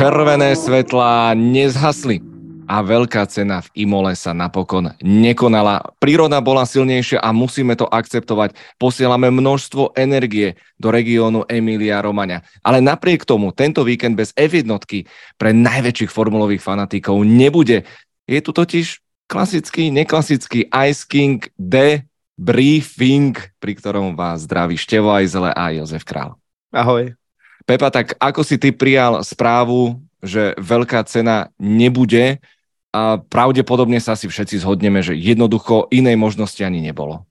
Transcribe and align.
Červené 0.00 0.56
svetlá 0.56 1.36
nezhasli 1.36 2.24
a 2.64 2.80
veľká 2.80 3.20
cena 3.28 3.60
v 3.60 3.84
Imole 3.84 4.16
sa 4.16 4.32
napokon 4.32 4.96
nekonala. 5.04 5.92
Príroda 6.00 6.40
bola 6.40 6.64
silnejšia 6.64 7.20
a 7.20 7.36
musíme 7.36 7.76
to 7.76 7.84
akceptovať. 7.84 8.56
Posielame 8.80 9.28
množstvo 9.28 9.92
energie 10.00 10.56
do 10.80 10.88
regiónu 10.88 11.44
Emilia 11.52 12.00
Romagna. 12.00 12.40
Ale 12.64 12.80
napriek 12.80 13.28
tomu 13.28 13.52
tento 13.52 13.84
víkend 13.84 14.16
bez 14.16 14.32
F1 14.40 14.72
pre 15.36 15.52
najväčších 15.52 16.08
formulových 16.08 16.64
fanatikov 16.64 17.20
nebude. 17.20 17.84
Je 18.24 18.40
tu 18.40 18.56
totiž 18.56 19.04
klasický, 19.28 19.92
neklasický 19.92 20.72
Ice 20.88 21.04
King 21.04 21.44
D 21.60 22.00
briefing, 22.40 23.36
pri 23.60 23.76
ktorom 23.76 24.16
vás 24.16 24.48
zdraví 24.48 24.80
Števo 24.80 25.12
Ajzele 25.12 25.52
a 25.52 25.76
Jozef 25.76 26.08
Král. 26.08 26.40
Ahoj. 26.72 27.19
Pepa, 27.66 27.90
tak 27.90 28.14
ako 28.20 28.44
si 28.44 28.58
ty 28.58 28.72
prijal 28.72 29.24
správu, 29.24 30.00
že 30.22 30.54
veľká 30.58 31.04
cena 31.04 31.48
nebude, 31.58 32.38
a 32.92 33.16
pravděpodobně 33.16 34.00
se 34.00 34.12
asi 34.12 34.28
všetci 34.28 34.58
zhodneme, 34.58 35.02
že 35.02 35.14
jednoducho 35.14 35.86
jiné 35.90 36.16
možnosti 36.16 36.64
ani 36.64 36.80
nebolo. 36.80 37.22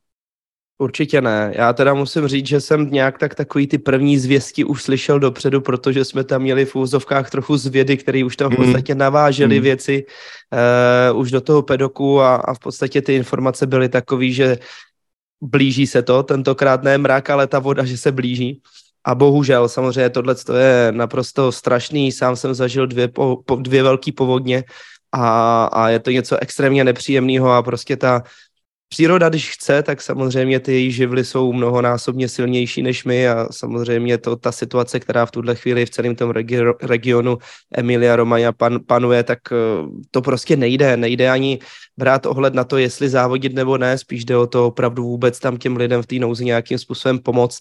Určitě 0.81 1.21
ne. 1.21 1.51
Já 1.55 1.73
teda 1.73 1.93
musím 1.93 2.27
říct, 2.27 2.47
že 2.47 2.61
jsem 2.61 2.91
nějak 2.91 3.17
tak 3.17 3.35
takový 3.35 3.67
ty 3.67 3.77
první 3.77 4.17
zvěsti 4.17 4.63
už 4.63 4.83
slyšel 4.83 5.19
dopředu, 5.19 5.61
protože 5.61 6.05
jsme 6.05 6.23
tam 6.23 6.41
měli 6.41 6.65
v 6.65 6.75
úzovkách 6.75 7.29
trochu 7.29 7.57
zvědy, 7.57 7.97
které 7.97 8.23
už 8.23 8.35
tam 8.35 8.51
v 8.51 8.55
hmm. 8.55 8.63
podstatě 8.63 8.95
navážely 8.95 9.57
mm. 9.57 9.63
věci 9.63 10.05
uh, 11.11 11.19
už 11.19 11.31
do 11.31 11.41
toho 11.41 11.61
pedoku 11.61 12.21
a, 12.21 12.35
a 12.35 12.53
v 12.53 12.59
podstatě 12.59 13.01
ty 13.01 13.15
informace 13.15 13.67
byly 13.67 13.89
takové, 13.89 14.31
že 14.31 14.57
blíží 15.41 15.87
se 15.87 16.01
to, 16.01 16.23
tentokrát 16.23 16.83
ne 16.83 16.97
mrak, 16.97 17.29
ale 17.29 17.47
ta 17.47 17.59
voda, 17.59 17.85
že 17.85 17.97
se 17.97 18.11
blíží. 18.11 18.61
A 19.05 19.15
bohužel, 19.15 19.69
samozřejmě 19.69 20.09
tohle 20.09 20.35
je 20.59 20.91
naprosto 20.91 21.51
strašný. 21.51 22.11
Sám 22.11 22.35
jsem 22.35 22.53
zažil 22.53 22.87
dvě, 22.87 23.07
po, 23.07 23.37
po, 23.45 23.55
dvě 23.55 23.83
velké 23.83 24.11
povodně 24.11 24.63
a, 25.11 25.65
a 25.65 25.89
je 25.89 25.99
to 25.99 26.11
něco 26.11 26.37
extrémně 26.41 26.83
nepříjemného 26.83 27.51
a 27.51 27.63
prostě 27.63 27.97
ta 27.97 28.23
Příroda, 28.89 29.29
když 29.29 29.51
chce, 29.51 29.83
tak 29.83 30.01
samozřejmě 30.01 30.59
ty 30.59 30.73
její 30.73 30.91
živly 30.91 31.25
jsou 31.25 31.53
mnohonásobně 31.53 32.29
silnější 32.29 32.81
než 32.81 33.05
my 33.05 33.29
a 33.29 33.47
samozřejmě 33.51 34.17
to 34.17 34.35
ta 34.35 34.51
situace, 34.51 34.99
která 34.99 35.25
v 35.25 35.31
tuhle 35.31 35.55
chvíli 35.55 35.85
v 35.85 35.89
celém 35.89 36.15
tom 36.15 36.29
regi- 36.29 36.75
regionu 36.81 37.37
Emilia 37.73 38.15
Romagna 38.15 38.51
pan, 38.51 38.79
panuje, 38.87 39.23
tak 39.23 39.39
eh, 39.51 39.55
to 40.11 40.21
prostě 40.21 40.55
nejde. 40.55 40.97
Nejde 40.97 41.29
ani 41.29 41.59
brát 41.97 42.25
ohled 42.25 42.53
na 42.53 42.63
to, 42.63 42.77
jestli 42.77 43.09
závodit 43.09 43.53
nebo 43.53 43.77
ne, 43.77 43.97
spíš 43.97 44.25
jde 44.25 44.37
o 44.37 44.47
to 44.47 44.67
opravdu 44.67 45.03
vůbec 45.03 45.39
tam 45.39 45.57
těm 45.57 45.77
lidem 45.77 46.01
v 46.01 46.07
té 46.07 46.15
nouzi 46.15 46.45
nějakým 46.45 46.77
způsobem 46.77 47.19
pomoct 47.19 47.59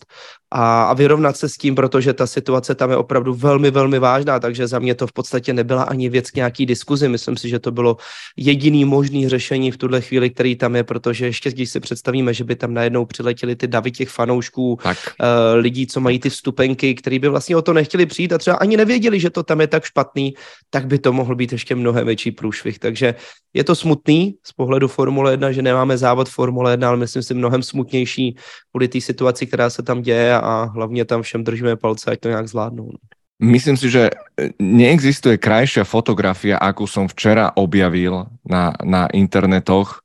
a, 0.51 0.83
a 0.83 0.95
vyrovnat 0.95 1.37
se 1.37 1.49
s 1.49 1.57
tím, 1.57 1.75
protože 1.75 2.13
ta 2.13 2.27
situace 2.27 2.75
tam 2.75 2.91
je 2.91 2.97
opravdu 2.97 3.35
velmi, 3.35 3.71
velmi 3.71 3.99
vážná, 3.99 4.41
takže 4.41 4.67
za 4.67 4.79
mě 4.79 4.95
to 4.95 5.07
v 5.07 5.13
podstatě 5.13 5.53
nebyla 5.53 5.83
ani 5.83 6.09
věc 6.09 6.33
nějaký 6.33 6.67
diskuzi. 6.67 7.09
Myslím 7.09 7.37
si, 7.37 7.49
že 7.49 7.59
to 7.59 7.71
bylo 7.71 7.97
jediný 8.37 8.85
možný 8.85 9.29
řešení 9.29 9.71
v 9.71 9.77
tuhle 9.77 10.01
chvíli, 10.01 10.31
který 10.31 10.57
tam 10.57 10.77
je, 10.77 10.85
protože 10.85 11.18
ještě 11.27 11.51
když 11.51 11.71
si 11.71 11.81
představíme, 11.81 12.35
že 12.35 12.45
by 12.45 12.57
tam 12.57 12.75
najednou 12.75 13.05
přiletěli 13.05 13.57
ty 13.57 13.67
davy 13.67 13.91
těch 13.91 14.09
fanoušků, 14.09 14.79
tak. 14.83 14.99
Uh, 15.21 15.61
lidí, 15.61 15.87
co 15.87 16.01
mají 16.01 16.19
ty 16.19 16.31
vstupenky, 16.31 16.95
který 16.95 17.19
by 17.19 17.29
vlastně 17.29 17.57
o 17.57 17.63
to 17.63 17.73
nechtěli 17.73 18.07
přijít 18.07 18.33
a 18.33 18.39
třeba 18.39 18.57
ani 18.57 18.77
nevěděli, 18.77 19.21
že 19.21 19.31
to 19.31 19.43
tam 19.43 19.61
je 19.61 19.67
tak 19.67 19.85
špatný, 19.85 20.35
tak 20.71 20.87
by 20.87 20.99
to 20.99 21.13
mohl 21.13 21.35
být 21.35 21.53
ještě 21.53 21.75
mnohem 21.75 22.07
větší 22.07 22.31
průšvih. 22.31 22.79
Takže 22.79 23.15
je 23.55 23.65
to 23.65 23.75
smutný 23.75 24.35
z 24.45 24.53
pohledu 24.53 24.89
Formule 24.89 25.33
1, 25.33 25.53
že 25.53 25.63
nemáme 25.63 25.99
závod 25.99 26.29
Formule 26.29 26.73
1, 26.73 26.89
ale 26.89 26.97
myslím 26.97 27.23
si 27.23 27.35
mnohem 27.35 27.63
smutnější 27.63 28.37
kvůli 28.71 28.89
té 28.89 29.01
situaci, 29.01 29.47
která 29.47 29.71
se 29.71 29.83
tam 29.83 30.03
děje 30.03 30.35
a 30.35 30.71
hlavně 30.75 31.05
tam 31.05 31.23
všem 31.23 31.45
držíme 31.45 31.77
palce, 31.77 32.11
ať 32.11 32.21
to 32.21 32.29
nějak 32.29 32.49
zvládnou. 32.49 32.91
Myslím 33.39 33.77
si, 33.79 33.87
že 33.87 34.11
neexistuje 34.59 35.39
krajšia 35.39 35.87
fotografia, 35.87 36.59
akú 36.59 36.91
som 36.91 37.07
včera 37.07 37.55
objavil 37.55 38.27
na, 38.43 38.75
na 38.83 39.07
internetoch 39.15 40.03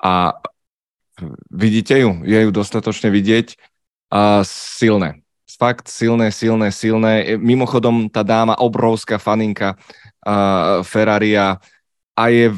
a 0.00 0.40
vidíte 1.50 1.98
ju? 1.98 2.20
Je 2.24 2.38
ju 2.42 2.50
dostatočne 2.52 3.08
vidieť? 3.08 3.56
A 4.12 4.44
silné. 4.46 5.24
Fakt 5.56 5.88
silné, 5.88 6.28
silné, 6.30 6.68
silné. 6.68 7.40
Mimochodom, 7.40 8.12
tá 8.12 8.20
dáma, 8.20 8.60
obrovská 8.60 9.16
faninka 9.16 9.74
uh, 9.74 10.84
Ferraria 10.84 11.64
a 12.12 12.24
je 12.28 12.52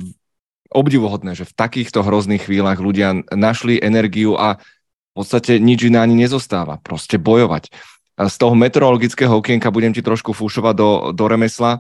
obdivuhodné, 0.69 1.39
že 1.39 1.49
v 1.49 1.57
takýchto 1.57 2.03
hrozných 2.03 2.45
chvíľach 2.45 2.83
ľudia 2.83 3.23
našli 3.33 3.79
energiu 3.81 4.35
a 4.37 4.59
v 4.59 5.13
podstate 5.15 5.63
nič 5.63 5.87
iné 5.89 6.03
ani 6.03 6.19
nezostáva. 6.19 6.83
Proste 6.83 7.17
bojovať. 7.17 7.71
Z 8.19 8.35
toho 8.35 8.59
meteorologického 8.59 9.31
okienka 9.31 9.71
budem 9.71 9.95
ti 9.95 10.03
trošku 10.03 10.35
fúšovať 10.35 10.75
do, 10.75 10.91
do 11.15 11.25
remesla 11.31 11.79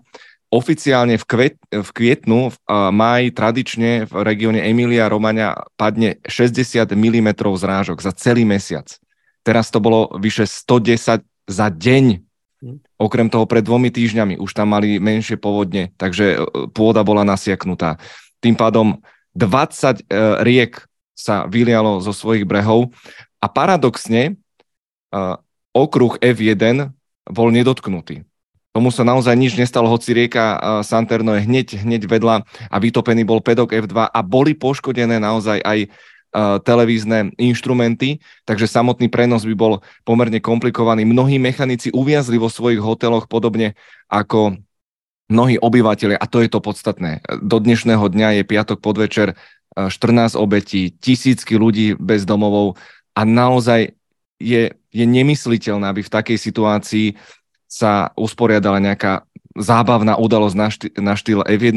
oficiálne 0.48 1.20
v, 1.20 1.25
kvet, 1.28 1.54
v 1.69 1.91
kvietnu, 1.92 2.48
v 2.48 2.56
máji 2.88 3.28
tradične 3.36 4.09
v 4.09 4.12
regióne 4.25 4.64
Emilia 4.64 5.09
Romagna 5.09 5.69
padne 5.76 6.16
60 6.25 6.88
mm 6.88 7.28
zrážok 7.36 8.00
za 8.00 8.12
celý 8.16 8.48
mesiac. 8.48 8.88
Teraz 9.44 9.69
to 9.69 9.81
bolo 9.81 10.08
vyše 10.16 10.48
110 10.48 11.25
za 11.48 11.66
deň. 11.69 12.04
Hm. 12.64 12.78
Okrem 12.97 13.28
toho 13.28 13.44
pred 13.44 13.62
dvomi 13.62 13.92
týždňami 13.92 14.41
už 14.41 14.50
tam 14.56 14.72
mali 14.72 14.97
menšie 14.97 15.37
povodne, 15.37 15.92
takže 16.00 16.41
pôda 16.72 17.04
bola 17.04 17.28
nasiaknutá. 17.28 18.00
Tým 18.41 18.56
pádom 18.56 19.04
20 19.37 19.44
uh, 19.44 20.41
riek 20.41 20.81
sa 21.12 21.44
vylialo 21.44 22.00
zo 22.00 22.16
svojich 22.16 22.48
brehov 22.48 22.94
a 23.38 23.47
paradoxne 23.53 24.41
uh, 25.12 25.37
okruh 25.76 26.16
F1 26.25 26.88
bol 27.28 27.48
nedotknutý 27.53 28.27
tomu 28.78 28.94
sa 28.94 29.02
naozaj 29.02 29.34
nič 29.34 29.58
nestalo, 29.58 29.90
hoci 29.90 30.14
rieka 30.14 30.78
Santerno 30.86 31.34
je 31.34 31.42
hneď, 31.42 31.82
hneď 31.82 32.06
vedľa 32.06 32.46
a 32.70 32.76
vytopený 32.78 33.26
bol 33.26 33.42
pedok 33.42 33.74
F2 33.74 34.06
a 34.06 34.20
boli 34.22 34.54
poškodené 34.54 35.18
naozaj 35.18 35.58
aj 35.66 35.90
televízne 36.62 37.34
inštrumenty, 37.34 38.22
takže 38.46 38.70
samotný 38.70 39.10
prenos 39.10 39.42
by 39.42 39.54
bol 39.58 39.82
pomerne 40.06 40.38
komplikovaný. 40.38 41.02
Mnohí 41.02 41.42
mechanici 41.42 41.90
uviazli 41.90 42.38
vo 42.38 42.46
svojich 42.46 42.78
hoteloch 42.78 43.26
podobne 43.26 43.74
ako 44.06 44.54
mnohí 45.26 45.58
obyvateľe 45.58 46.14
a 46.14 46.24
to 46.30 46.38
je 46.38 46.52
to 46.52 46.62
podstatné. 46.62 47.24
Do 47.42 47.58
dnešného 47.58 48.06
dňa 48.06 48.38
je 48.38 48.42
piatok 48.46 48.78
podvečer, 48.78 49.34
14 49.74 50.38
obetí, 50.38 50.94
tisícky 50.94 51.58
ľudí 51.58 51.98
bez 51.98 52.22
domovov 52.22 52.78
a 53.16 53.26
naozaj 53.26 53.96
je, 54.38 54.70
je 54.94 55.04
nemysliteľné, 55.08 55.90
aby 55.90 56.06
v 56.06 56.14
takej 56.14 56.38
situácii 56.38 57.06
sa 57.68 58.10
usporiadala 58.16 58.80
nejaká 58.80 59.28
zábavná 59.52 60.16
udalosť 60.16 60.56
na, 60.56 60.68
štý, 60.72 60.88
na 60.98 61.14
štýl 61.14 61.44
F1, 61.44 61.76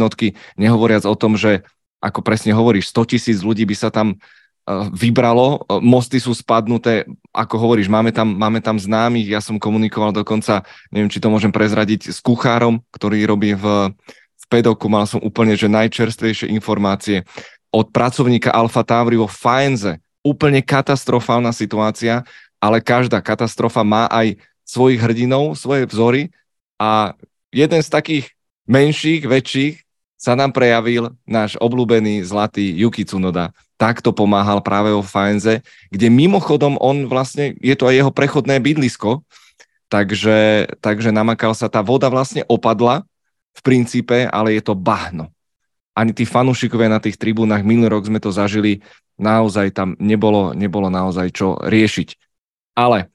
nehovoriac 0.55 1.03
o 1.03 1.15
tom, 1.17 1.35
že 1.35 1.67
ako 2.01 2.25
presne 2.25 2.55
hovoríš, 2.55 2.89
100 2.89 3.11
tisíc 3.13 3.37
ľudí 3.45 3.61
by 3.67 3.75
sa 3.77 3.93
tam 3.93 4.17
uh, 4.17 4.89
vybralo, 4.89 5.61
mosty 5.85 6.17
sú 6.17 6.33
spadnuté, 6.33 7.05
ako 7.29 7.61
hovoríš, 7.61 7.91
máme 7.91 8.09
tam, 8.09 8.33
máme 8.33 8.57
tam 8.63 8.81
známych, 8.81 9.29
ja 9.29 9.41
som 9.43 9.61
komunikoval 9.61 10.09
dokonca, 10.15 10.65
neviem, 10.89 11.11
či 11.11 11.21
to 11.21 11.29
môžem 11.29 11.53
prezradiť, 11.53 12.09
s 12.09 12.17
kuchárom, 12.23 12.81
ktorý 12.89 13.21
robí 13.29 13.53
v, 13.53 13.93
v 13.93 14.45
pedoku, 14.49 14.89
mal 14.89 15.05
som 15.05 15.21
úplne, 15.21 15.53
že 15.53 15.69
najčerstvejšie 15.69 16.49
informácie. 16.49 17.21
Od 17.69 17.93
pracovníka 17.93 18.49
Alfa 18.49 18.81
Tauri 18.81 19.21
vo 19.21 19.29
Faenze, 19.29 20.01
úplne 20.25 20.61
katastrofálna 20.61 21.53
situácia, 21.53 22.25
ale 22.61 22.77
každá 22.77 23.21
katastrofa 23.21 23.81
má 23.81 24.05
aj 24.09 24.37
svojich 24.71 25.03
hrdinov, 25.03 25.59
svoje 25.59 25.83
vzory 25.83 26.31
a 26.79 27.11
jeden 27.51 27.83
z 27.83 27.89
takých 27.91 28.25
menších, 28.71 29.27
väčších 29.27 29.75
sa 30.15 30.39
nám 30.39 30.55
prejavil 30.55 31.11
náš 31.27 31.59
obľúbený 31.59 32.23
zlatý 32.23 32.71
Yuki 32.71 33.03
Tsunoda. 33.03 33.51
Takto 33.75 34.15
pomáhal 34.15 34.63
práve 34.63 34.93
o 34.95 35.03
Faenze, 35.03 35.65
kde 35.91 36.07
mimochodom 36.07 36.79
on 36.79 37.09
vlastne, 37.11 37.57
je 37.59 37.75
to 37.75 37.89
aj 37.89 37.95
jeho 37.99 38.11
prechodné 38.13 38.61
bydlisko, 38.61 39.25
takže, 39.91 40.71
takže 40.79 41.09
namakal 41.11 41.51
sa, 41.57 41.67
tá 41.67 41.83
voda 41.83 42.07
vlastne 42.07 42.47
opadla 42.47 43.03
v 43.51 43.59
princípe, 43.65 44.29
ale 44.29 44.55
je 44.55 44.63
to 44.63 44.77
bahno. 44.77 45.33
Ani 45.91 46.15
tí 46.15 46.23
fanúšikovia 46.23 46.87
na 46.87 47.03
tých 47.03 47.19
tribúnach, 47.19 47.65
minulý 47.65 47.91
rok 47.97 48.07
sme 48.07 48.21
to 48.21 48.31
zažili, 48.31 48.79
naozaj 49.19 49.75
tam 49.75 49.97
nebolo, 49.99 50.55
nebolo 50.55 50.87
naozaj 50.87 51.27
čo 51.35 51.59
riešiť. 51.59 52.15
Ale 52.77 53.11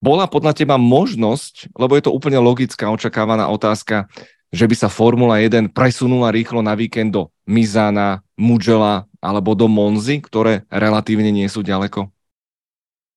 bola 0.00 0.24
podľa 0.26 0.56
teba 0.56 0.80
možnosť, 0.80 1.76
lebo 1.76 1.94
je 1.94 2.02
to 2.08 2.14
úplne 2.16 2.40
logická 2.40 2.88
očakávaná 2.88 3.46
otázka, 3.52 4.08
že 4.50 4.66
by 4.66 4.74
sa 4.74 4.88
Formula 4.90 5.38
1 5.38 5.70
presunula 5.70 6.34
rýchlo 6.34 6.64
na 6.64 6.74
víkend 6.74 7.14
do 7.14 7.30
Mizana, 7.46 8.24
Mugello 8.34 9.06
alebo 9.20 9.54
do 9.54 9.68
Monzy, 9.68 10.20
které 10.20 10.64
relativně 10.72 11.30
nie 11.30 11.48
sú 11.48 11.62
ďaleko? 11.62 12.08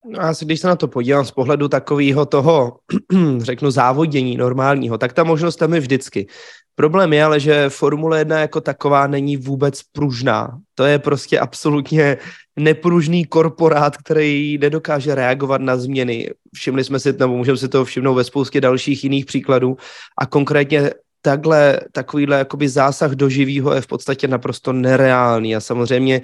No 0.05 0.19
asi 0.19 0.45
když 0.45 0.59
se 0.59 0.67
na 0.67 0.75
to 0.75 0.87
podívám 0.87 1.25
z 1.25 1.31
pohledu 1.31 1.67
takového 1.67 2.25
toho, 2.25 2.79
řeknu, 3.37 3.71
závodění 3.71 4.37
normálního, 4.37 4.97
tak 4.97 5.13
ta 5.13 5.23
možnost 5.23 5.55
tam 5.55 5.73
je 5.73 5.79
vždycky. 5.79 6.27
Problém 6.75 7.13
je 7.13 7.23
ale, 7.23 7.39
že 7.39 7.69
Formule 7.69 8.19
1 8.19 8.39
jako 8.39 8.61
taková 8.61 9.07
není 9.07 9.37
vůbec 9.37 9.83
pružná. 9.83 10.59
To 10.75 10.83
je 10.83 10.99
prostě 10.99 11.39
absolutně 11.39 12.17
nepružný 12.55 13.25
korporát, 13.25 13.97
který 13.97 14.57
nedokáže 14.57 15.15
reagovat 15.15 15.61
na 15.61 15.77
změny. 15.77 16.29
Všimli 16.55 16.83
jsme 16.83 16.99
si, 16.99 17.13
nebo 17.13 17.37
můžeme 17.37 17.57
si 17.57 17.69
to 17.69 17.85
všimnout 17.85 18.15
ve 18.15 18.23
spoustě 18.23 18.61
dalších 18.61 19.03
jiných 19.03 19.25
příkladů 19.25 19.77
a 20.17 20.25
konkrétně 20.25 20.91
takhle, 21.21 21.79
takovýhle 21.91 22.37
jakoby 22.37 22.69
zásah 22.69 23.11
do 23.11 23.29
živýho 23.29 23.73
je 23.73 23.81
v 23.81 23.87
podstatě 23.87 24.27
naprosto 24.27 24.73
nereálný 24.73 25.55
a 25.55 25.59
samozřejmě 25.59 26.21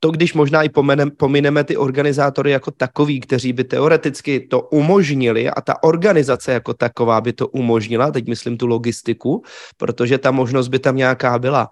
to, 0.00 0.10
když 0.10 0.34
možná 0.34 0.62
i 0.62 0.68
pomineme 1.16 1.64
ty 1.64 1.76
organizátory 1.76 2.50
jako 2.50 2.70
takový, 2.70 3.20
kteří 3.20 3.52
by 3.52 3.64
teoreticky 3.64 4.40
to 4.40 4.60
umožnili 4.60 5.50
a 5.50 5.60
ta 5.60 5.82
organizace 5.82 6.52
jako 6.52 6.74
taková 6.74 7.20
by 7.20 7.32
to 7.32 7.48
umožnila, 7.48 8.10
teď 8.10 8.28
myslím 8.28 8.56
tu 8.56 8.66
logistiku, 8.66 9.42
protože 9.76 10.18
ta 10.18 10.30
možnost 10.30 10.68
by 10.68 10.78
tam 10.78 10.96
nějaká 10.96 11.38
byla, 11.38 11.68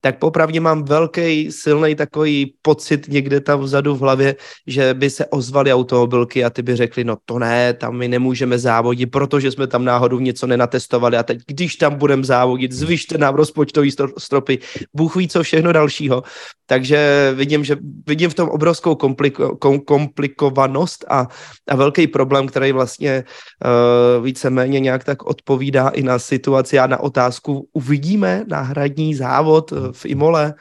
tak 0.00 0.18
popravdě 0.18 0.60
mám 0.60 0.84
velký, 0.84 1.52
silný 1.52 1.94
takový 1.94 2.54
pocit 2.62 3.08
někde 3.08 3.40
tam 3.40 3.60
vzadu 3.60 3.94
v 3.94 4.00
hlavě, 4.00 4.36
že 4.66 4.94
by 4.94 5.10
se 5.10 5.26
ozvaly 5.26 5.72
automobilky 5.72 6.44
a 6.44 6.50
ty 6.50 6.62
by 6.62 6.76
řekli, 6.76 7.04
no 7.04 7.16
to 7.24 7.38
ne, 7.38 7.74
tam 7.74 7.96
my 7.96 8.08
nemůžeme 8.08 8.58
závodit, 8.58 9.10
protože 9.10 9.50
jsme 9.50 9.66
tam 9.66 9.84
náhodou 9.84 10.18
něco 10.18 10.46
nenatestovali 10.46 11.16
a 11.16 11.22
teď, 11.22 11.38
když 11.46 11.76
tam 11.76 11.94
budeme 11.94 12.24
závodit, 12.24 12.72
zvyšte 12.72 13.18
nám 13.18 13.34
rozpočtový 13.34 13.90
stropy, 14.18 14.58
Bůh 14.94 15.16
ví 15.16 15.28
co 15.28 15.42
všechno 15.42 15.72
dalšího. 15.72 16.22
Takže 16.66 17.32
vidím, 17.34 17.64
že 17.64 17.76
vidím 18.06 18.30
v 18.30 18.34
tom 18.34 18.48
obrovskou 18.48 18.94
kompliko, 18.94 19.56
kom, 19.56 19.80
komplikovanost 19.80 21.04
a, 21.08 21.26
a 21.68 21.76
velký 21.76 22.06
problém, 22.06 22.46
který 22.46 22.72
vlastně 22.72 23.24
uh, 23.24 24.24
víceméně 24.24 24.80
nějak 24.80 25.04
tak 25.04 25.22
odpovídá 25.22 25.88
i 25.88 26.02
na 26.02 26.18
situaci 26.18 26.78
a 26.78 26.86
na 26.86 27.00
otázku, 27.00 27.68
uvidíme 27.72 28.44
náhradní 28.48 29.14
závod 29.14 29.72
eh, 29.72 29.87
v 29.92 30.06
Imole 30.06 30.54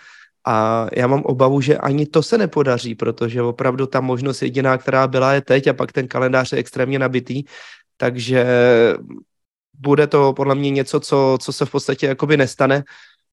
a 0.48 0.88
já 0.94 1.08
mám 1.08 1.22
obavu, 1.22 1.62
že 1.62 1.78
ani 1.78 2.06
to 2.06 2.24
se 2.24 2.38
nepodaří, 2.38 2.96
protože 2.96 3.42
opravdu 3.42 3.88
ta 3.88 4.02
možnost 4.02 4.42
jediná, 4.42 4.78
která 4.78 5.08
byla, 5.08 5.34
je 5.34 5.42
teď 5.42 5.68
a 5.68 5.74
pak 5.74 5.92
ten 5.92 6.08
kalendář 6.08 6.52
je 6.52 6.58
extrémně 6.58 7.00
nabitý, 7.00 7.44
takže 7.98 8.46
bude 9.80 10.08
to 10.08 10.34
podle 10.34 10.56
mě 10.56 10.70
něco, 10.70 11.00
co, 11.00 11.38
co 11.42 11.54
se 11.54 11.66
v 11.66 11.72
podstatě 11.72 12.08
jakoby 12.08 12.38
nestane. 12.38 12.84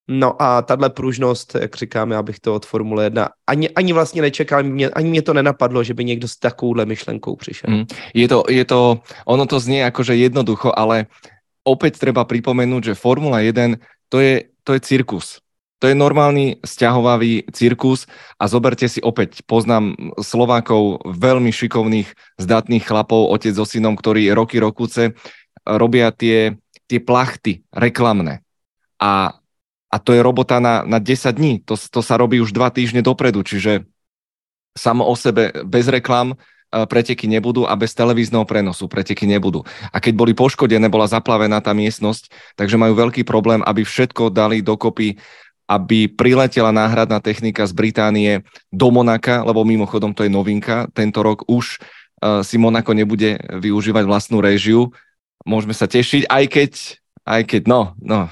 No 0.08 0.42
a 0.42 0.62
tahle 0.62 0.90
pružnost, 0.90 1.54
jak 1.54 1.76
říkám, 1.76 2.10
já 2.10 2.22
bych 2.22 2.40
to 2.40 2.54
od 2.54 2.66
Formule 2.66 3.04
1 3.04 3.28
ani, 3.46 3.70
ani 3.70 3.92
vlastně 3.92 4.22
nečekal, 4.22 4.62
mě, 4.62 4.88
ani 4.88 5.10
mě 5.10 5.22
to 5.22 5.32
nenapadlo, 5.34 5.84
že 5.84 5.94
by 5.94 6.04
někdo 6.04 6.28
s 6.28 6.36
takovouhle 6.36 6.86
myšlenkou 6.86 7.36
přišel. 7.36 7.70
Mm. 7.70 7.84
Je, 8.14 8.28
to, 8.28 8.44
je 8.48 8.64
to, 8.64 9.00
ono 9.24 9.46
to 9.46 9.60
znie 9.60 9.84
akože 9.86 10.12
jednoducho, 10.12 10.72
ale 10.76 11.06
opäť 11.64 11.96
treba 11.96 12.28
pripomenúť, 12.28 12.92
že 12.92 13.00
Formula 13.00 13.40
1 13.40 13.80
to 14.12 14.20
je, 14.20 14.44
to 14.60 14.76
je 14.76 14.80
cirkus. 14.84 15.43
To 15.84 15.92
je 15.92 16.00
normálny 16.00 16.64
sťahovavý 16.64 17.52
cirkus 17.52 18.08
a 18.40 18.48
zoberte 18.48 18.88
si 18.88 19.04
opäť, 19.04 19.44
poznám 19.44 20.16
Slovákov, 20.16 21.04
veľmi 21.04 21.52
šikovných, 21.52 22.08
zdatných 22.40 22.88
chlapov, 22.88 23.28
otec 23.28 23.52
so 23.52 23.68
synom, 23.68 23.92
ktorí 23.92 24.32
roky, 24.32 24.56
rokuce 24.56 25.12
robia 25.68 26.08
tie, 26.08 26.56
tie 26.88 27.04
plachty 27.04 27.68
reklamné. 27.68 28.40
A 28.96 29.36
a 29.94 30.02
to 30.02 30.10
je 30.10 30.26
robota 30.26 30.58
na, 30.58 30.82
na 30.82 30.98
10 30.98 31.38
dní. 31.38 31.62
To, 31.70 31.78
to 31.78 32.02
sa 32.02 32.18
robí 32.18 32.42
už 32.42 32.50
dva 32.50 32.74
týždne 32.74 32.98
dopredu, 32.98 33.46
čiže 33.46 33.86
samo 34.74 35.06
o 35.06 35.14
sebe 35.14 35.54
bez 35.62 35.86
reklam 35.86 36.34
e, 36.34 36.36
preteky 36.82 37.30
nebudú 37.30 37.62
a 37.62 37.78
bez 37.78 37.94
televízneho 37.94 38.42
prenosu 38.42 38.90
preteky 38.90 39.22
nebudú. 39.22 39.62
A 39.94 40.02
keď 40.02 40.18
boli 40.18 40.34
poškodené, 40.34 40.90
bola 40.90 41.06
zaplavená 41.06 41.62
tá 41.62 41.70
miestnosť, 41.70 42.26
takže 42.58 42.74
majú 42.74 42.98
veľký 42.98 43.22
problém, 43.22 43.62
aby 43.62 43.86
všetko 43.86 44.34
dali 44.34 44.66
dokopy, 44.66 45.14
aby 45.64 46.12
priletela 46.12 46.70
náhradná 46.70 47.20
technika 47.24 47.64
z 47.64 47.72
Británie 47.72 48.32
do 48.68 48.92
Monaka, 48.92 49.40
lebo 49.44 49.64
mimochodom 49.64 50.12
to 50.12 50.24
je 50.24 50.30
novinka. 50.32 50.88
Tento 50.92 51.24
rok 51.24 51.48
už 51.48 51.80
uh, 51.80 52.44
si 52.44 52.60
Monako 52.60 52.92
nebude 52.92 53.40
využívať 53.40 54.04
vlastnú 54.04 54.44
režiu. 54.44 54.92
Môžeme 55.48 55.72
sa 55.72 55.88
tešiť, 55.88 56.28
aj 56.28 56.44
keď 56.52 56.72
aj 57.24 57.42
keď, 57.48 57.62
no, 57.64 57.96
no, 58.04 58.28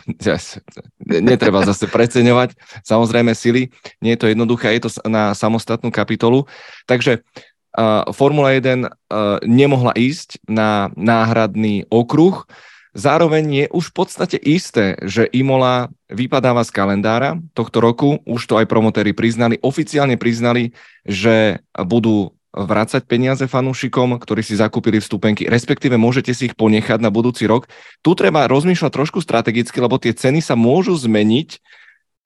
netreba 1.01 1.65
zase 1.65 1.89
preceňovať, 1.97 2.53
samozrejme 2.85 3.33
sily, 3.33 3.73
nie 4.05 4.13
je 4.15 4.21
to 4.21 4.29
jednoduché, 4.29 4.77
je 4.77 4.85
to 4.85 4.91
na 5.09 5.33
samostatnú 5.33 5.89
kapitolu, 5.89 6.45
takže 6.85 7.25
uh, 7.73 8.05
Formula 8.13 8.53
1 8.53 8.85
uh, 8.85 9.41
nemohla 9.49 9.97
ísť 9.97 10.45
na 10.45 10.93
náhradný 10.93 11.89
okruh, 11.89 12.45
Zároveň 12.93 13.45
je 13.49 13.67
už 13.73 13.89
v 13.89 13.95
podstate 14.05 14.37
isté, 14.37 15.01
že 15.01 15.25
Imola 15.33 15.89
vypadáva 16.13 16.61
z 16.61 16.77
kalendára 16.77 17.41
tohto 17.57 17.81
roku. 17.81 18.21
Už 18.29 18.45
to 18.45 18.61
aj 18.61 18.69
promotéri 18.69 19.17
priznali, 19.17 19.57
oficiálne 19.65 20.21
priznali, 20.21 20.77
že 21.09 21.65
budú 21.73 22.37
vrácať 22.53 23.09
peniaze 23.09 23.49
fanúšikom, 23.49 24.21
ktorí 24.21 24.45
si 24.45 24.61
zakúpili 24.61 25.01
vstupenky, 25.01 25.49
respektíve 25.49 25.97
môžete 25.97 26.37
si 26.37 26.53
ich 26.53 26.55
ponechať 26.55 27.01
na 27.01 27.09
budúci 27.09 27.49
rok. 27.49 27.65
Tu 28.05 28.13
treba 28.13 28.45
rozmýšľať 28.45 28.93
trošku 28.93 29.25
strategicky, 29.25 29.81
lebo 29.81 29.97
tie 29.97 30.13
ceny 30.13 30.45
sa 30.45 30.53
môžu 30.53 30.93
zmeniť 30.93 31.65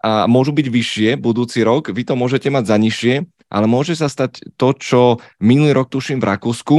a 0.02 0.26
môžu 0.26 0.50
byť 0.50 0.66
vyššie 0.66 1.10
budúci 1.22 1.62
rok. 1.62 1.94
Vy 1.94 2.02
to 2.10 2.18
môžete 2.18 2.50
mať 2.50 2.64
za 2.66 2.76
nižšie, 2.76 3.14
ale 3.46 3.66
môže 3.70 3.94
sa 3.94 4.10
stať 4.10 4.42
to, 4.58 4.74
čo 4.74 5.00
minulý 5.38 5.76
rok 5.76 5.90
tuším 5.92 6.18
v 6.18 6.28
Rakúsku, 6.34 6.76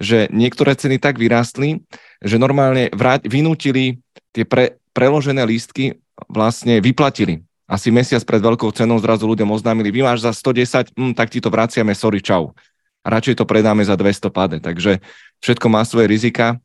že 0.00 0.28
niektoré 0.32 0.72
ceny 0.72 0.96
tak 1.00 1.20
vyrástli, 1.20 1.84
že 2.24 2.40
normálne 2.40 2.88
vrať, 2.92 3.28
vynútili 3.28 4.00
tie 4.32 4.48
pre, 4.48 4.80
preložené 4.96 5.44
lístky 5.44 6.00
vlastne 6.26 6.80
vyplatili. 6.80 7.44
Asi 7.68 7.92
mesiac 7.92 8.24
pred 8.24 8.40
veľkou 8.40 8.72
cenou 8.72 8.96
zrazu 8.96 9.28
ľuďom 9.28 9.52
oznámili, 9.52 9.92
vy 9.92 10.00
máš 10.00 10.24
za 10.24 10.32
110, 10.32 10.96
hm, 10.96 11.12
tak 11.12 11.28
ti 11.28 11.38
to 11.38 11.52
vraciame, 11.52 11.92
sorry, 11.92 12.24
čau 12.24 12.56
a 13.04 13.16
radšej 13.16 13.40
to 13.40 13.48
predáme 13.48 13.80
za 13.80 13.96
200 13.96 14.28
pade. 14.28 14.58
Takže 14.60 15.00
všetko 15.40 15.66
má 15.72 15.80
svoje 15.88 16.12
rizika. 16.12 16.60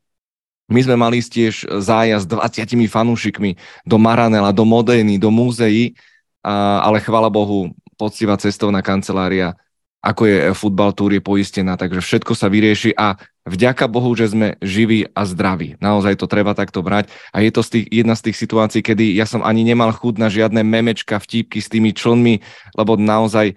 My 0.68 0.84
sme 0.84 1.00
mali 1.00 1.24
tiež 1.24 1.68
zájazd 1.80 2.28
s 2.28 2.60
20 2.68 2.92
fanúšikmi 2.92 3.56
do 3.88 3.96
Maranela, 3.96 4.52
do 4.52 4.68
Modeny, 4.68 5.16
do 5.16 5.32
múzeí, 5.32 5.96
ale 6.44 7.00
chvala 7.00 7.32
Bohu, 7.32 7.72
poctivá 7.96 8.38
cestovná 8.38 8.82
kancelária, 8.82 9.58
ako 10.04 10.28
je 10.28 10.38
futbal 10.52 10.92
túr, 10.92 11.16
je 11.16 11.24
poistená, 11.24 11.80
takže 11.80 12.04
všetko 12.04 12.36
sa 12.36 12.52
vyrieši 12.52 12.92
a 13.00 13.16
vďaka 13.48 13.88
Bohu, 13.88 14.12
že 14.20 14.36
sme 14.36 14.60
živí 14.60 15.08
a 15.16 15.24
zdraví. 15.24 15.80
Naozaj 15.80 16.20
to 16.20 16.28
treba 16.28 16.52
takto 16.52 16.84
brať 16.84 17.08
a 17.32 17.40
je 17.40 17.52
to 17.56 17.64
z 17.64 17.70
tých, 17.72 17.86
jedna 18.04 18.16
z 18.20 18.30
tých 18.30 18.38
situácií, 18.44 18.82
kedy 18.84 19.16
ja 19.16 19.24
som 19.24 19.40
ani 19.40 19.64
nemal 19.64 19.96
chud 19.96 20.20
na 20.20 20.28
žiadne 20.28 20.60
memečka, 20.60 21.24
vtípky 21.24 21.64
s 21.64 21.72
tými 21.72 21.96
člnmi, 21.96 22.44
lebo 22.76 23.00
naozaj 23.00 23.56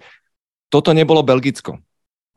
toto 0.71 0.95
nebolo 0.95 1.19
Belgicko. 1.19 1.83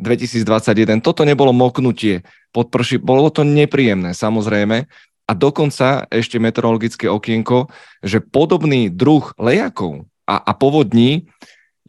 2021. 0.01 1.05
Toto 1.05 1.29
nebolo 1.29 1.53
moknutie 1.53 2.25
pod 2.51 2.73
prši, 2.73 2.99
bolo 2.99 3.29
to 3.29 3.45
nepríjemné 3.45 4.17
samozrejme 4.17 4.89
a 5.29 5.33
dokonca 5.37 6.09
ešte 6.11 6.43
meteorologické 6.43 7.07
okienko, 7.07 7.71
že 8.03 8.19
podobný 8.19 8.91
druh 8.91 9.23
lejakov 9.39 10.11
a, 10.27 10.41
a 10.41 10.53
povodní 10.57 11.31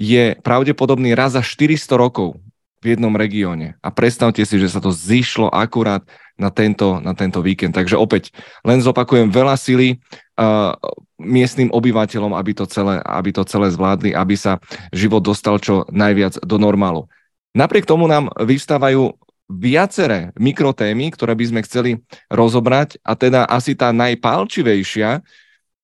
je 0.02 0.34
pravdepodobný 0.42 1.14
raz 1.14 1.38
za 1.38 1.46
400 1.46 1.94
rokov 1.94 2.42
v 2.82 2.98
jednom 2.98 3.14
regióne. 3.14 3.78
A 3.86 3.94
predstavte 3.94 4.42
si, 4.42 4.58
že 4.58 4.66
sa 4.66 4.82
to 4.82 4.90
zišlo 4.90 5.54
akurát 5.54 6.02
na 6.34 6.50
tento, 6.50 6.98
na 6.98 7.14
tento 7.14 7.46
víkend. 7.46 7.78
Takže 7.78 7.94
opäť 7.94 8.34
len 8.66 8.82
zopakujem 8.82 9.30
veľa 9.30 9.54
sily 9.54 10.02
uh, 10.42 10.74
miestnym 11.22 11.70
obyvateľom, 11.70 12.34
aby 12.34 12.58
to, 12.58 12.66
celé, 12.66 12.98
aby 13.06 13.30
to 13.30 13.46
celé 13.46 13.70
zvládli, 13.70 14.18
aby 14.18 14.34
sa 14.34 14.58
život 14.90 15.22
dostal 15.22 15.62
čo 15.62 15.86
najviac 15.94 16.42
do 16.42 16.58
normálu. 16.58 17.06
Napriek 17.54 17.86
tomu 17.86 18.10
nám 18.10 18.34
vystávajú 18.42 19.14
viaceré 19.46 20.34
mikrotémy, 20.40 21.14
ktoré 21.14 21.38
by 21.38 21.46
sme 21.46 21.62
chceli 21.62 21.92
rozobrať 22.34 22.98
a 23.06 23.14
teda 23.14 23.46
asi 23.46 23.78
tá 23.78 23.94
najpálčivejšia, 23.94 25.22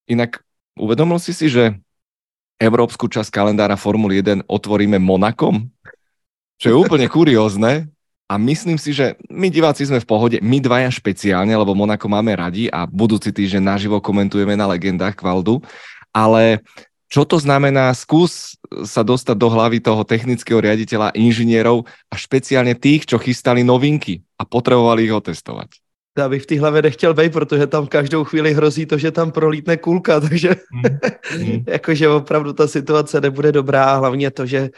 inak 0.10 0.42
uvedomil 0.80 1.20
si 1.22 1.36
si, 1.36 1.52
že 1.52 1.78
európsku 2.58 3.06
časť 3.10 3.30
kalendára 3.30 3.78
Formuly 3.78 4.22
1 4.22 4.50
otvoríme 4.50 4.98
Monakom, 4.98 5.70
čo 6.58 6.68
je 6.74 6.76
úplne 6.76 7.06
kuriózne. 7.06 7.90
A 8.28 8.36
myslím 8.36 8.76
si, 8.76 8.92
že 8.92 9.16
my 9.32 9.48
diváci 9.48 9.88
sme 9.88 10.04
v 10.04 10.10
pohode, 10.10 10.38
my 10.44 10.60
dvaja 10.60 10.92
špeciálne, 10.92 11.56
lebo 11.56 11.72
Monako 11.72 12.12
máme 12.12 12.36
radi 12.36 12.68
a 12.68 12.84
budúci 12.84 13.32
týždeň 13.32 13.64
naživo 13.64 14.04
komentujeme 14.04 14.52
na 14.52 14.68
legendách 14.68 15.16
Kvaldu, 15.16 15.64
ale 16.12 16.60
čo 17.08 17.24
to 17.24 17.40
znamená, 17.40 17.88
skús 17.96 18.60
sa 18.84 19.00
dostať 19.00 19.32
do 19.40 19.48
hlavy 19.48 19.80
toho 19.80 20.04
technického 20.04 20.60
riaditeľa, 20.60 21.16
inžinierov 21.16 21.88
a 22.12 22.16
špeciálně 22.20 22.76
tých, 22.76 23.08
čo 23.08 23.16
chystali 23.16 23.64
novinky 23.64 24.20
a 24.36 24.44
potrebovali 24.44 25.08
ich 25.08 25.16
otestovať. 25.16 25.87
Já 26.18 26.30
bych 26.30 26.44
v 26.44 26.46
té 26.46 26.60
hlavě 26.60 26.82
nechtěl 26.82 27.14
být, 27.14 27.34
protože 27.34 27.68
tam 27.68 27.88
každou 27.88 28.24
chvíli 28.24 28.54
hrozí 28.54 28.86
to, 28.86 28.98
že 28.98 29.12
tam 29.12 29.32
prolítne 29.32 29.78
kulka, 29.78 30.20
takže 30.30 30.56
mm. 30.72 31.64
jakože 31.68 32.10
opravdu 32.10 32.54
ta 32.54 32.68
situace 32.68 33.22
nebude 33.22 33.52
dobrá, 33.52 33.96
hlavně 33.96 34.32
to, 34.32 34.46
že 34.46 34.70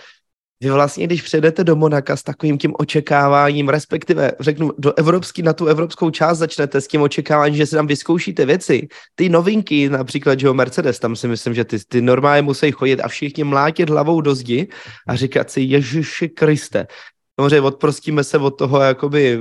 vy 0.63 0.69
vlastně, 0.69 1.07
když 1.07 1.21
přijedete 1.21 1.63
do 1.63 1.75
Monaka 1.75 2.15
s 2.15 2.23
takovým 2.23 2.57
tím 2.57 2.73
očekáváním, 2.79 3.69
respektive 3.69 4.31
řeknu 4.39 4.71
do 4.77 4.97
evropský, 4.97 5.41
na 5.41 5.53
tu 5.53 5.65
evropskou 5.65 6.09
část 6.09 6.37
začnete 6.37 6.81
s 6.81 6.87
tím 6.87 7.01
očekáváním, 7.01 7.55
že 7.55 7.65
si 7.65 7.75
tam 7.75 7.87
vyzkoušíte 7.87 8.45
věci, 8.45 8.87
ty 9.15 9.29
novinky, 9.29 9.89
například, 9.89 10.39
že 10.39 10.47
jo, 10.47 10.53
Mercedes, 10.53 10.99
tam 10.99 11.15
si 11.15 11.27
myslím, 11.27 11.53
že 11.53 11.65
ty, 11.65 11.77
ty 11.87 12.01
normálně 12.01 12.41
musí 12.41 12.71
chodit 12.71 12.99
a 12.99 13.07
všichni 13.07 13.43
mlátit 13.43 13.89
hlavou 13.89 14.21
do 14.21 14.35
zdi 14.35 14.67
a 15.07 15.15
říkat 15.15 15.51
si, 15.51 15.61
Ježiši 15.61 16.29
Kriste, 16.29 16.87
samozřejmě 17.39 17.61
odprostíme 17.61 18.23
se 18.23 18.37
od 18.37 18.51
toho 18.51 18.79
jakoby 18.81 19.39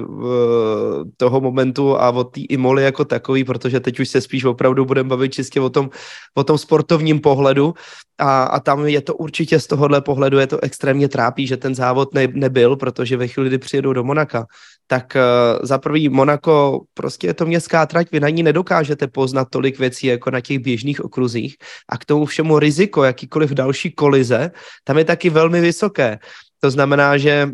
toho 1.17 1.41
momentu 1.41 1.97
a 1.97 2.11
od 2.11 2.25
té 2.25 2.41
imoli 2.41 2.83
jako 2.83 3.05
takový, 3.05 3.45
protože 3.45 3.81
teď 3.81 4.01
už 4.01 4.09
se 4.09 4.21
spíš 4.21 4.45
opravdu 4.45 4.85
budeme 4.85 5.09
bavit 5.09 5.35
čistě 5.35 5.61
o 5.61 5.71
tom, 5.71 5.91
o 6.35 6.45
tom 6.45 6.59
sportovním 6.59 7.21
pohledu 7.21 7.75
a, 8.19 8.43
a 8.43 8.61
tam 8.61 8.87
je 8.87 9.01
to 9.01 9.15
určitě 9.15 9.61
z 9.61 9.67
tohohle 9.67 10.01
pohledu 10.01 10.39
je 10.39 10.47
to 10.47 10.63
extrémně 10.63 11.09
trápí, 11.09 11.47
že 11.47 11.57
ten 11.57 11.75
závod 11.75 12.15
ne, 12.15 12.29
nebyl, 12.33 12.77
protože 12.77 13.17
ve 13.17 13.29
chvíli, 13.29 13.49
kdy 13.49 13.59
přijedou 13.59 13.93
do 13.93 14.05
Monaka, 14.05 14.47
tak 14.87 15.17
uh, 15.17 15.67
za 15.67 15.79
prvý 15.79 16.09
Monako 16.09 16.81
prostě 16.95 17.27
je 17.27 17.35
to 17.35 17.47
městská 17.47 17.87
trať, 17.87 18.13
vy 18.13 18.21
na 18.21 18.29
ní 18.29 18.43
nedokážete 18.43 19.07
poznat 19.07 19.49
tolik 19.51 19.79
věcí 19.79 20.07
jako 20.07 20.31
na 20.31 20.41
těch 20.41 20.59
běžných 20.59 21.05
okruzích 21.05 21.57
a 21.89 21.99
k 21.99 22.05
tomu 22.05 22.25
všemu 22.25 22.59
riziko, 22.59 23.05
jakýkoliv 23.05 23.51
další 23.51 23.91
kolize, 23.91 24.51
tam 24.85 24.99
je 24.99 25.05
taky 25.05 25.31
velmi 25.31 25.61
vysoké. 25.61 26.19
To 26.61 26.71
znamená, 26.71 27.19
že 27.19 27.51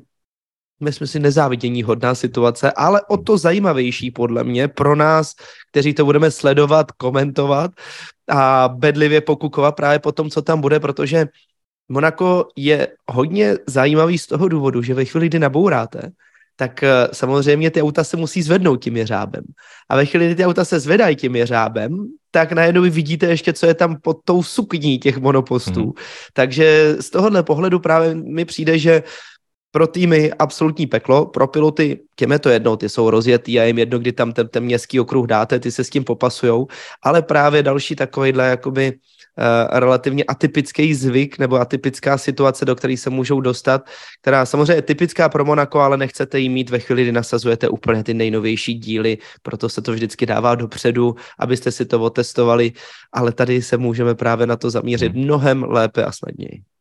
myslím 0.81 1.09
si, 1.09 1.21
nezávidění 1.21 1.83
hodná 1.83 2.15
situace, 2.15 2.73
ale 2.73 3.03
o 3.09 3.17
to 3.17 3.39
zajímavější 3.39 4.11
podle 4.11 4.45
mě 4.45 4.69
pro 4.69 4.97
nás, 4.97 5.33
kteří 5.71 5.95
to 5.95 6.05
budeme 6.05 6.31
sledovat, 6.31 6.93
komentovat 6.93 7.71
a 8.31 8.69
bedlivě 8.69 9.21
pokukovat 9.21 9.77
právě 9.77 9.99
po 9.99 10.13
tom, 10.13 10.31
co 10.31 10.43
tam 10.43 10.61
bude, 10.61 10.81
protože 10.81 11.27
Monako 11.89 12.49
je 12.57 12.89
hodně 13.11 13.57
zajímavý 13.67 14.19
z 14.19 14.27
toho 14.27 14.49
důvodu, 14.49 14.83
že 14.83 14.95
ve 14.95 15.05
chvíli, 15.05 15.27
kdy 15.27 15.39
nabouráte, 15.39 16.11
tak 16.57 16.83
eh, 16.83 17.09
samozřejmě 17.13 17.71
ty 17.71 17.83
auta 17.83 18.05
se 18.05 18.17
musí 18.17 18.43
zvednout 18.43 18.77
tím 18.77 18.97
jeřábem. 18.97 19.45
A 19.89 19.97
ve 19.97 20.07
chvíli, 20.07 20.27
kdy 20.27 20.35
ty 20.35 20.45
auta 20.47 20.65
se 20.65 20.81
zvedají 20.81 21.17
tím 21.17 21.37
jeřábem, 21.37 22.09
tak 22.31 22.53
najednou 22.53 22.83
vy 22.83 22.91
vidíte 22.91 23.27
ještě, 23.27 23.53
co 23.53 23.67
je 23.67 23.75
tam 23.75 23.97
pod 24.03 24.17
tou 24.25 24.43
sukní 24.43 24.99
těch 24.99 25.19
monopostů. 25.19 25.85
Mm. 25.85 25.93
Takže 26.33 26.97
z 27.01 27.11
tohohle 27.11 27.43
pohledu 27.43 27.81
právě 27.81 28.15
mi 28.15 28.45
přijde, 28.45 28.79
že 28.79 29.03
pro 29.75 29.87
týmy 29.87 30.33
absolutní 30.39 30.87
peklo, 30.87 31.27
pro 31.27 31.47
piloty 31.47 32.01
těm 32.17 32.33
je 32.33 32.39
to 32.39 32.49
jedno, 32.49 32.77
ty 32.77 32.89
jsou 32.89 33.11
rozjetý 33.11 33.61
a 33.61 33.65
jim 33.65 33.79
jedno, 33.79 33.99
kdy 33.99 34.13
tam 34.13 34.33
ten, 34.33 34.49
ten 34.49 34.65
městský 34.65 35.01
okruh 35.01 35.27
dáte, 35.27 35.61
ty 35.61 35.71
se 35.71 35.85
s 35.85 35.91
tím 35.91 36.05
popasujou, 36.05 36.67
ale 37.03 37.23
právě 37.23 37.63
další 37.63 37.97
takovýhle 37.97 38.49
jakoby 38.49 38.93
uh, 38.93 39.79
relativně 39.79 40.25
atypický 40.25 40.95
zvyk 40.95 41.39
nebo 41.39 41.61
atypická 41.61 42.19
situace, 42.19 42.65
do 42.65 42.77
které 42.77 42.97
se 42.97 43.11
můžou 43.11 43.41
dostat, 43.41 43.83
která 44.23 44.47
samozřejmě 44.47 44.73
je 44.73 44.83
typická 44.83 45.29
pro 45.29 45.45
Monako, 45.45 45.81
ale 45.81 45.97
nechcete 45.97 46.39
ji 46.39 46.49
mít 46.49 46.71
ve 46.71 46.79
chvíli, 46.79 47.03
kdy 47.03 47.13
nasazujete 47.13 47.69
úplně 47.69 48.05
ty 48.05 48.15
nejnovější 48.15 48.75
díly, 48.75 49.19
proto 49.43 49.69
se 49.69 49.83
to 49.83 49.93
vždycky 49.93 50.27
dává 50.27 50.55
dopředu, 50.55 51.15
abyste 51.39 51.71
si 51.71 51.85
to 51.87 52.01
otestovali, 52.01 52.73
ale 53.13 53.33
tady 53.33 53.63
se 53.63 53.77
můžeme 53.77 54.15
právě 54.15 54.47
na 54.47 54.57
to 54.57 54.71
zaměřit 54.71 55.13
hmm. 55.13 55.25
mnohem 55.25 55.63
lépe 55.63 56.05
a 56.05 56.13
snadněji. 56.13 56.74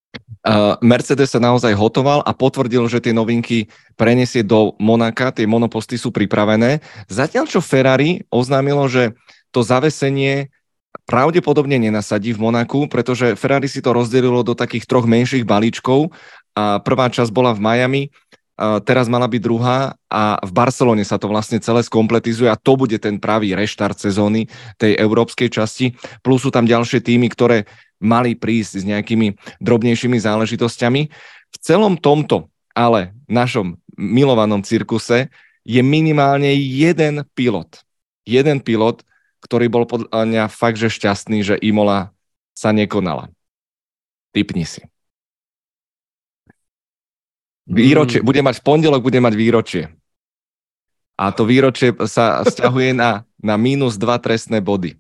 Mercedes 0.84 1.32
sa 1.32 1.40
naozaj 1.40 1.72
hotoval 1.72 2.20
a 2.28 2.36
potvrdil, 2.36 2.84
že 2.92 3.00
tie 3.00 3.16
novinky 3.16 3.72
preniesie 3.96 4.44
do 4.44 4.76
Monaka, 4.76 5.32
tie 5.32 5.48
monoposty 5.48 5.96
sú 5.96 6.12
pripravené. 6.12 6.84
Zatiaľ, 7.08 7.48
čo 7.48 7.64
Ferrari 7.64 8.28
oznámilo, 8.28 8.84
že 8.92 9.16
to 9.56 9.64
zavesenie 9.64 10.52
pravdepodobne 11.08 11.80
nenasadí 11.80 12.36
v 12.36 12.44
Monaku, 12.44 12.92
pretože 12.92 13.40
Ferrari 13.40 13.72
si 13.72 13.80
to 13.80 13.96
rozdelilo 13.96 14.44
do 14.44 14.54
takých 14.54 14.86
troch 14.86 15.08
menších 15.08 15.48
balíčkov 15.48 16.12
a 16.54 16.78
prvá 16.84 17.10
časť 17.10 17.32
bola 17.34 17.56
v 17.56 17.64
Miami, 17.64 18.04
teraz 18.58 19.10
mala 19.10 19.26
byť 19.26 19.42
druhá 19.42 19.98
a 20.06 20.38
v 20.46 20.52
Barcelone 20.54 21.02
sa 21.02 21.18
to 21.18 21.26
vlastne 21.26 21.58
celé 21.58 21.82
skompletizuje 21.82 22.46
a 22.46 22.60
to 22.60 22.78
bude 22.78 22.96
ten 23.02 23.18
pravý 23.18 23.58
reštart 23.58 23.98
sezóny 23.98 24.46
tej 24.78 24.94
európskej 24.98 25.50
časti. 25.50 25.98
Plus 26.22 26.46
sú 26.46 26.54
tam 26.54 26.70
ďalšie 26.70 27.02
týmy, 27.02 27.34
ktoré 27.34 27.66
mali 27.98 28.38
prísť 28.38 28.84
s 28.84 28.88
nejakými 28.88 29.34
drobnejšími 29.64 30.18
záležitosťami. 30.22 31.02
V 31.54 31.58
celom 31.58 31.98
tomto, 31.98 32.52
ale 32.78 33.18
našom 33.26 33.80
milovanom 33.98 34.62
cirkuse 34.62 35.34
je 35.64 35.82
minimálne 35.82 36.54
jeden 36.54 37.26
pilot. 37.34 37.82
Jeden 38.28 38.60
pilot, 38.62 39.02
ktorý 39.42 39.66
bol 39.72 39.84
podľa 39.90 40.24
mňa 40.30 40.44
fakt, 40.52 40.78
že 40.78 40.94
šťastný, 40.94 41.42
že 41.42 41.56
Imola 41.60 42.14
sa 42.54 42.70
nekonala. 42.70 43.34
Typni 44.36 44.68
si. 44.68 44.93
Výročie, 47.64 48.20
mm. 48.20 48.26
bude 48.28 48.42
mať 48.44 48.56
v 48.60 48.64
pondelok, 48.64 49.02
bude 49.04 49.20
mať 49.24 49.34
výročie. 49.40 49.84
A 51.16 51.32
to 51.32 51.48
výročie 51.48 51.96
sa 52.10 52.42
stiahuje 52.52 52.92
na, 52.92 53.24
na 53.40 53.56
minus 53.56 53.96
dva 53.96 54.20
trestné 54.20 54.60
body. 54.60 55.00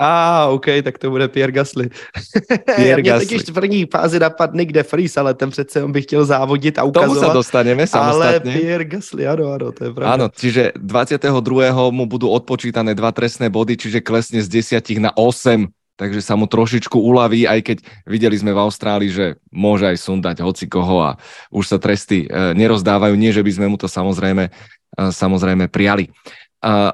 A, 0.00 0.08
ah, 0.08 0.42
OK, 0.48 0.80
tak 0.80 0.96
to 0.96 1.12
bude 1.12 1.28
Pierre 1.28 1.52
Gasly. 1.52 1.92
Pierre 2.76 3.04
Gasly. 3.04 3.36
Mě 3.36 3.44
v 3.44 3.52
první 3.52 3.80
fázi 3.84 4.16
napadne 4.18 4.64
kde 4.64 4.82
Fries, 4.82 5.16
ale 5.16 5.34
ten 5.34 5.50
přece 5.50 5.84
on 5.84 5.92
by 5.92 6.02
chtěl 6.02 6.24
závodit 6.24 6.78
a 6.78 6.88
ukazovat. 6.88 7.20
Tomu 7.20 7.28
sa 7.28 7.36
dostaneme 7.36 7.84
samostatne. 7.84 8.40
Ale 8.40 8.40
Pierre 8.40 8.88
Gasly, 8.88 9.28
ano, 9.28 9.52
ano, 9.52 9.76
to 9.76 9.84
je 9.84 9.90
pravda. 9.92 10.12
Áno, 10.16 10.26
čiže 10.32 10.72
22. 10.80 11.92
mu 11.92 12.08
budú 12.08 12.32
odpočítané 12.32 12.96
dva 12.96 13.12
trestné 13.12 13.52
body, 13.52 13.76
čiže 13.76 14.00
klesne 14.00 14.40
z 14.40 14.48
10 14.48 15.04
na 15.04 15.12
8 15.12 15.68
takže 16.00 16.24
sa 16.24 16.32
mu 16.40 16.48
trošičku 16.48 16.96
uľaví, 16.96 17.44
aj 17.44 17.60
keď 17.60 17.78
videli 18.08 18.40
sme 18.40 18.56
v 18.56 18.62
Austrálii, 18.64 19.12
že 19.12 19.26
môže 19.52 19.84
aj 19.84 20.00
sundať 20.00 20.40
hoci 20.40 20.64
koho 20.64 21.04
a 21.04 21.20
už 21.52 21.76
sa 21.76 21.76
tresty 21.76 22.24
e, 22.24 22.56
nerozdávajú. 22.56 23.12
Nie, 23.20 23.36
že 23.36 23.44
by 23.44 23.52
sme 23.52 23.66
mu 23.68 23.76
to 23.76 23.84
samozrejme, 23.84 24.48
e, 24.48 24.50
samozrejme 24.96 25.68
prijali. 25.68 26.08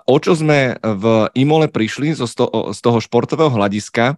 O 0.07 0.17
čo 0.23 0.39
sme 0.39 0.79
v 0.79 1.27
Imole 1.35 1.67
prišli 1.67 2.15
z 2.15 2.79
toho 2.79 2.99
športového 3.03 3.51
hľadiska, 3.51 4.15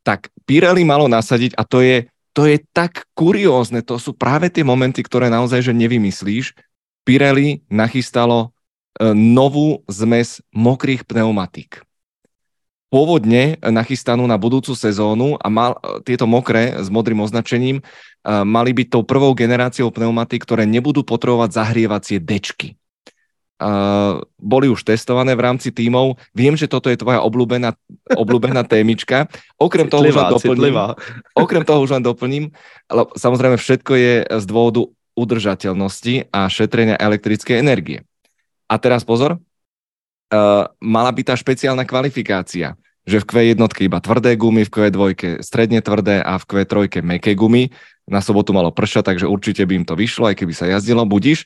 tak 0.00 0.32
Pirelli 0.48 0.88
malo 0.88 1.04
nasadiť 1.04 1.52
a 1.52 1.68
to 1.68 1.84
je, 1.84 2.08
to 2.32 2.48
je 2.48 2.56
tak 2.72 3.04
kuriózne, 3.12 3.84
to 3.84 4.00
sú 4.00 4.16
práve 4.16 4.48
tie 4.48 4.64
momenty, 4.64 5.04
ktoré 5.04 5.28
naozaj 5.28 5.68
že 5.68 5.76
nevymyslíš. 5.76 6.56
Pirelli 7.04 7.60
nachystalo 7.68 8.56
e, 8.96 9.12
novú 9.12 9.84
zmes 9.84 10.40
mokrých 10.56 11.04
pneumatík. 11.04 11.85
Pôvodne 12.86 13.58
nachystanú 13.60 14.30
na 14.30 14.38
budúcu 14.38 14.72
sezónu 14.78 15.34
a 15.42 15.50
mal, 15.50 15.78
tieto 16.06 16.24
mokré 16.30 16.78
s 16.78 16.86
modrým 16.86 17.18
označením 17.18 17.82
mali 18.26 18.70
byť 18.70 18.86
tou 18.94 19.02
prvou 19.02 19.34
generáciou 19.34 19.90
pneumatík, 19.90 20.46
ktoré 20.46 20.70
nebudú 20.70 21.02
potrebovať 21.02 21.50
zahrievacie 21.50 22.22
dečky 22.22 22.78
Uh, 23.56 24.20
boli 24.36 24.68
už 24.68 24.84
testované 24.84 25.32
v 25.32 25.40
rámci 25.40 25.72
tímov. 25.72 26.20
Viem, 26.36 26.60
že 26.60 26.68
toto 26.68 26.92
je 26.92 27.00
tvoja 27.00 27.24
obľúbená, 27.24 27.72
obľúbená 28.12 28.68
témička. 28.68 29.32
Okrem 29.56 29.88
toho, 29.88 30.04
už 30.04 30.12
len 30.12 30.28
doplním, 30.28 30.76
okrem 31.32 31.64
toho 31.64 31.80
už 31.80 31.90
len 31.96 32.04
doplním, 32.04 32.44
ale 32.84 33.08
samozrejme 33.16 33.56
všetko 33.56 33.92
je 33.96 34.14
z 34.28 34.44
dôvodu 34.44 34.84
udržateľnosti 35.16 36.28
a 36.36 36.52
šetrenia 36.52 37.00
elektrickej 37.00 37.56
energie. 37.56 38.04
A 38.68 38.76
teraz 38.76 39.08
pozor, 39.08 39.40
uh, 40.30 40.70
mala 40.78 41.10
by 41.12 41.22
tá 41.26 41.34
špeciálna 41.34 41.84
kvalifikácia, 41.84 42.78
že 43.06 43.22
v 43.22 43.54
Q1 43.54 43.60
iba 43.86 43.98
tvrdé 44.02 44.34
gumy, 44.34 44.66
v 44.66 44.72
Q2 44.72 45.00
stredne 45.42 45.78
tvrdé 45.78 46.22
a 46.22 46.38
v 46.40 46.44
Q3 46.44 47.02
meké 47.02 47.34
gumy. 47.38 47.70
Na 48.06 48.22
sobotu 48.22 48.54
malo 48.54 48.70
pršať, 48.70 49.14
takže 49.14 49.26
určite 49.26 49.66
by 49.66 49.82
im 49.82 49.86
to 49.86 49.98
vyšlo, 49.98 50.30
aj 50.30 50.38
keby 50.38 50.54
sa 50.54 50.70
jazdilo, 50.70 51.02
budíš 51.02 51.42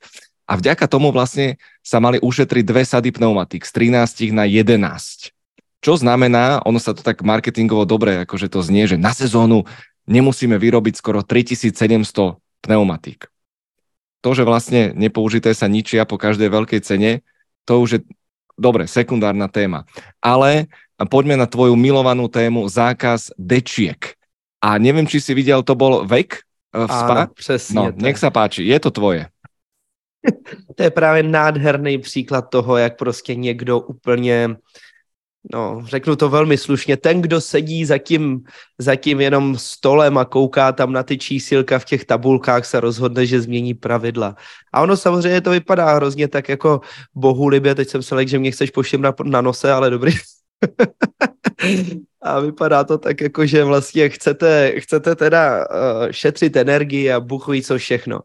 a 0.50 0.58
vďaka 0.58 0.90
tomu 0.90 1.14
vlastne 1.14 1.62
sa 1.86 2.02
mali 2.02 2.18
ušetriť 2.18 2.64
dve 2.66 2.82
sady 2.82 3.14
pneumatik 3.14 3.62
z 3.62 3.70
13 3.94 4.34
na 4.34 4.50
11. 4.50 5.30
Čo 5.78 5.94
znamená, 5.94 6.58
ono 6.66 6.82
sa 6.82 6.90
to 6.90 7.06
tak 7.06 7.22
marketingovo 7.22 7.86
dobre 7.86 8.26
akože 8.26 8.50
to 8.50 8.58
znie, 8.66 8.90
že 8.90 8.98
na 8.98 9.14
sezónu 9.14 9.62
nemusíme 10.10 10.58
vyrobiť 10.58 10.98
skoro 10.98 11.22
3700 11.22 12.42
pneumatík. 12.66 13.30
To, 14.26 14.30
že 14.34 14.42
vlastne 14.42 14.90
nepoužité 14.98 15.54
sa 15.54 15.70
ničia 15.70 16.02
po 16.02 16.18
každej 16.18 16.50
veľkej 16.50 16.80
cene, 16.82 17.22
to 17.62 17.78
už 17.78 17.88
je 17.94 18.00
dobre, 18.60 18.84
sekundárna 18.84 19.48
téma. 19.48 19.88
Ale 20.20 20.68
poďme 21.08 21.40
na 21.40 21.48
tvoju 21.48 21.72
milovanú 21.72 22.28
tému 22.28 22.68
zákaz 22.68 23.32
dečiek. 23.40 24.20
A 24.60 24.76
neviem, 24.76 25.08
či 25.08 25.24
si 25.24 25.32
videl, 25.32 25.64
to 25.64 25.72
bol 25.72 26.04
vek 26.04 26.36
eh, 26.36 26.84
v 26.84 26.90
SPA? 26.92 27.24
Áno, 27.24 27.32
přesně. 27.32 27.76
No, 27.80 27.84
nech 27.96 28.20
sa 28.20 28.28
páči, 28.28 28.68
je 28.68 28.76
to 28.76 28.92
tvoje. 28.92 29.24
to 30.76 30.82
je 30.82 30.90
právě 30.92 31.22
nádherný 31.22 31.98
příklad 31.98 32.52
toho, 32.52 32.76
jak 32.76 33.00
prostě 33.00 33.34
někdo 33.34 33.80
úplně, 33.80 34.56
no, 35.52 35.82
řeknu 35.86 36.16
to 36.16 36.28
velmi 36.28 36.58
slušně, 36.58 36.96
ten, 36.96 37.22
kdo 37.22 37.40
sedí 37.40 37.84
za 37.84 37.98
tím, 37.98 38.40
za 38.78 38.96
tím 38.96 39.20
jenom 39.20 39.58
stolem 39.58 40.18
a 40.18 40.24
kouká 40.24 40.72
tam 40.72 40.92
na 40.92 41.02
ty 41.02 41.18
čísilka 41.18 41.78
v 41.78 41.84
těch 41.84 42.04
tabulkách, 42.04 42.64
se 42.64 42.80
rozhodne, 42.80 43.26
že 43.26 43.40
změní 43.40 43.74
pravidla. 43.74 44.36
A 44.72 44.82
ono 44.82 44.96
samozřejmě 44.96 45.40
to 45.40 45.50
vypadá 45.50 45.94
hrozně 45.94 46.28
tak 46.28 46.48
jako 46.48 46.80
bohu 47.14 47.48
libě, 47.48 47.74
teď 47.74 47.88
jsem 47.88 48.02
se 48.02 48.14
lek, 48.14 48.28
že 48.28 48.38
mě 48.38 48.50
chceš 48.50 48.70
pošim 48.70 49.02
na, 49.02 49.14
na 49.24 49.40
nose, 49.40 49.72
ale 49.72 49.90
dobrý. 49.90 50.12
A 52.22 52.40
vypadá 52.40 52.84
to 52.84 52.98
tak, 52.98 53.20
jako 53.20 53.46
že 53.46 53.64
vlastně 53.64 54.08
chcete, 54.08 54.72
chcete 54.80 55.14
teda 55.16 55.58
uh, 55.58 55.66
šetřit 56.10 56.56
energii 56.56 57.12
a 57.12 57.20
buchují 57.20 57.62
co 57.62 57.78
všechno. 57.78 58.20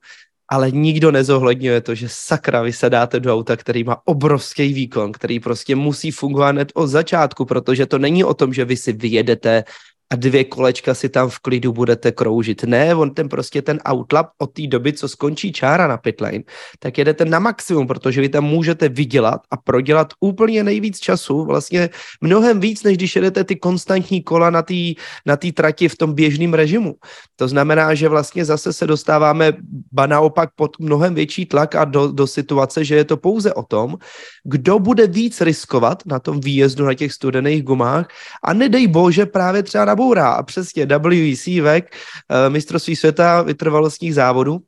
Ale 0.52 0.72
nikdo 0.72 1.12
nezohledňuje 1.12 1.82
to, 1.82 1.96
že 1.96 2.08
sakra 2.10 2.62
vy 2.62 2.74
se 2.74 2.90
dáte 2.90 3.20
do 3.20 3.34
auta, 3.34 3.58
který 3.58 3.84
má 3.84 4.02
obrovský 4.06 4.74
výkon, 4.74 5.12
který 5.12 5.40
prostě 5.40 5.76
musí 5.76 6.12
fungovat 6.12 6.50
hned 6.50 6.72
od 6.74 6.88
začátku, 6.88 7.46
protože 7.46 7.86
to 7.86 7.98
není 7.98 8.24
o 8.24 8.34
tom, 8.34 8.54
že 8.54 8.66
vy 8.66 8.78
si 8.78 8.94
vyjedete 8.94 9.64
a 10.14 10.16
dvě 10.16 10.44
kolečka 10.44 10.94
si 10.94 11.10
tam 11.10 11.30
v 11.30 11.40
klidu 11.40 11.74
budete 11.74 12.12
kroužit. 12.12 12.64
Ne, 12.64 12.96
on 12.96 13.14
ten 13.14 13.30
prostě 13.30 13.62
ten 13.62 13.80
outlap 13.92 14.28
od 14.38 14.54
té 14.54 14.68
doby, 14.68 14.94
co 14.94 15.08
skončí 15.08 15.52
čára 15.52 15.88
na 15.88 15.98
pitlane, 15.98 16.44
tak 16.80 16.98
jedete 16.98 17.26
na 17.26 17.40
maximum, 17.40 17.88
protože 17.88 18.22
vy 18.22 18.30
tam 18.30 18.44
můžete 18.44 18.90
vydělat 18.90 19.42
a 19.52 19.58
prodělat 19.58 20.14
úplně 20.20 20.64
nejvíc 20.64 21.00
času, 21.00 21.46
vlastně 21.46 21.90
mnohem 22.22 22.60
víc, 22.60 22.84
než 22.84 22.98
když 22.98 23.16
jedete 23.16 23.44
ty 23.44 23.56
konstantní 23.56 24.24
kola 24.24 24.50
na 24.50 24.62
té 24.62 24.94
na 25.26 25.38
trati 25.54 25.90
v 25.90 25.98
tom 25.98 26.14
běžném 26.14 26.54
režimu. 26.54 26.96
To 27.36 27.48
znamená, 27.48 27.94
že 27.94 28.10
vlastně 28.10 28.46
zase 28.46 28.74
se 28.74 28.88
dostáváme 28.88 29.54
ba 29.92 30.06
naopak 30.08 30.50
pod 30.56 30.80
mnohem 30.80 31.16
větší 31.16 31.46
tlak 31.46 31.76
a 31.76 31.86
do, 31.86 32.12
do 32.12 32.28
situace, 32.28 32.86
že 32.86 32.96
je 32.96 33.04
to 33.04 33.18
pouze 33.18 33.54
o 33.54 33.64
tom, 33.64 33.98
kdo 34.44 34.80
bude 34.80 35.08
víc 35.08 35.42
riskovat 35.42 36.06
na 36.06 36.20
tom 36.20 36.40
výjezdu 36.40 36.86
na 36.86 36.94
těch 36.94 37.14
studených 37.14 37.64
gumách 37.64 38.08
a 38.44 38.54
nedej 38.54 38.88
bože 38.88 39.26
právě 39.26 39.64
třeba 39.64 39.86
na 39.86 39.95
nabourá 39.96 40.32
a 40.32 40.44
přesně 40.44 40.86
WEC 40.86 41.62
VEC, 41.62 41.86
eh, 41.88 42.50
mistrovství 42.50 42.96
světa 42.96 43.42
vytrvalostních 43.42 44.16
závodů, 44.16 44.60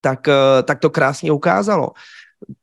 tak, 0.00 0.28
eh, 0.28 0.62
tak 0.62 0.78
to 0.78 0.90
krásně 0.90 1.32
ukázalo. 1.32 1.96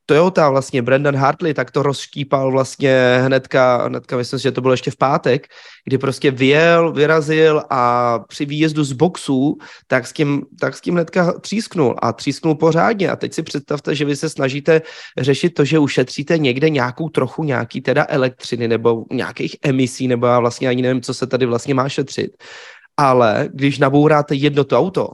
Toyota 0.06 0.50
vlastně, 0.50 0.82
Brandon 0.82 1.16
Hartley, 1.16 1.54
tak 1.54 1.72
to 1.72 1.84
rozštípal 1.84 2.52
vlastně 2.52 3.20
hnedka, 3.26 3.88
hnedka 3.88 4.18
myslím 4.18 4.40
si, 4.40 4.44
že 4.44 4.52
to 4.52 4.62
bylo 4.62 4.74
ještě 4.74 4.92
v 4.92 4.98
pátek, 4.98 5.48
kdy 5.86 5.98
prostě 5.98 6.32
vyjel, 6.32 6.94
vyrazil 6.94 7.64
a 7.70 8.20
při 8.20 8.46
výjezdu 8.46 8.84
z 8.84 8.92
boxu, 8.92 9.58
tak 9.88 10.08
s 10.08 10.14
tím, 10.14 10.42
tak 10.60 10.76
s 10.76 10.82
tím 10.82 10.94
hnedka 10.94 11.40
třísknul 11.40 11.96
a 12.02 12.14
třísknul 12.14 12.56
pořádně 12.56 13.10
a 13.10 13.16
teď 13.16 13.34
si 13.34 13.44
představte, 13.44 13.96
že 13.96 14.06
vy 14.06 14.16
se 14.16 14.30
snažíte 14.30 14.82
řešit 15.18 15.50
to, 15.50 15.66
že 15.66 15.80
ušetříte 15.80 16.38
někde 16.38 16.70
nějakou 16.70 17.10
trochu 17.10 17.44
nějaký 17.44 17.82
teda 17.82 18.06
elektřiny 18.10 18.68
nebo 18.68 19.06
nějakých 19.12 19.56
emisí, 19.64 20.08
nebo 20.08 20.28
já 20.28 20.40
vlastně 20.40 20.70
ani 20.70 20.82
nevím, 20.82 21.02
co 21.02 21.14
se 21.14 21.28
tady 21.28 21.46
vlastně 21.46 21.74
má 21.74 21.90
šetřit. 21.90 22.32
Ale 22.98 23.50
když 23.54 23.80
nabouráte 23.80 24.36
jedno 24.36 24.64
to 24.64 24.80
auto, 24.80 25.10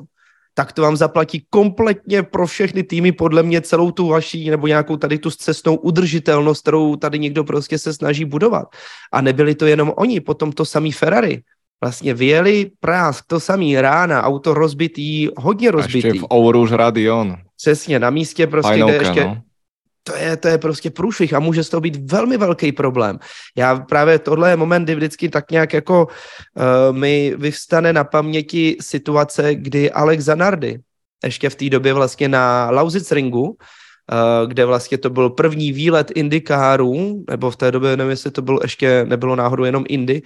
tak 0.57 0.73
to 0.73 0.81
vám 0.81 0.97
zaplatí 0.97 1.45
kompletně 1.49 2.23
pro 2.23 2.47
všechny 2.47 2.83
týmy, 2.83 3.11
podle 3.11 3.43
mě 3.43 3.61
celou 3.61 3.91
tu 3.91 4.07
vaší 4.07 4.49
nebo 4.49 4.67
nějakou 4.67 4.97
tady 4.97 5.17
tu 5.17 5.31
cestnou 5.31 5.75
udržitelnost, 5.75 6.61
kterou 6.61 6.95
tady 6.95 7.19
někdo 7.19 7.43
prostě 7.43 7.77
se 7.77 7.93
snaží 7.93 8.25
budovat. 8.25 8.67
A 9.13 9.21
nebyli 9.21 9.55
to 9.55 9.65
jenom 9.65 9.93
oni, 9.95 10.19
potom 10.19 10.51
to 10.51 10.65
samý 10.65 10.91
Ferrari. 10.91 11.41
Vlastně 11.83 12.13
vyjeli 12.13 12.71
prásk, 12.79 13.25
to 13.27 13.39
samý 13.39 13.81
rána, 13.81 14.23
auto 14.23 14.53
rozbitý, 14.53 15.27
hodně 15.37 15.71
rozbitý. 15.71 16.07
A 16.07 16.07
ještě 16.07 16.19
v 16.19 16.33
Ouruž 16.33 16.71
Radion. 16.71 17.35
Přesně, 17.57 17.99
na 17.99 18.09
místě 18.09 18.47
prostě, 18.47 18.69
Fajnovka, 18.69 18.97
kde 18.97 19.07
ještě, 19.07 19.23
no 19.23 19.41
to 20.07 20.15
je, 20.15 20.37
to 20.37 20.47
je 20.47 20.57
prostě 20.57 20.89
průšvih 20.89 21.33
a 21.33 21.39
může 21.39 21.63
z 21.63 21.69
toho 21.69 21.81
být 21.81 22.11
velmi 22.11 22.37
velký 22.37 22.71
problém. 22.71 23.19
Já 23.57 23.75
právě 23.79 24.19
tohle 24.19 24.49
je 24.49 24.55
moment, 24.55 24.83
kdy 24.83 24.95
vždycky 24.95 25.29
tak 25.29 25.51
nějak 25.51 25.73
jako 25.73 26.07
uh, 26.07 26.95
mi 26.97 27.33
vyvstane 27.37 27.93
na 27.93 28.03
paměti 28.03 28.77
situace, 28.81 29.55
kdy 29.55 29.91
Alex 29.91 30.23
Zanardi, 30.23 30.79
ještě 31.23 31.49
v 31.49 31.55
té 31.55 31.69
době 31.69 31.93
vlastně 31.93 32.29
na 32.29 32.69
Lausic 32.69 33.11
ringu, 33.11 33.49
uh, 33.49 33.55
kde 34.47 34.65
vlastně 34.65 34.97
to 34.97 35.09
byl 35.09 35.29
první 35.29 35.71
výlet 35.71 36.11
Indikárů, 36.15 37.25
nebo 37.29 37.51
v 37.51 37.57
té 37.57 37.71
době 37.71 37.97
nevím, 37.97 38.09
jestli 38.09 38.31
to 38.31 38.41
bylo 38.41 38.59
ještě, 38.61 39.05
nebylo 39.09 39.35
náhodou 39.35 39.63
jenom 39.63 39.83
Indy, 39.89 40.21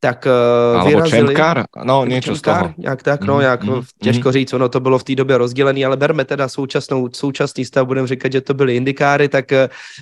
tak 0.00 0.26
uh, 0.26 0.80
Alebo 0.80 0.88
vyrazili... 0.88 1.26
Čemkar? 1.26 1.64
No, 1.84 2.04
něco 2.04 2.36
z 2.36 2.42
toho. 2.42 2.74
Nějak 2.78 3.02
tak, 3.02 3.24
no, 3.24 3.34
mm, 3.34 3.40
nějak 3.40 3.64
mm, 3.64 3.82
těžko 4.02 4.28
mm. 4.28 4.32
říct, 4.32 4.52
ono 4.52 4.68
to 4.68 4.80
bylo 4.80 4.98
v 4.98 5.04
té 5.04 5.14
době 5.14 5.38
rozdělené, 5.38 5.84
ale 5.84 5.96
berme 5.96 6.24
teda 6.24 6.48
současnou, 6.48 7.08
současný 7.12 7.64
stav, 7.64 7.86
budeme 7.86 8.08
říkat, 8.08 8.32
že 8.32 8.40
to 8.40 8.54
byly 8.54 8.76
indikáry, 8.76 9.28
tak 9.28 9.50
uh, 9.50 9.58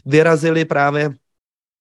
vyrazili 0.06 0.64
právě 0.64 1.10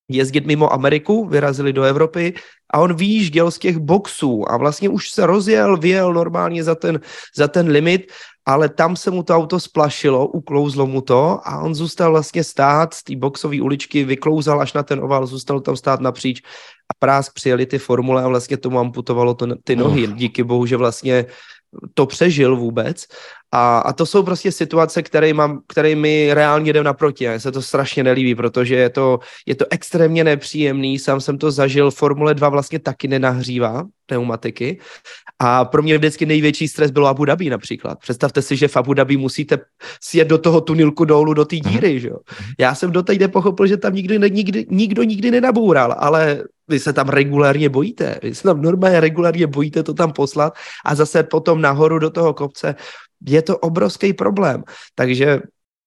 jezdit 0.08 0.46
mimo 0.46 0.72
Ameriku, 0.72 1.26
vyrazili 1.26 1.72
do 1.72 1.82
Evropy 1.82 2.34
a 2.70 2.80
on 2.80 2.94
výjížděl 2.94 3.50
z 3.50 3.58
těch 3.58 3.78
boxů 3.78 4.50
a 4.50 4.56
vlastně 4.56 4.88
už 4.88 5.10
se 5.10 5.26
rozjel, 5.26 5.76
vyjel 5.76 6.12
normálně 6.12 6.64
za 6.64 6.74
ten, 6.74 7.00
za 7.36 7.48
ten 7.48 7.68
limit, 7.68 8.12
ale 8.46 8.68
tam 8.68 8.96
se 8.96 9.10
mu 9.10 9.22
to 9.22 9.34
auto 9.34 9.60
splašilo, 9.60 10.26
uklouzlo 10.26 10.86
mu 10.86 11.00
to 11.00 11.40
a 11.44 11.60
on 11.60 11.74
zůstal 11.74 12.10
vlastně 12.10 12.44
stát 12.44 12.94
z 12.94 13.02
té 13.02 13.16
boxové 13.16 13.60
uličky, 13.60 14.04
vyklouzal 14.04 14.60
až 14.60 14.72
na 14.72 14.82
ten 14.82 15.00
oval, 15.00 15.26
zůstal 15.26 15.60
tam 15.60 15.76
stát 15.76 16.00
napříč 16.00 16.42
a 16.90 16.94
prásk 16.98 17.34
přijeli 17.34 17.66
ty 17.66 17.78
formule 17.78 18.22
a 18.22 18.28
vlastně 18.28 18.56
tomu 18.56 18.78
amputovalo 18.78 19.34
to, 19.34 19.46
ty 19.64 19.76
nohy. 19.76 20.06
Díky 20.06 20.44
bohu, 20.44 20.66
že 20.66 20.76
vlastně 20.76 21.26
to 21.94 22.06
přežil 22.06 22.56
vůbec. 22.56 23.06
A, 23.52 23.78
a 23.78 23.92
to 23.92 24.06
jsou 24.06 24.22
prostě 24.22 24.52
situace, 24.52 25.02
které, 25.02 25.34
mám, 25.34 25.60
které 25.68 25.94
mi 25.94 26.34
reálně 26.34 26.72
jdou 26.72 26.82
naproti. 26.82 27.28
A 27.28 27.38
se 27.38 27.52
to 27.52 27.62
strašně 27.62 28.04
nelíbí, 28.04 28.34
protože 28.34 28.74
je 28.74 28.90
to, 28.90 29.18
je 29.46 29.54
to 29.54 29.64
extrémně 29.70 30.24
nepříjemný. 30.24 30.98
Sám 30.98 31.20
jsem 31.20 31.38
to 31.38 31.50
zažil. 31.50 31.90
Formule 31.90 32.34
2 32.34 32.48
vlastně 32.48 32.78
taky 32.78 33.08
nenahřívá 33.08 33.84
pneumatiky. 34.06 34.78
A 35.38 35.64
pro 35.64 35.82
mě 35.82 35.98
vždycky 35.98 36.26
největší 36.26 36.68
stres 36.68 36.90
bylo 36.90 37.06
Abu 37.06 37.24
Dhabi 37.24 37.50
například. 37.50 37.98
Představte 37.98 38.42
si, 38.42 38.56
že 38.56 38.68
v 38.68 38.76
Abu 38.76 38.94
Dhabi 38.94 39.16
musíte 39.16 39.58
sjet 40.02 40.28
do 40.28 40.38
toho 40.38 40.60
tunilku 40.60 41.04
dolů 41.04 41.34
do 41.34 41.44
té 41.44 41.56
díry. 41.56 41.90
Mhm. 41.90 41.98
Že 41.98 42.08
jo? 42.08 42.18
Já 42.58 42.74
jsem 42.74 42.92
do 42.92 43.02
teď 43.02 43.20
nepochopil, 43.20 43.66
že 43.66 43.76
tam 43.76 43.94
nikdy, 43.94 44.30
nikdy, 44.30 44.66
nikdo 44.70 45.02
nikdy 45.02 45.30
nenaboural, 45.30 45.94
ale 45.98 46.44
vy 46.68 46.78
se 46.80 46.92
tam 46.92 47.08
regulárně 47.08 47.68
bojíte. 47.68 48.18
Vy 48.22 48.34
se 48.34 48.42
tam 48.42 48.62
normálně 48.62 49.00
regulárně 49.00 49.46
bojíte 49.46 49.82
to 49.82 49.94
tam 49.94 50.12
poslat 50.12 50.54
a 50.84 50.94
zase 50.94 51.22
potom 51.22 51.60
nahoru 51.60 51.98
do 51.98 52.10
toho 52.10 52.34
kopce. 52.34 52.74
Je 53.26 53.42
to 53.42 53.58
obrovský 53.58 54.12
problém. 54.12 54.64
Takže 54.94 55.40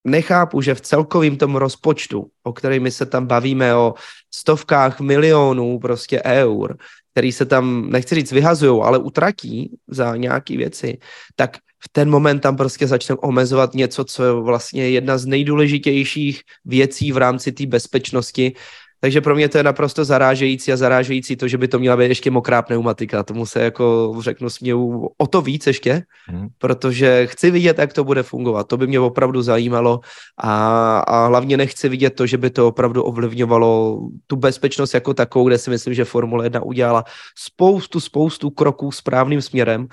nechápu, 0.04 0.62
že 0.62 0.76
v 0.76 0.82
celkovém 0.82 1.38
tom 1.38 1.56
rozpočtu, 1.56 2.28
o 2.44 2.54
kterém 2.54 2.84
my 2.84 2.92
se 2.92 3.06
tam 3.06 3.28
bavíme 3.28 3.76
o 3.76 3.94
stovkách 4.34 5.00
milionů 5.00 5.80
prostě 5.80 6.22
eur, 6.26 6.78
který 7.12 7.32
se 7.32 7.46
tam, 7.46 7.90
nechci 7.90 8.16
říct 8.16 8.32
vyhazují, 8.32 8.82
ale 8.84 8.98
utratí 8.98 9.78
za 9.88 10.16
nějaké 10.16 10.58
věci, 10.58 10.98
tak 11.36 11.58
v 11.84 11.90
ten 11.92 12.10
moment 12.10 12.40
tam 12.40 12.56
prostě 12.56 12.88
začneme 12.88 13.20
omezovat 13.20 13.74
něco, 13.74 14.06
co 14.06 14.24
je 14.24 14.32
vlastně 14.32 14.90
jedna 14.90 15.18
z 15.18 15.26
nejdůležitějších 15.26 16.42
věcí 16.66 17.12
v 17.12 17.18
rámci 17.18 17.52
té 17.52 17.66
bezpečnosti 17.66 18.54
takže 19.00 19.22
pro 19.22 19.36
mě 19.36 19.50
to 19.50 19.58
je 19.58 19.64
naprosto 19.64 20.06
zarážející 20.06 20.74
a 20.74 20.78
zarážející 20.78 21.36
to, 21.36 21.48
že 21.48 21.58
by 21.58 21.68
to 21.68 21.80
měla 21.80 21.98
být 21.98 22.08
ještě 22.08 22.32
mokrá 22.32 22.62
pneumatika. 22.62 23.24
Tomu 23.24 23.46
se 23.46 23.62
jako 23.62 24.16
řeknu 24.20 24.50
směju 24.50 25.10
o 25.18 25.28
to 25.28 25.42
víc 25.42 25.68
ještě, 25.68 26.04
hmm. 26.28 26.48
protože 26.58 27.28
chci 27.28 27.52
vidět, 27.52 27.80
jak 27.80 27.94
to 27.94 28.04
bude 28.04 28.24
fungovat. 28.24 28.68
To 28.68 28.78
by 28.78 28.88
mě 28.88 29.00
opravdu 29.00 29.42
zajímalo 29.42 30.00
a, 30.38 31.00
a 31.00 31.28
hlavně 31.28 31.58
nechci 31.58 31.90
vidět 31.90 32.10
to, 32.10 32.28
že 32.28 32.38
by 32.38 32.50
to 32.50 32.68
opravdu 32.68 33.04
ovlivňovalo 33.04 34.00
tu 34.28 34.36
bezpečnost 34.36 34.94
jako 34.94 35.14
takovou, 35.14 35.48
kde 35.48 35.58
si 35.58 35.70
myslím, 35.70 35.94
že 35.94 36.06
Formule 36.06 36.46
1 36.46 36.64
udělala 36.64 37.04
spoustu, 37.38 38.00
spoustu 38.00 38.50
kroků 38.50 38.92
správným 38.92 39.42
směrem 39.42 39.88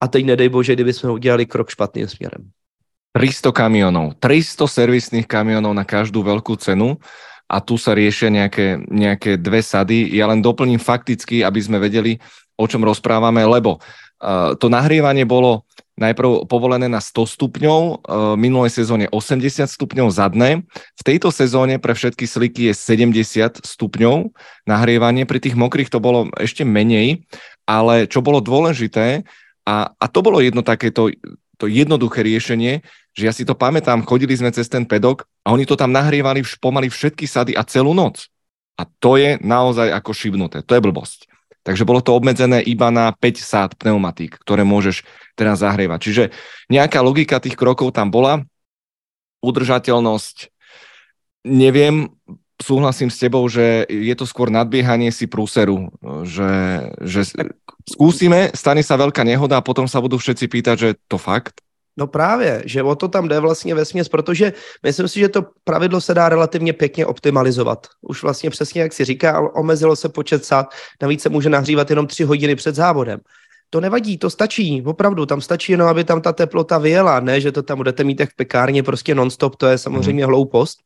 a 0.00 0.08
teď 0.08 0.24
nedej 0.24 0.48
bože, 0.48 0.74
kdyby 0.74 0.92
jsme 0.92 1.10
udělali 1.10 1.46
krok 1.46 1.70
špatným 1.70 2.08
směrem. 2.08 2.50
300 3.12 3.52
kamionov, 3.52 4.16
300 4.18 4.66
servisných 4.66 5.28
kamionov 5.28 5.76
na 5.76 5.84
každú 5.84 6.24
veľkú 6.24 6.56
cenu 6.56 6.96
a 7.52 7.60
tu 7.60 7.76
sa 7.76 7.92
riešia 7.92 8.32
nejaké, 8.32 8.80
nejaké 8.88 9.36
dve 9.36 9.60
sady. 9.60 10.08
Ja 10.16 10.24
len 10.32 10.40
doplním 10.40 10.80
fakticky, 10.80 11.44
aby 11.44 11.60
sme 11.60 11.76
vedeli, 11.76 12.16
o 12.56 12.64
čom 12.64 12.80
rozprávame, 12.80 13.44
lebo 13.44 13.76
uh, 13.76 14.56
to 14.56 14.72
nahrievanie 14.72 15.28
bolo 15.28 15.68
najprv 16.00 16.48
povolené 16.48 16.88
na 16.88 17.04
100 17.04 17.36
stupňov, 17.36 17.80
uh, 17.84 17.96
minulej 18.40 18.72
sezóne 18.72 19.04
80 19.12 19.68
stupňov 19.68 20.08
zadné. 20.08 20.64
V 20.96 21.02
tejto 21.04 21.28
sezóne 21.28 21.76
pre 21.76 21.92
všetky 21.92 22.24
sliky 22.24 22.72
je 22.72 22.74
70 22.74 23.60
stupňov 23.60 24.32
nahrievanie, 24.64 25.28
pri 25.28 25.44
tých 25.44 25.52
mokrých 25.52 25.92
to 25.92 26.00
bolo 26.00 26.32
ešte 26.40 26.64
menej, 26.64 27.28
ale 27.68 28.08
čo 28.08 28.24
bolo 28.24 28.40
dôležité, 28.40 29.28
a, 29.62 29.94
a 29.94 30.06
to 30.10 30.24
bolo 30.24 30.42
jedno 30.42 30.64
takéto 30.66 31.12
to 31.62 31.70
jednoduché 31.70 32.26
riešenie, 32.26 32.82
že 33.14 33.22
ja 33.22 33.30
si 33.30 33.46
to 33.46 33.54
pamätám, 33.54 34.02
chodili 34.02 34.34
sme 34.34 34.50
cez 34.50 34.66
ten 34.66 34.82
pedok 34.82 35.30
a 35.46 35.54
oni 35.54 35.62
to 35.62 35.78
tam 35.78 35.94
nahrievali 35.94 36.42
pomaly 36.58 36.90
všetky 36.90 37.30
sady 37.30 37.54
a 37.54 37.62
celú 37.62 37.94
noc. 37.94 38.26
A 38.74 38.82
to 38.98 39.14
je 39.14 39.38
naozaj 39.38 39.94
ako 39.94 40.10
šibnuté. 40.10 40.66
To 40.66 40.74
je 40.74 40.82
blbosť. 40.82 41.30
Takže 41.62 41.86
bolo 41.86 42.02
to 42.02 42.18
obmedzené 42.18 42.58
iba 42.66 42.90
na 42.90 43.14
5 43.14 43.38
sád 43.38 43.70
pneumatík, 43.78 44.42
ktoré 44.42 44.66
môžeš 44.66 45.06
teraz 45.38 45.62
zahrievať. 45.62 45.98
Čiže 46.02 46.24
nejaká 46.66 46.98
logika 46.98 47.38
tých 47.38 47.54
krokov 47.54 47.94
tam 47.94 48.10
bola. 48.10 48.42
Udržateľnosť, 49.46 50.50
neviem, 51.46 52.10
súhlasím 52.62 53.10
s 53.10 53.18
tebou, 53.18 53.48
že 53.50 53.84
je 53.90 54.14
to 54.14 54.24
skôr 54.24 54.48
nadbiehanie 54.48 55.10
si 55.10 55.26
prúseru, 55.26 55.90
že, 56.22 56.86
že 57.02 57.26
skúsime, 57.84 58.54
stane 58.54 58.86
sa 58.86 58.94
veľká 58.94 59.26
nehoda 59.26 59.58
a 59.58 59.66
potom 59.66 59.90
sa 59.90 59.98
budú 59.98 60.16
všetci 60.22 60.46
pýtať, 60.46 60.76
že 60.78 60.90
to 61.10 61.18
fakt? 61.18 61.58
No 61.96 62.06
právě, 62.06 62.62
že 62.66 62.82
o 62.82 62.94
to 62.94 63.08
tam 63.08 63.28
jde 63.28 63.40
vlastně 63.40 63.74
ve 63.74 63.84
směs, 63.84 64.08
protože 64.08 64.52
myslím 64.82 65.08
si, 65.08 65.20
že 65.20 65.28
to 65.28 65.44
pravidlo 65.64 66.00
se 66.00 66.14
dá 66.14 66.28
relativně 66.28 66.72
pěkně 66.72 67.06
optimalizovat. 67.06 67.86
Už 68.00 68.22
vlastně 68.22 68.50
přesně, 68.50 68.82
jak 68.82 68.92
si 68.92 69.04
říká, 69.04 69.40
omezilo 69.54 69.96
se 69.96 70.08
počet 70.08 70.44
sad, 70.44 70.66
navíc 71.02 71.22
se 71.22 71.28
může 71.28 71.50
nahřívat 71.50 71.90
jenom 71.90 72.06
tři 72.06 72.24
hodiny 72.24 72.54
před 72.54 72.74
závodem. 72.74 73.20
To 73.70 73.80
nevadí, 73.80 74.18
to 74.18 74.30
stačí, 74.30 74.82
opravdu, 74.82 75.26
tam 75.26 75.40
stačí 75.40 75.72
jenom, 75.72 75.88
aby 75.88 76.04
tam 76.04 76.20
ta 76.20 76.32
teplota 76.32 76.78
vyjela, 76.78 77.20
ne, 77.20 77.40
že 77.40 77.52
to 77.52 77.62
tam 77.62 77.76
budete 77.76 78.04
mít 78.04 78.20
jak 78.20 78.30
v 78.30 78.36
pekárně 78.36 78.82
prostě 78.82 79.14
nonstop, 79.14 79.56
to 79.56 79.66
je 79.66 79.78
samozřejmě 79.78 80.24
hmm. 80.24 80.28
hloupost. 80.28 80.78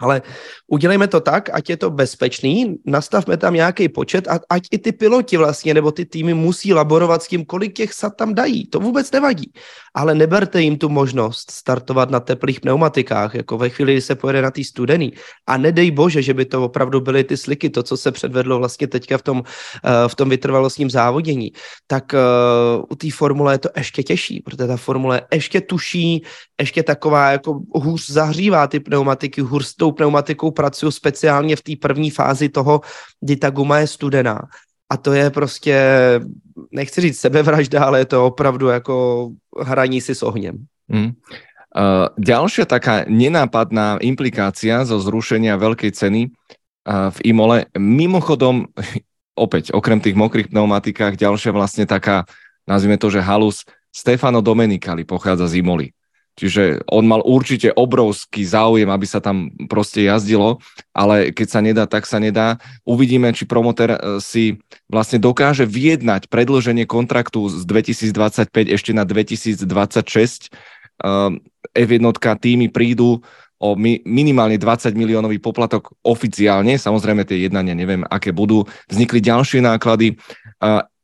Ale 0.00 0.22
udělejme 0.66 1.08
to 1.08 1.20
tak, 1.20 1.50
ať 1.52 1.70
je 1.70 1.76
to 1.76 1.90
bezpečný, 1.90 2.76
nastavme 2.86 3.36
tam 3.36 3.54
nějaký 3.54 3.88
počet 3.88 4.28
a 4.28 4.40
ať 4.50 4.62
i 4.70 4.78
ty 4.78 4.92
piloti 4.92 5.36
vlastně, 5.36 5.74
nebo 5.74 5.92
ty 5.92 6.04
týmy 6.04 6.34
musí 6.34 6.72
laborovat 6.72 7.22
s 7.22 7.28
tím, 7.28 7.44
kolik 7.44 7.74
těch 7.74 7.92
sad 7.92 8.16
tam 8.16 8.34
dají. 8.34 8.66
To 8.66 8.80
vůbec 8.80 9.10
nevadí. 9.10 9.52
Ale 9.94 10.14
neberte 10.14 10.62
jim 10.62 10.78
tu 10.78 10.88
možnost 10.88 11.50
startovat 11.50 12.10
na 12.10 12.20
teplých 12.20 12.60
pneumatikách, 12.60 13.34
jako 13.34 13.58
ve 13.58 13.68
chvíli, 13.68 13.92
kdy 13.92 14.00
se 14.00 14.14
pojede 14.14 14.42
na 14.42 14.50
tý 14.50 14.64
studený. 14.64 15.12
A 15.46 15.56
nedej 15.56 15.90
bože, 15.90 16.22
že 16.22 16.34
by 16.34 16.44
to 16.44 16.64
opravdu 16.64 17.00
byly 17.00 17.24
ty 17.24 17.36
sliky, 17.36 17.70
to, 17.70 17.82
co 17.82 17.96
se 17.96 18.12
předvedlo 18.12 18.58
vlastně 18.58 18.86
teďka 18.86 19.18
v 19.18 19.22
tom, 19.22 19.42
eh, 19.84 20.08
v 20.08 20.14
tom 20.14 20.28
vytrvalostním 20.28 20.90
závodění. 20.90 21.52
Tak 21.86 22.12
uh, 22.14 22.84
u 22.88 22.94
té 22.94 23.10
formule 23.10 23.54
je 23.54 23.58
to 23.58 23.68
ještě 23.76 24.02
těžší, 24.02 24.42
protože 24.44 24.66
ta 24.66 24.76
formule 24.76 25.22
ještě 25.32 25.60
tuší, 25.60 26.22
ještě 26.60 26.82
taková 26.82 27.30
jako 27.30 27.60
hůř 27.74 28.10
zahřívá 28.10 28.66
ty 28.66 28.80
pneumatiky, 28.80 29.40
hůř 29.40 29.66
s 29.66 29.74
tou 29.74 29.92
pneumatikou 29.92 30.50
pracuju 30.50 30.92
speciálně 30.92 31.56
v 31.56 31.62
té 31.62 31.72
první 31.80 32.10
fázi 32.10 32.48
toho, 32.48 32.80
kdy 33.20 33.36
ta 33.36 33.50
guma 33.50 33.78
je 33.78 33.86
studená. 33.86 34.42
A 34.90 34.96
to 34.96 35.12
je 35.12 35.30
prostě, 35.30 35.76
nechci 36.72 37.00
říct 37.00 37.18
sebevražda, 37.18 37.84
ale 37.84 37.98
je 37.98 38.04
to 38.04 38.26
opravdu 38.26 38.68
jako 38.68 39.28
hraní 39.60 40.00
si 40.00 40.14
s 40.14 40.22
ohněm. 40.22 40.66
Mm. 40.88 41.14
Uh, 41.70 42.10
ďalšia 42.18 42.66
taká 42.66 43.06
nenápadná 43.06 44.02
implikácia 44.02 44.82
zo 44.82 44.98
zrušenia 44.98 45.54
veľkej 45.54 45.94
ceny 45.94 46.26
uh, 46.26 47.14
v 47.14 47.18
Imole, 47.30 47.70
mimochodom, 47.78 48.66
opäť, 49.46 49.70
okrem 49.70 50.02
tých 50.02 50.18
mokrých 50.18 50.50
pneumatikách, 50.50 51.14
ďalšia 51.14 51.54
vlastne 51.54 51.86
taká, 51.86 52.26
nazvime 52.66 52.98
to, 52.98 53.06
že 53.06 53.22
halus 53.22 53.62
Stefano 53.94 54.42
Domenicali 54.42 55.06
pochádza 55.06 55.46
z 55.46 55.62
Imoly. 55.62 55.94
Čiže 56.40 56.88
on 56.88 57.04
mal 57.04 57.20
určite 57.20 57.68
obrovský 57.68 58.48
záujem, 58.48 58.88
aby 58.88 59.04
sa 59.04 59.20
tam 59.20 59.52
proste 59.68 60.08
jazdilo, 60.08 60.56
ale 60.96 61.36
keď 61.36 61.46
sa 61.52 61.60
nedá, 61.60 61.84
tak 61.84 62.08
sa 62.08 62.16
nedá. 62.16 62.56
Uvidíme, 62.88 63.28
či 63.36 63.44
promoter 63.44 63.92
eh, 63.92 63.98
si 64.24 64.56
vlastne 64.88 65.20
dokáže 65.20 65.68
vyjednať 65.68 66.32
predlženie 66.32 66.88
kontraktu 66.88 67.52
z 67.52 67.68
2025 67.68 68.48
ešte 68.72 68.96
na 68.96 69.04
2026. 69.04 69.68
F1 71.70 72.04
týmy 72.40 72.68
prídu 72.68 73.24
o 73.60 73.76
minimálne 74.08 74.56
20 74.56 74.96
miliónový 74.96 75.36
poplatok 75.36 75.92
oficiálne, 76.00 76.80
samozrejme 76.80 77.28
tie 77.28 77.44
jednania 77.44 77.76
neviem, 77.76 78.08
aké 78.08 78.32
budú. 78.32 78.64
Vznikli 78.88 79.20
ďalšie 79.20 79.60
náklady. 79.60 80.16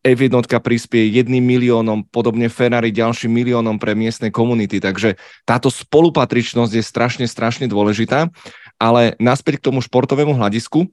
F1 0.06 0.46
prispie 0.62 1.10
jedným 1.10 1.42
miliónom, 1.42 2.06
podobne 2.06 2.46
Ferrari 2.46 2.94
ďalším 2.94 3.42
miliónom 3.42 3.82
pre 3.82 3.98
miestne 3.98 4.30
komunity, 4.30 4.78
takže 4.78 5.18
táto 5.42 5.66
spolupatričnosť 5.66 6.72
je 6.78 6.84
strašne, 6.86 7.26
strašne 7.26 7.66
dôležitá, 7.66 8.30
ale 8.78 9.18
naspäť 9.18 9.58
k 9.58 9.66
tomu 9.66 9.82
športovému 9.82 10.38
hľadisku, 10.38 10.86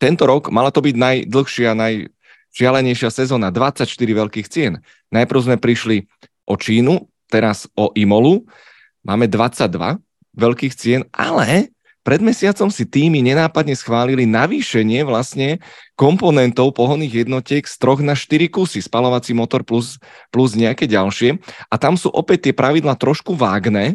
tento 0.00 0.24
rok 0.24 0.48
mala 0.48 0.72
to 0.72 0.80
byť 0.80 0.96
najdlhšia, 0.96 1.76
najšialenejšia 1.76 3.10
sezóna, 3.12 3.52
24 3.52 3.84
veľkých 3.92 4.48
cien. 4.48 4.80
Najprv 5.12 5.40
sme 5.52 5.56
prišli 5.60 6.08
o 6.48 6.56
Čínu, 6.56 7.04
teraz 7.28 7.68
o 7.76 7.92
Imolu, 7.92 8.48
máme 9.04 9.28
22 9.28 10.00
veľkých 10.32 10.72
cien, 10.72 11.00
ale 11.12 11.68
pred 12.02 12.18
mesiacom 12.18 12.66
si 12.66 12.82
týmy 12.82 13.22
nenápadne 13.22 13.78
schválili 13.78 14.26
navýšenie 14.26 15.06
vlastne 15.06 15.62
komponentov 15.94 16.74
pohonných 16.74 17.26
jednotiek 17.26 17.62
z 17.62 17.74
troch 17.78 18.02
na 18.02 18.18
štyri 18.18 18.50
kusy, 18.50 18.82
spalovací 18.82 19.30
motor 19.38 19.62
plus, 19.62 20.02
plus 20.34 20.58
nejaké 20.58 20.90
ďalšie. 20.90 21.38
A 21.70 21.74
tam 21.78 21.94
sú 21.94 22.10
opäť 22.10 22.50
tie 22.50 22.54
pravidla 22.58 22.98
trošku 22.98 23.38
vágne 23.38 23.94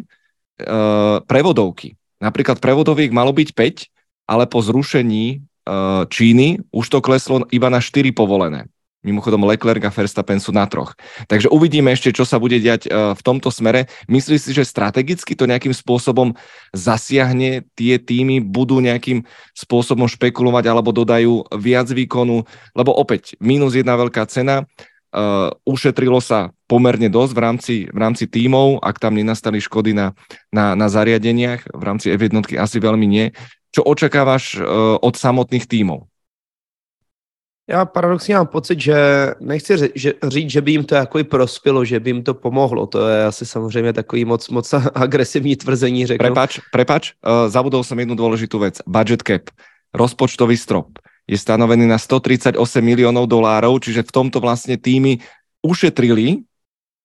prevodovky. 1.28 2.00
Napríklad 2.16 2.64
prevodoviek 2.64 3.12
malo 3.12 3.30
byť 3.36 3.48
5, 3.52 4.24
ale 4.24 4.44
po 4.48 4.64
zrušení 4.64 5.24
e, 5.28 5.36
Číny 6.08 6.64
už 6.72 6.86
to 6.88 7.04
kleslo 7.04 7.44
iba 7.52 7.68
na 7.68 7.84
4 7.84 8.08
povolené. 8.16 8.72
Mimochodom 9.06 9.46
Leclerc 9.46 9.78
a 9.86 9.94
Verstappen 9.94 10.42
sú 10.42 10.50
na 10.50 10.66
troch. 10.66 10.98
Takže 11.30 11.46
uvidíme 11.54 11.94
ešte, 11.94 12.10
čo 12.10 12.26
sa 12.26 12.42
bude 12.42 12.58
diať 12.58 12.90
e, 12.90 13.14
v 13.14 13.20
tomto 13.22 13.46
smere. 13.54 13.86
Myslíš 14.10 14.40
si, 14.42 14.50
že 14.50 14.66
strategicky 14.66 15.38
to 15.38 15.46
nejakým 15.46 15.70
spôsobom 15.70 16.34
zasiahne, 16.74 17.62
tie 17.78 18.02
týmy 18.02 18.42
budú 18.42 18.82
nejakým 18.82 19.22
spôsobom 19.54 20.10
špekulovať 20.10 20.64
alebo 20.66 20.90
dodajú 20.90 21.46
viac 21.62 21.86
výkonu, 21.94 22.42
lebo 22.74 22.90
opäť 22.90 23.38
minus 23.38 23.78
jedna 23.78 23.94
veľká 23.94 24.26
cena, 24.26 24.66
uh, 25.14 25.54
ušetrilo 25.62 26.18
sa 26.18 26.50
pomerne 26.66 27.06
dosť 27.06 27.32
v 27.32 27.40
rámci, 27.40 27.74
v 27.86 27.98
rámci 28.02 28.26
tímov, 28.26 28.82
ak 28.82 28.98
tam 28.98 29.14
nenastali 29.14 29.62
škody 29.62 29.94
na, 29.94 30.12
na, 30.50 30.74
na 30.74 30.90
zariadeniach, 30.90 31.70
v 31.70 31.82
rámci 31.86 32.10
F1 32.12 32.34
asi 32.58 32.76
veľmi 32.82 33.06
nie. 33.06 33.30
Čo 33.70 33.86
očakávaš 33.86 34.58
uh, 34.58 34.98
od 34.98 35.14
samotných 35.14 35.70
tímov? 35.70 36.07
Já 37.68 37.84
paradoxně 37.84 38.34
mám 38.34 38.46
pocit, 38.46 38.80
že 38.80 38.96
nechci 39.40 39.76
ří, 39.76 39.88
že, 39.94 40.12
říct, 40.24 40.50
že 40.50 40.60
by 40.60 40.70
jim 40.70 40.84
to 40.84 40.94
jako 40.94 41.24
prospělo, 41.24 41.84
že 41.84 42.00
by 42.00 42.10
jim 42.10 42.22
to 42.22 42.34
pomohlo. 42.34 42.86
To 42.86 43.08
je 43.08 43.24
asi 43.24 43.46
samozřejmě 43.46 43.92
takový 43.92 44.24
moc, 44.24 44.48
moc 44.48 44.74
agresivní 44.94 45.56
tvrzení, 45.56 46.06
řeknu. 46.06 46.24
Prepač, 46.24 46.60
prepač, 46.72 47.12
uh, 47.12 47.52
zabudol 47.52 47.84
jsem 47.84 47.98
jednu 47.98 48.14
důležitou 48.14 48.58
věc. 48.58 48.80
Budget 48.86 49.22
cap, 49.22 49.42
rozpočtový 49.94 50.56
strop 50.56 50.86
je 51.28 51.38
stanovený 51.38 51.86
na 51.86 51.98
138 52.00 52.56
milionů 52.80 53.26
dolárov, 53.26 53.80
čiže 53.80 54.02
v 54.02 54.12
tomto 54.12 54.40
vlastně 54.40 54.76
týmy 54.76 55.18
ušetrili, 55.60 56.48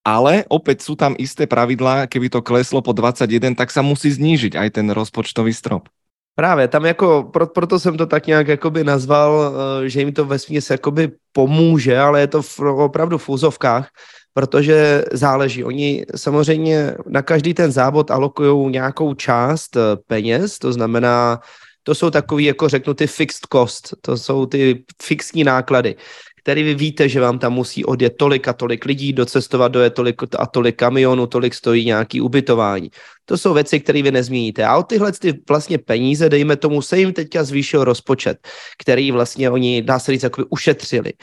ale 0.03 0.43
opäť 0.47 0.83
sú 0.83 0.95
tam 0.95 1.15
isté 1.19 1.47
pravidlá, 1.47 2.07
keby 2.07 2.27
to 2.31 2.43
kleslo 2.43 2.83
po 2.83 2.91
21, 2.91 3.55
tak 3.55 3.71
sa 3.71 3.79
musí 3.79 4.11
znížiť 4.11 4.55
aj 4.59 4.69
ten 4.79 4.87
rozpočtový 4.91 5.55
strop. 5.55 5.87
Právě, 6.35 6.67
tam 6.67 6.85
jako, 6.85 7.29
pro, 7.33 7.47
proto 7.47 7.79
jsem 7.79 7.97
to 7.97 8.05
tak 8.05 8.27
nějak 8.27 8.47
jakoby 8.47 8.83
nazval, 8.83 9.53
eh, 9.83 9.89
že 9.89 9.99
jim 9.99 10.13
to 10.13 10.25
ve 10.25 10.39
směs 10.39 10.69
jakoby 10.69 11.11
pomůže, 11.31 11.99
ale 11.99 12.19
je 12.19 12.27
to 12.27 12.41
v, 12.41 12.59
opravdu 12.59 13.17
v 13.17 13.29
úzovkách, 13.29 13.89
protože 14.33 15.05
záleží. 15.11 15.63
Oni 15.63 16.05
samozřejmě 16.15 16.95
na 17.07 17.21
každý 17.21 17.53
ten 17.53 17.71
závod 17.71 18.11
alokují 18.11 18.71
nějakou 18.71 19.13
část 19.13 19.77
eh, 19.77 19.81
peněz, 20.07 20.59
to 20.59 20.73
znamená, 20.73 21.39
to 21.83 21.95
jsou 21.95 22.09
takový, 22.09 22.45
jako 22.45 22.69
řeknu, 22.69 22.93
ty 22.93 23.07
fixed 23.07 23.47
cost, 23.53 23.93
to 24.01 24.17
jsou 24.17 24.45
ty 24.45 24.83
fixní 25.01 25.43
náklady 25.43 25.95
který 26.43 26.63
vy 26.63 26.75
víte, 26.75 27.09
že 27.09 27.19
vám 27.19 27.39
tam 27.39 27.53
musí 27.53 27.85
odjet 27.85 28.13
tolik 28.17 28.47
a 28.47 28.53
tolik 28.53 28.85
lidí, 28.85 29.13
docestovat 29.13 29.71
dojet 29.71 29.93
tolik 29.93 30.21
a 30.39 30.45
tolik 30.45 30.75
kamionů, 30.75 31.27
tolik 31.27 31.53
stojí 31.53 31.85
nějaký 31.85 32.21
ubytování. 32.21 32.89
To 33.25 33.37
jsou 33.37 33.53
věci, 33.53 33.79
které 33.79 34.01
vy 34.01 34.11
nezměníte. 34.11 34.65
A 34.65 34.77
o 34.77 34.83
tyhle 34.83 35.11
ty 35.11 35.39
vlastně 35.49 35.77
peníze, 35.77 36.29
dejme 36.29 36.55
tomu, 36.55 36.81
se 36.81 36.99
jim 36.99 37.13
teďka 37.13 37.43
zvýšil 37.43 37.83
rozpočet, 37.83 38.47
který 38.79 39.11
vlastně 39.11 39.49
oni, 39.49 39.81
dá 39.81 39.99
se 39.99 40.11
říct, 40.11 40.23
jakoby 40.23 40.47
ušetřili. 40.49 41.13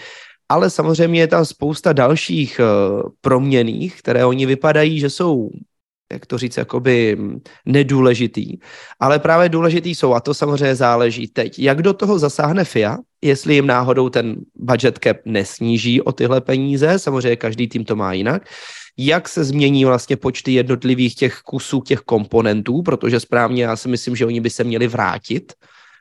Ale 0.49 0.71
samozřejmě 0.71 1.21
je 1.21 1.27
tam 1.27 1.45
spousta 1.45 1.93
dalších 1.93 2.61
uh, 2.61 3.09
proměných, 3.21 3.99
které 3.99 4.25
oni 4.25 4.47
vypadají, 4.47 5.01
že 5.01 5.11
jsou 5.11 5.51
jak 6.13 6.27
to 6.27 6.39
říct, 6.39 6.57
jakoby 6.57 7.19
nedůležitý. 7.67 8.59
Ale 9.01 9.19
právě 9.19 9.49
důležitý 9.49 9.95
jsou, 9.95 10.15
a 10.15 10.21
to 10.21 10.35
samozřejmě 10.35 10.75
záleží 10.75 11.29
teď, 11.29 11.59
jak 11.59 11.83
do 11.83 11.93
toho 11.93 12.19
zasáhne 12.19 12.65
FIA, 12.65 12.99
jestli 13.23 13.55
jim 13.55 13.67
náhodou 13.67 14.09
ten 14.09 14.37
budget 14.57 14.99
cap 15.05 15.17
nesníží 15.25 16.03
o 16.03 16.13
tyhle 16.13 16.41
peníze, 16.41 16.99
samozřejmě 16.99 17.37
každý 17.37 17.69
tým 17.69 17.85
to 17.85 17.97
má 17.97 18.13
jinak, 18.13 18.49
jak 18.99 19.29
se 19.29 19.45
změní 19.45 19.85
vlastně 19.85 20.17
počty 20.17 20.53
jednotlivých 20.53 21.15
těch 21.15 21.41
kusů, 21.41 21.81
těch 21.81 22.01
komponentů, 22.01 22.83
protože 22.83 23.21
správně 23.21 23.65
já 23.65 23.77
si 23.77 23.89
myslím, 23.89 24.17
že 24.17 24.27
oni 24.27 24.41
by 24.41 24.51
se 24.51 24.65
měli 24.65 24.89
vrátit 24.89 25.53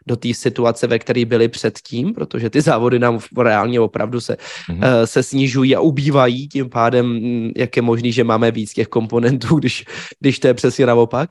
do 0.08 0.16
té 0.16 0.34
situace, 0.34 0.88
ve 0.88 1.00
které 1.00 1.26
byli 1.26 1.48
předtím, 1.48 2.14
protože 2.14 2.50
ty 2.50 2.62
závody 2.62 3.00
nám 3.00 3.20
reálně 3.38 3.80
opravdu 3.80 4.22
se, 4.22 4.38
mm-hmm. 4.70 5.04
se 5.06 5.24
snižují 5.24 5.76
a 5.76 5.80
ubývají, 5.80 6.48
tím 6.48 6.70
pádem, 6.70 7.06
mm, 7.06 7.52
jak 7.58 7.76
je 7.76 7.82
možný, 7.82 8.12
že 8.12 8.24
máme 8.24 8.52
víc 8.52 8.74
těch 8.74 8.88
komponentů, 8.88 9.56
když, 9.60 9.86
když 10.20 10.40
to 10.40 10.48
je 10.48 10.54
přesně 10.54 10.86
naopak. 10.86 11.30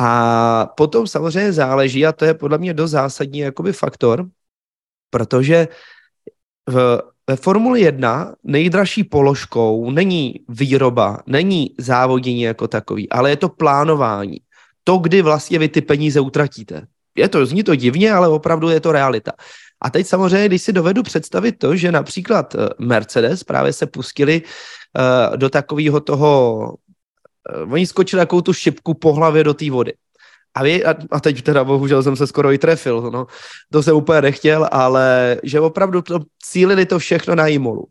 A 0.00 0.66
potom 0.76 1.06
samozřejmě 1.06 1.52
záleží, 1.52 2.06
a 2.06 2.12
to 2.12 2.24
je 2.24 2.34
podle 2.34 2.58
mě 2.58 2.74
dost 2.74 2.90
zásadní 2.90 3.38
jakoby 3.38 3.72
faktor, 3.72 4.26
protože 5.10 5.68
v, 6.68 7.02
ve 7.28 7.36
Formuli 7.36 7.80
1 7.80 8.34
nejdražší 8.44 9.04
položkou 9.04 9.90
není 9.90 10.34
výroba, 10.48 11.22
není 11.26 11.74
závodění 11.78 12.42
jako 12.42 12.68
takový, 12.68 13.08
ale 13.08 13.30
je 13.30 13.36
to 13.36 13.48
plánování. 13.48 14.36
To, 14.84 14.98
kdy 14.98 15.22
vlastně 15.22 15.58
vy 15.58 15.68
ty 15.68 15.80
peníze 15.80 16.20
utratíte 16.20 16.86
je 17.18 17.28
to, 17.28 17.46
zní 17.46 17.62
to 17.64 17.74
divně, 17.74 18.12
ale 18.12 18.28
opravdu 18.28 18.68
je 18.68 18.80
to 18.80 18.92
realita. 18.92 19.32
A 19.82 19.90
teď 19.90 20.06
samozřejmě, 20.06 20.48
když 20.48 20.62
si 20.62 20.72
dovedu 20.72 21.02
představit 21.02 21.58
to, 21.58 21.76
že 21.76 21.92
například 21.92 22.54
eh, 22.54 22.68
Mercedes 22.78 23.44
právě 23.44 23.72
se 23.72 23.86
pustili 23.86 24.42
uh, 24.42 25.36
do 25.36 25.50
takového 25.50 26.00
toho 26.00 26.74
oni 27.70 27.86
skočili 27.86 28.20
jakou 28.20 28.40
tu 28.40 28.52
šipku 28.52 28.94
po 28.94 29.12
hlavě 29.12 29.44
do 29.44 29.54
té 29.54 29.70
vody. 29.70 29.92
A, 30.54 30.62
vy, 30.62 30.84
a, 30.84 30.94
a 31.10 31.20
teď 31.20 31.42
teda 31.42 31.64
bohužel 31.64 32.02
jsem 32.02 32.16
se 32.16 32.26
skoro 32.26 32.52
i 32.52 32.58
trefil, 32.58 33.10
no. 33.10 33.26
to 33.72 33.82
jsem 33.82 33.96
úplně 33.96 34.22
nechtěl, 34.22 34.68
ale 34.72 35.36
že 35.42 35.60
opravdu 35.60 36.02
to 36.02 36.20
cílili 36.42 36.86
to 36.86 36.98
všechno 36.98 37.34
na 37.34 37.46
Imolu. 37.46 37.86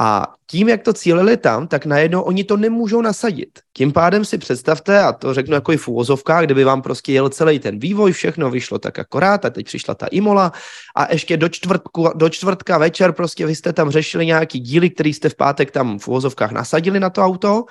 A 0.00 0.34
tím, 0.46 0.68
jak 0.68 0.82
to 0.82 0.92
cílili 0.92 1.36
tam, 1.36 1.66
tak 1.66 1.86
najednou 1.86 2.22
oni 2.22 2.44
to 2.44 2.56
nemůžou 2.56 3.02
nasadit. 3.02 3.48
Tím 3.72 3.92
pádem 3.92 4.24
si 4.24 4.38
představte, 4.38 5.00
a 5.00 5.12
to 5.12 5.34
řeknu 5.34 5.54
jako 5.54 5.72
i 5.72 5.76
v 5.76 5.88
úvozovkách, 5.88 6.44
kdyby 6.44 6.64
vám 6.64 6.82
prostě 6.82 7.12
jel 7.12 7.28
celý 7.28 7.58
ten 7.58 7.78
vývoj, 7.78 8.12
všechno 8.12 8.50
vyšlo 8.50 8.78
tak 8.78 8.98
akorát 8.98 9.44
a 9.44 9.50
teď 9.50 9.66
přišla 9.66 9.94
ta 9.94 10.06
Imola 10.06 10.52
a 10.96 11.12
ještě 11.12 11.36
do, 11.36 11.48
čtvrtku, 11.48 12.08
do 12.14 12.28
čtvrtka 12.28 12.78
večer 12.78 13.12
prostě 13.12 13.46
vy 13.46 13.54
jste 13.54 13.72
tam 13.72 13.90
řešili 13.90 14.26
nějaký 14.26 14.60
díly, 14.60 14.90
který 14.90 15.14
jste 15.14 15.28
v 15.28 15.34
pátek 15.34 15.70
tam 15.70 15.98
v 15.98 16.08
úvozovkách 16.08 16.50
nasadili 16.52 17.00
na 17.00 17.10
to 17.10 17.22
auto, 17.22 17.64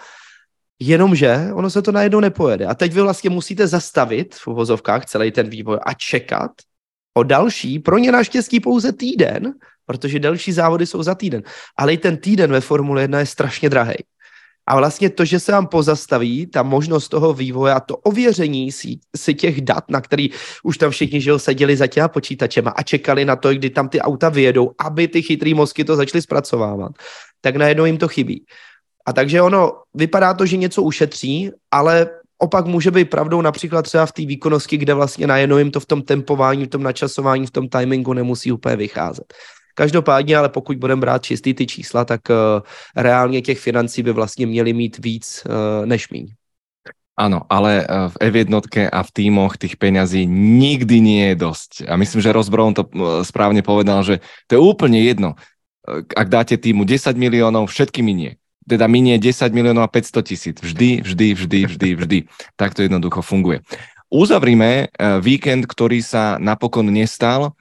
jenomže 0.80 1.50
ono 1.54 1.70
se 1.70 1.82
to 1.82 1.92
najednou 1.92 2.20
nepojede. 2.20 2.66
A 2.66 2.76
teď 2.76 2.94
vy 2.94 3.02
vlastně 3.02 3.30
musíte 3.30 3.68
zastavit 3.68 4.36
v 4.36 4.48
úvozovkách 4.48 5.06
celý 5.06 5.32
ten 5.32 5.50
vývoj 5.50 5.80
a 5.86 5.94
čekat 5.94 6.52
o 7.18 7.24
další, 7.24 7.80
pro 7.80 7.98
ně 7.98 8.12
naštěstí 8.12 8.60
pouze 8.60 8.92
týden, 8.92 9.54
protože 9.86 10.20
další 10.20 10.52
závody 10.52 10.86
jsou 10.86 11.04
za 11.04 11.16
týden. 11.16 11.44
Ale 11.78 11.94
i 11.94 11.98
ten 11.98 12.18
týden 12.18 12.52
ve 12.52 12.62
Formule 12.62 13.02
1 13.02 13.20
je 13.20 13.26
strašně 13.26 13.70
drahý. 13.70 13.98
A 14.68 14.76
vlastně 14.78 15.10
to, 15.10 15.26
že 15.26 15.40
se 15.40 15.52
vám 15.52 15.68
pozastaví 15.68 16.46
ta 16.46 16.64
možnost 16.64 17.08
toho 17.08 17.34
vývoje 17.34 17.74
a 17.74 17.80
to 17.80 17.98
ověření 17.98 18.72
si, 18.72 19.00
si 19.16 19.34
těch 19.34 19.62
dat, 19.62 19.90
na 19.90 20.02
který 20.02 20.30
už 20.64 20.78
tam 20.78 20.92
všichni 20.92 21.22
žil, 21.22 21.40
seděli 21.40 21.78
za 21.78 21.88
těma 21.88 22.08
počítačema 22.08 22.72
a 22.72 22.84
čekali 22.84 23.26
na 23.26 23.36
to, 23.36 23.54
kdy 23.54 23.70
tam 23.70 23.90
ty 23.90 24.02
auta 24.02 24.30
vyjedou, 24.30 24.72
aby 24.80 25.08
ty 25.08 25.22
chytrý 25.22 25.54
mozky 25.54 25.84
to 25.84 25.96
začaly 25.96 26.22
zpracovávat, 26.22 26.92
tak 27.42 27.56
najednou 27.56 27.86
jim 27.86 27.98
to 27.98 28.08
chybí. 28.08 28.46
A 29.06 29.14
takže 29.14 29.42
ono, 29.42 29.72
vypadá 29.94 30.34
to, 30.34 30.46
že 30.46 30.58
něco 30.58 30.84
ušetří, 30.84 31.52
ale 31.72 32.10
opak 32.38 32.66
může 32.66 32.92
být 32.92 33.10
pravdou 33.10 33.42
například 33.42 33.82
třeba 33.82 34.06
v 34.06 34.12
té 34.12 34.26
výkonnosti, 34.26 34.78
kde 34.78 34.94
vlastně 34.94 35.28
najednou 35.28 35.58
jim 35.58 35.72
to 35.72 35.80
v 35.80 35.86
tom 35.86 36.02
tempování, 36.02 36.66
v 36.66 36.70
tom 36.70 36.84
načasování, 36.84 37.46
v 37.46 37.52
tom 37.52 37.70
timingu 37.70 38.14
nemusí 38.14 38.52
úplně 38.52 38.76
vycházet. 38.76 39.34
Každopádně, 39.74 40.38
ale 40.38 40.50
pokud 40.50 40.78
budeme 40.78 41.02
brát 41.02 41.24
čistý 41.24 41.54
ty 41.54 41.68
čísla, 41.68 42.06
tak 42.06 42.22
uh, 42.30 42.36
reálně 42.96 43.42
těch 43.42 43.60
financí 43.60 44.04
by 44.04 44.12
vlastně 44.12 44.46
měli 44.48 44.74
mít 44.74 44.98
víc 44.98 45.44
uh, 45.46 45.86
než 45.86 46.10
míň. 46.10 46.28
Ano, 47.18 47.42
ale 47.50 47.82
eh, 47.82 48.10
v 48.10 48.16
F1 48.30 48.62
a 48.94 49.04
v 49.04 49.12
týmoch 49.12 49.58
tých 49.58 49.74
peňazí 49.74 50.30
nikdy 50.30 51.02
nie 51.02 51.34
je 51.34 51.36
dosť. 51.36 51.90
A 51.90 51.98
myslím, 51.98 52.22
že 52.22 52.30
Ross 52.30 52.46
Brown 52.46 52.78
to 52.78 52.86
správne 53.26 53.66
povedal, 53.66 54.06
že 54.06 54.22
to 54.46 54.54
je 54.54 54.62
úplne 54.62 55.02
jedno. 55.02 55.34
Ak 56.14 56.30
dáte 56.30 56.62
týmu 56.62 56.86
10 56.86 57.18
miliónov, 57.18 57.74
všetky 57.74 58.06
minie. 58.06 58.38
Teda 58.68 58.86
minie 58.92 59.16
10 59.16 59.56
miliónov 59.56 59.88
a 59.88 59.90
500 59.90 60.28
tisíc. 60.28 60.56
Vždy, 60.60 61.02
vždy, 61.02 61.28
vždy, 61.34 61.60
vždy, 61.66 61.90
vždy. 61.96 62.18
Tak 62.60 62.76
to 62.76 62.84
jednoducho 62.84 63.24
funguje. 63.24 63.64
Uzavrime 64.12 64.92
víkend, 65.24 65.68
ktorý 65.68 66.04
sa 66.04 66.36
napokon 66.40 66.92
nestal. 66.92 67.56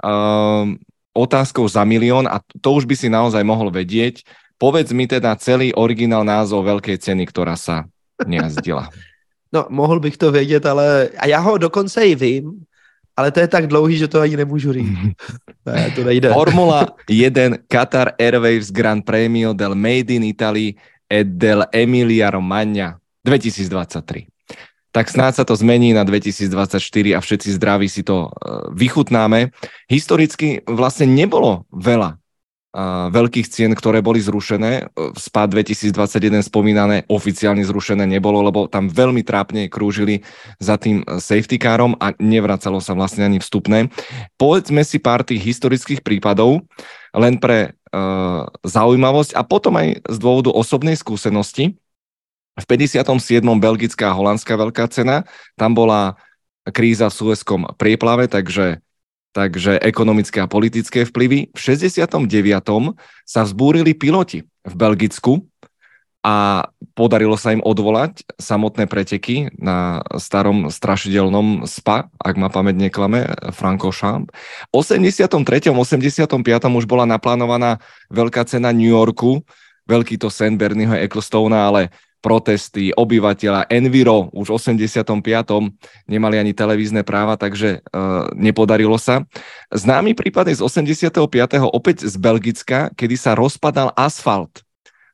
Ehm, 0.00 0.80
otázkou 1.12 1.66
za 1.68 1.82
milión 1.82 2.30
a 2.30 2.38
to 2.62 2.78
už 2.78 2.86
by 2.86 2.94
si 2.94 3.08
naozaj 3.10 3.42
mohol 3.42 3.74
vedieť. 3.74 4.22
Povedz 4.58 4.90
mi 4.94 5.06
teda 5.06 5.34
celý 5.38 5.74
originál 5.74 6.22
názov 6.22 6.66
veľkej 6.66 6.98
ceny, 6.98 7.26
ktorá 7.30 7.54
sa 7.54 7.86
nejazdila. 8.22 8.90
No, 9.52 9.66
mohl 9.70 10.00
bych 10.00 10.16
to 10.16 10.30
vědět, 10.30 10.66
ale 10.66 11.08
a 11.18 11.26
já 11.26 11.38
ho 11.40 11.58
dokonce 11.58 12.06
i 12.06 12.14
vím, 12.14 12.67
ale 13.18 13.34
to 13.34 13.42
je 13.42 13.48
tak 13.50 13.66
dlouhý, 13.66 13.98
že 13.98 14.06
to 14.06 14.22
ani 14.22 14.36
nemůžu 14.38 14.72
říct. 14.72 14.94
ne, 15.66 15.90
to 15.90 16.04
nejde. 16.06 16.30
Formula 16.30 16.86
1 17.10 17.66
Qatar 17.66 18.14
Airways 18.14 18.70
Grand 18.70 19.02
Premio 19.02 19.52
del 19.52 19.74
Made 19.74 20.14
in 20.14 20.22
Italy 20.22 20.78
e 21.10 21.24
del 21.24 21.66
Emilia 21.74 22.30
Romagna 22.30 23.02
2023 23.26 24.30
tak 24.88 25.12
snáď 25.12 25.32
sa 25.36 25.44
to 25.44 25.52
zmení 25.52 25.92
na 25.92 26.02
2024 26.02 26.80
a 27.14 27.20
všetci 27.20 27.48
zdraví 27.60 27.86
si 27.92 28.02
to 28.02 28.26
e, 28.26 28.30
vychutnáme. 28.72 29.52
Historicky 29.86 30.64
vlastne 30.64 31.06
nebolo 31.06 31.68
veľa 31.70 32.16
veľkých 33.08 33.48
cien, 33.48 33.72
ktoré 33.72 34.04
boli 34.04 34.20
zrušené. 34.20 34.92
E, 34.92 35.12
Spad 35.16 35.56
2021 35.56 36.44
spomínané 36.44 37.08
oficiálne 37.08 37.64
zrušené 37.64 38.04
nebolo, 38.04 38.44
lebo 38.44 38.68
tam 38.68 38.92
veľmi 38.92 39.24
trápne 39.24 39.72
krúžili 39.72 40.20
za 40.60 40.76
tým 40.76 41.00
safety 41.16 41.56
carom 41.56 41.96
a 41.96 42.12
nevracalo 42.20 42.78
sa 42.84 42.92
vlastne 42.92 43.24
ani 43.24 43.40
vstupné. 43.40 43.88
Povedzme 44.36 44.84
si 44.84 45.00
pár 45.00 45.24
tých 45.24 45.40
historických 45.40 46.04
prípadov, 46.04 46.68
len 47.16 47.40
pre 47.40 47.72
uh, 47.72 48.44
zaujímavosť 48.68 49.32
a 49.32 49.42
potom 49.48 49.80
aj 49.80 50.04
z 50.04 50.16
dôvodu 50.20 50.52
osobnej 50.52 50.94
skúsenosti. 50.94 51.80
V 52.58 52.64
57. 52.66 53.40
belgická 53.62 54.12
a 54.12 54.16
holandská 54.18 54.58
veľká 54.58 54.90
cena, 54.90 55.24
tam 55.54 55.72
bola 55.78 56.18
kríza 56.74 57.08
v 57.08 57.16
Suezkom 57.16 57.62
prieplave, 57.78 58.26
takže, 58.28 58.82
takže 59.38 59.78
ekonomické 59.78 60.42
a 60.42 60.50
politické 60.50 61.06
vplyvy. 61.06 61.54
V 61.54 61.60
69. 61.62 62.26
sa 63.22 63.40
vzbúrili 63.46 63.94
piloti 63.94 64.42
v 64.66 64.74
Belgicku 64.74 65.46
a 66.26 66.66
podarilo 66.98 67.38
sa 67.38 67.54
im 67.54 67.62
odvolať 67.62 68.26
samotné 68.42 68.90
preteky 68.90 69.54
na 69.54 70.02
starom 70.18 70.66
strašidelnom 70.66 71.62
SPA, 71.70 72.10
ak 72.18 72.34
ma 72.34 72.50
pamäť 72.50 72.82
neklame, 72.82 73.30
Francorchamps. 73.54 74.34
V 74.74 74.82
83. 74.82 75.70
85. 75.70 76.26
už 76.74 76.84
bola 76.90 77.06
naplánovaná 77.06 77.78
veľká 78.10 78.42
cena 78.50 78.74
New 78.74 78.90
Yorku, 78.90 79.46
veľký 79.86 80.18
to 80.18 80.26
sen 80.34 80.58
Bernieho 80.58 80.98
Ecclestona, 80.98 81.70
ale 81.70 81.94
protesty 82.18 82.90
obyvateľa 82.94 83.70
Enviro 83.70 84.30
už 84.34 84.50
v 84.50 84.54
85. 84.58 85.06
nemali 86.10 86.36
ani 86.38 86.52
televízne 86.52 87.06
práva, 87.06 87.38
takže 87.38 87.80
uh, 87.80 88.26
nepodarilo 88.34 88.98
sa. 88.98 89.22
Známy 89.70 90.18
prípad 90.18 90.50
je 90.50 90.58
z 90.58 90.62
85. 90.62 91.14
opäť 91.70 92.06
z 92.06 92.14
Belgicka, 92.18 92.90
kedy 92.98 93.14
sa 93.14 93.38
rozpadal 93.38 93.94
asfalt. 93.94 94.66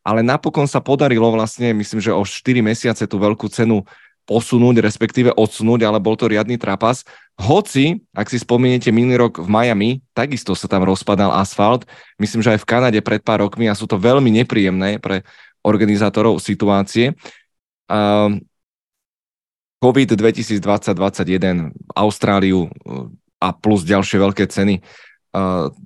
Ale 0.05 0.21
napokon 0.21 0.69
sa 0.69 0.85
podarilo 0.85 1.33
vlastne, 1.33 1.73
myslím, 1.73 2.01
že 2.01 2.13
o 2.13 2.25
4 2.25 2.61
mesiace 2.61 3.09
tú 3.09 3.17
veľkú 3.17 3.49
cenu 3.49 3.85
posunúť, 4.25 4.81
respektíve 4.81 5.37
odsunúť, 5.37 5.85
ale 5.85 6.01
bol 6.01 6.17
to 6.17 6.29
riadny 6.29 6.57
trapas. 6.57 7.05
Hoci, 7.37 8.01
ak 8.17 8.33
si 8.33 8.41
spomeniete 8.41 8.89
minulý 8.89 9.29
rok 9.29 9.41
v 9.41 9.49
Miami, 9.49 9.91
takisto 10.17 10.57
sa 10.57 10.65
tam 10.65 10.85
rozpadal 10.85 11.29
asfalt. 11.37 11.85
Myslím, 12.17 12.41
že 12.41 12.57
aj 12.57 12.65
v 12.65 12.69
Kanade 12.69 13.01
pred 13.05 13.21
pár 13.21 13.45
rokmi 13.45 13.69
a 13.69 13.77
sú 13.77 13.85
to 13.85 14.01
veľmi 14.01 14.33
nepríjemné 14.33 14.97
pre 14.97 15.29
organizátorov 15.65 16.39
situácie. 16.39 17.17
COVID 19.85 20.09
2020-2021, 20.17 21.73
Austráliu 21.93 22.69
uh, 22.69 23.09
a 23.43 23.53
plus 23.53 23.85
ďalšie 23.85 24.17
veľké 24.17 24.49
ceny, 24.49 24.81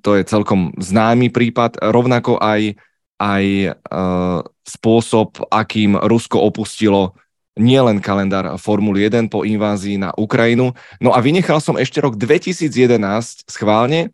to 0.05 0.09
je 0.13 0.23
celkom 0.29 0.69
známy 0.77 1.33
prípad. 1.33 1.81
Rovnako 1.81 2.37
aj, 2.37 2.77
aj 3.17 3.45
uh, 3.73 4.45
spôsob, 4.61 5.41
akým 5.49 5.97
Rusko 5.97 6.37
opustilo 6.37 7.17
nielen 7.57 7.99
kalendár 7.99 8.55
Formuly 8.61 9.09
1 9.09 9.27
po 9.27 9.43
invázii 9.43 9.99
na 9.99 10.13
Ukrajinu. 10.15 10.71
No 11.01 11.11
a 11.11 11.19
vynechal 11.19 11.59
som 11.59 11.75
ešte 11.75 11.99
rok 11.99 12.15
2011 12.15 13.49
schválne 13.49 14.13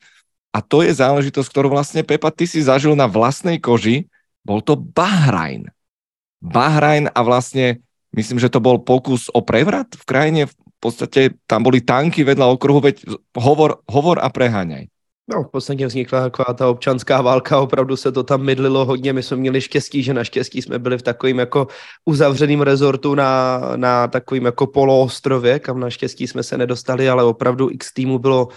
a 0.55 0.63
to 0.63 0.81
je 0.81 0.95
záležitosť, 0.95 1.51
ktorú 1.51 1.67
vlastne 1.69 2.01
Pepa, 2.01 2.31
ty 2.31 2.47
si 2.47 2.63
zažil 2.63 2.95
na 2.95 3.05
vlastnej 3.11 3.59
koži, 3.59 4.07
bol 4.45 4.61
to 4.61 4.77
Bahrajn. 4.77 5.67
Bahrajn 6.45 7.09
a 7.09 7.19
vlastne 7.25 7.81
myslím, 8.13 8.37
že 8.37 8.53
to 8.53 8.61
bol 8.61 8.77
pokus 8.79 9.27
o 9.33 9.41
prevrat 9.41 9.89
v 9.97 10.03
krajine. 10.05 10.41
V 10.45 10.55
podstate 10.79 11.33
tam 11.49 11.65
boli 11.65 11.81
tanky 11.81 12.21
vedľa 12.21 12.53
okruhu, 12.53 12.79
veď 12.85 13.09
hovor, 13.33 13.81
hovor 13.89 14.21
a 14.21 14.29
preháňaj. 14.29 14.85
No, 15.27 15.43
v 15.43 15.51
podstatě 15.51 15.87
vznikla 15.87 16.21
taková 16.21 16.53
ta 16.53 16.69
občanská 16.69 17.21
válka, 17.21 17.59
opravdu 17.59 17.97
se 17.97 18.11
to 18.11 18.23
tam 18.23 18.41
mydlilo 18.41 18.85
hodně, 18.85 19.13
my 19.13 19.23
jsme 19.23 19.37
měli 19.37 19.61
štěstí, 19.61 20.03
že 20.03 20.13
naštěstí 20.13 20.61
jsme 20.61 20.79
byli 20.79 20.97
v 20.97 21.01
takovým 21.01 21.39
jako 21.39 21.67
uzavřeným 22.05 22.61
rezortu 22.61 23.15
na, 23.15 23.61
na 23.75 24.07
takovým 24.07 24.45
jako 24.45 24.67
poloostrově, 24.67 25.59
kam 25.59 25.79
naštěstí 25.79 26.27
jsme 26.27 26.43
se 26.43 26.57
nedostali, 26.57 27.09
ale 27.09 27.23
opravdu 27.23 27.69
x 27.71 27.93
týmu 27.93 28.19
bylo 28.19 28.47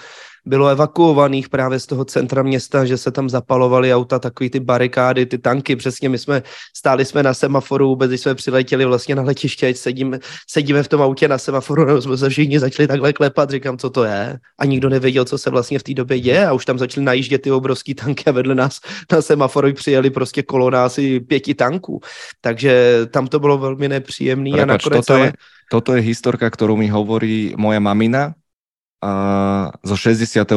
bylo 0.48 0.68
evakuovaných 0.68 1.48
právě 1.48 1.80
z 1.80 1.86
toho 1.86 2.04
centra 2.04 2.42
města, 2.42 2.84
že 2.84 2.96
se 2.96 3.10
tam 3.10 3.28
zapalovaly 3.28 3.94
auta, 3.94 4.18
takový 4.18 4.50
ty 4.50 4.60
barikády, 4.60 5.26
ty 5.26 5.38
tanky, 5.38 5.76
přesně 5.76 6.08
my 6.08 6.18
jsme 6.18 6.42
stáli 6.76 7.04
jsme 7.04 7.22
na 7.22 7.34
semaforu, 7.34 7.88
vůbec 7.88 8.08
když 8.10 8.20
jsme 8.20 8.34
přiletěli 8.34 8.84
vlastně 8.84 9.14
na 9.14 9.22
letiště, 9.22 9.66
ať 9.66 9.76
sedíme, 9.76 10.18
sedíme 10.50 10.82
v 10.82 10.88
tom 10.88 11.02
autě 11.02 11.28
na 11.28 11.38
semaforu, 11.38 11.84
no, 11.84 12.02
jsme 12.02 12.16
se 12.16 12.28
všichni 12.28 12.60
začali 12.60 12.86
takhle 12.86 13.12
klepat, 13.12 13.50
říkám, 13.50 13.78
co 13.78 13.90
to 13.90 14.04
je? 14.04 14.38
A 14.58 14.64
nikdo 14.64 14.88
nevěděl, 14.88 15.24
co 15.24 15.38
se 15.38 15.50
vlastně 15.50 15.78
v 15.78 15.82
té 15.82 15.94
době 15.94 16.16
je 16.16 16.46
a 16.46 16.52
už 16.52 16.64
tam 16.64 16.78
začaly 16.78 17.04
najíždět 17.04 17.42
ty 17.42 17.50
obrovský 17.50 17.94
tanky 17.94 18.24
a 18.26 18.32
vedle 18.32 18.54
nás 18.54 18.80
na 19.12 19.22
semaforu 19.22 19.72
přijeli 19.72 20.10
prostě 20.10 20.42
kolona 20.42 20.84
asi 20.84 21.20
pěti 21.20 21.54
tanků, 21.54 22.00
takže 22.40 23.00
tam 23.10 23.26
to 23.26 23.40
bylo 23.40 23.58
velmi 23.58 23.88
a 24.62 24.64
nakonec 24.64 25.06
toto 25.06 25.16
je, 25.16 25.32
toto 25.70 25.94
je 25.94 26.02
historka, 26.02 26.50
kterou 26.50 26.76
mi 26.76 26.88
hovorí 26.88 27.54
moja 27.56 27.80
mamina, 27.80 28.34
uh, 29.02 29.72
zo 29.82 29.96
68. 29.96 30.48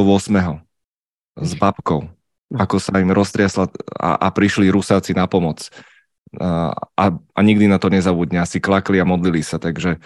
s 1.42 1.52
babkou, 1.56 2.10
ako 2.54 2.76
sa 2.80 3.00
im 3.00 3.12
roztriasla 3.12 3.72
a, 4.00 4.20
a 4.20 4.28
prišli 4.30 4.68
Rusáci 4.68 5.16
na 5.16 5.28
pomoc. 5.28 5.72
a, 6.40 6.72
a, 6.98 7.06
a 7.12 7.40
nikdy 7.44 7.68
na 7.68 7.76
to 7.76 7.92
nezabudne. 7.92 8.40
Asi 8.40 8.64
klakli 8.64 9.02
a 9.02 9.06
modlili 9.06 9.44
sa, 9.44 9.60
takže 9.60 10.00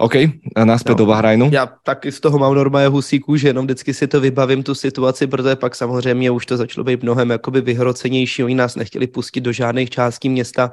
OK, 0.00 0.16
naspäť 0.56 0.96
no, 0.96 1.00
do 1.04 1.06
Bahrajnu. 1.12 1.46
Já 1.52 1.66
taky 1.66 2.12
z 2.12 2.20
toho 2.20 2.38
mám 2.38 2.54
normálně 2.54 2.88
husí 2.88 3.20
kůže, 3.20 3.48
jenom 3.48 3.64
vždycky 3.64 3.94
si 3.94 4.08
to 4.08 4.20
vybavím 4.20 4.62
tu 4.62 4.74
situaci, 4.74 5.26
protože 5.26 5.56
pak 5.56 5.74
samozřejmě 5.74 6.30
už 6.30 6.46
to 6.46 6.56
začalo 6.56 6.84
být 6.84 7.02
mnohem 7.02 7.30
jakoby 7.30 7.60
vyhrocenější. 7.60 8.44
Oni 8.44 8.54
nás 8.54 8.76
nechtěli 8.76 9.06
pustit 9.06 9.40
do 9.40 9.52
žádných 9.52 9.90
částí 9.90 10.28
města, 10.28 10.72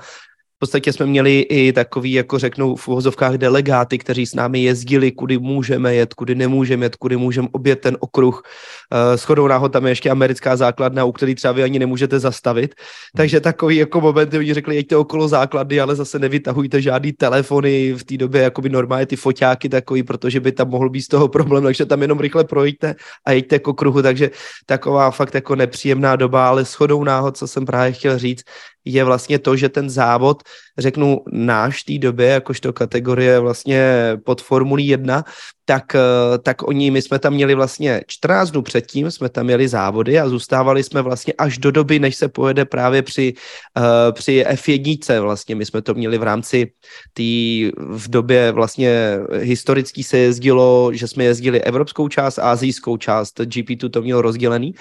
v 0.57 0.59
podstatě 0.59 0.93
jsme 0.93 1.05
měli 1.05 1.39
i 1.39 1.73
takový, 1.73 2.11
jako 2.11 2.39
řeknou 2.39 2.75
v 2.75 2.87
uvozovkách 2.87 3.33
delegáty, 3.33 3.97
kteří 3.97 4.25
s 4.25 4.33
námi 4.33 4.63
jezdili, 4.63 5.11
kudy 5.11 5.37
můžeme 5.37 5.95
jet, 5.95 6.13
kudy 6.13 6.35
nemůžeme 6.35 6.85
jet, 6.85 6.95
kudy 6.95 7.17
můžeme 7.17 7.47
obět 7.51 7.75
ten 7.81 7.97
okruh. 7.99 8.41
Uh, 8.41 9.17
shodou 9.17 9.47
náhod 9.47 9.73
tam 9.73 9.85
je 9.85 9.91
ještě 9.91 10.09
americká 10.09 10.55
základna, 10.55 11.05
u 11.05 11.11
který 11.11 11.35
třeba 11.35 11.51
vy 11.51 11.63
ani 11.63 11.79
nemůžete 11.79 12.19
zastavit. 12.19 12.75
Takže 13.15 13.39
takový 13.39 13.75
jako 13.75 14.01
momenty, 14.01 14.37
oni 14.37 14.53
řekli, 14.53 14.75
jeďte 14.75 14.95
okolo 14.97 15.27
základny, 15.27 15.79
ale 15.79 15.95
zase 15.95 16.19
nevytahujte 16.19 16.81
žádný 16.81 17.13
telefony, 17.13 17.93
v 17.93 18.03
té 18.03 18.17
době 18.17 18.41
jakoby 18.41 18.69
normálně 18.69 19.05
ty 19.05 19.15
foťáky 19.15 19.69
takový, 19.69 20.03
protože 20.03 20.39
by 20.39 20.51
tam 20.51 20.69
mohl 20.69 20.89
být 20.89 21.01
z 21.01 21.07
toho 21.07 21.27
problém, 21.27 21.63
takže 21.63 21.85
tam 21.85 22.01
jenom 22.01 22.19
rychle 22.19 22.43
projďte 22.43 22.95
a 23.25 23.31
jeďte 23.31 23.59
k 23.59 23.67
okruhu, 23.67 24.01
takže 24.01 24.29
taková 24.65 25.11
fakt 25.11 25.35
jako 25.35 25.55
nepříjemná 25.55 26.15
doba, 26.15 26.47
ale 26.47 26.63
shodou 26.63 27.03
náhod, 27.03 27.37
co 27.37 27.47
jsem 27.47 27.65
právě 27.65 27.91
chtěl 27.91 28.17
říct, 28.17 28.41
je 28.87 29.03
vlastně 29.03 29.39
to, 29.39 29.55
že 29.55 29.69
ten 29.69 29.89
závod, 29.89 30.43
řeknu 30.77 31.19
náš 31.31 31.83
té 31.83 31.97
době, 31.97 32.27
jakožto 32.27 32.73
kategorie 32.73 33.39
vlastně 33.39 33.81
pod 34.25 34.41
Formulí 34.41 34.87
1, 34.87 35.23
tak, 35.65 35.95
eh, 35.95 36.37
tak 36.37 36.67
oni, 36.67 36.91
my 36.91 37.01
jsme 37.01 37.19
tam 37.19 37.33
měli 37.33 37.55
vlastně 37.55 38.01
14 38.07 38.51
dnů 38.51 38.61
předtím, 38.61 39.11
jsme 39.11 39.29
tam 39.29 39.45
měli 39.45 39.67
závody 39.67 40.19
a 40.19 40.29
zůstávali 40.29 40.83
jsme 40.83 41.01
vlastně 41.01 41.33
až 41.37 41.57
do 41.57 41.71
doby, 41.71 41.99
než 41.99 42.15
se 42.15 42.27
pojede 42.27 42.65
právě 42.65 43.01
při, 43.01 43.33
uh, 43.77 43.83
při 44.13 44.45
F1 44.47 45.21
vlastně. 45.21 45.55
My 45.55 45.65
jsme 45.65 45.81
to 45.81 45.93
měli 45.93 46.17
v 46.17 46.23
rámci 46.23 46.71
tý, 47.13 47.71
v 47.77 48.09
době 48.09 48.51
vlastně 48.51 49.19
historický 49.39 50.03
se 50.03 50.17
jezdilo, 50.17 50.93
že 50.93 51.07
jsme 51.07 51.23
jezdili 51.23 51.61
evropskou 51.61 52.07
část, 52.07 52.39
azijskou 52.39 52.97
část, 52.97 53.39
GP2 53.39 53.89
to 53.89 54.01
mělo 54.01 54.21
rozdělený 54.21 54.73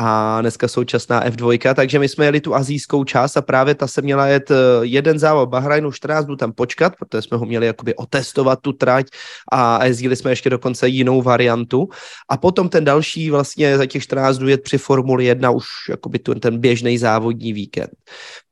a 0.00 0.40
dneska 0.40 0.68
současná 0.68 1.24
F2, 1.24 1.74
takže 1.74 1.98
my 1.98 2.08
jsme 2.08 2.24
jeli 2.24 2.40
tu 2.40 2.54
azijskou 2.54 3.04
část 3.04 3.36
a 3.36 3.42
právě 3.42 3.74
ta 3.74 3.86
se 3.86 4.02
měla 4.02 4.26
jet 4.26 4.50
eh, 4.50 4.54
jeden 4.82 5.18
závod 5.18 5.48
Bahrajnu, 5.48 5.92
14 5.92 6.24
dnů 6.24 6.36
tam 6.36 6.52
počkat, 6.52 6.92
protože 6.98 7.22
jsme 7.22 7.36
ho 7.36 7.46
měli 7.46 7.66
jakoby 7.66 7.94
otestovat 7.94 8.60
tu 8.60 8.72
trať 8.72 9.06
a 9.52 9.84
jezdili 9.84 10.16
jsme 10.16 10.30
ještě 10.30 10.50
dokonce 10.50 10.88
jinou 10.88 11.22
variantu 11.22 11.88
a 12.28 12.36
potom 12.36 12.68
ten 12.68 12.84
další 12.84 13.30
vlastně 13.30 13.78
za 13.78 13.86
těch 13.86 14.02
14 14.02 14.38
dnů 14.38 14.48
jet 14.48 14.62
při 14.62 14.78
Formuli 14.78 15.24
1 15.24 15.50
už 15.50 15.66
jakoby 15.90 16.18
tu, 16.18 16.34
ten 16.34 16.58
běžný 16.58 16.98
závodní 16.98 17.52
víkend. 17.52 17.90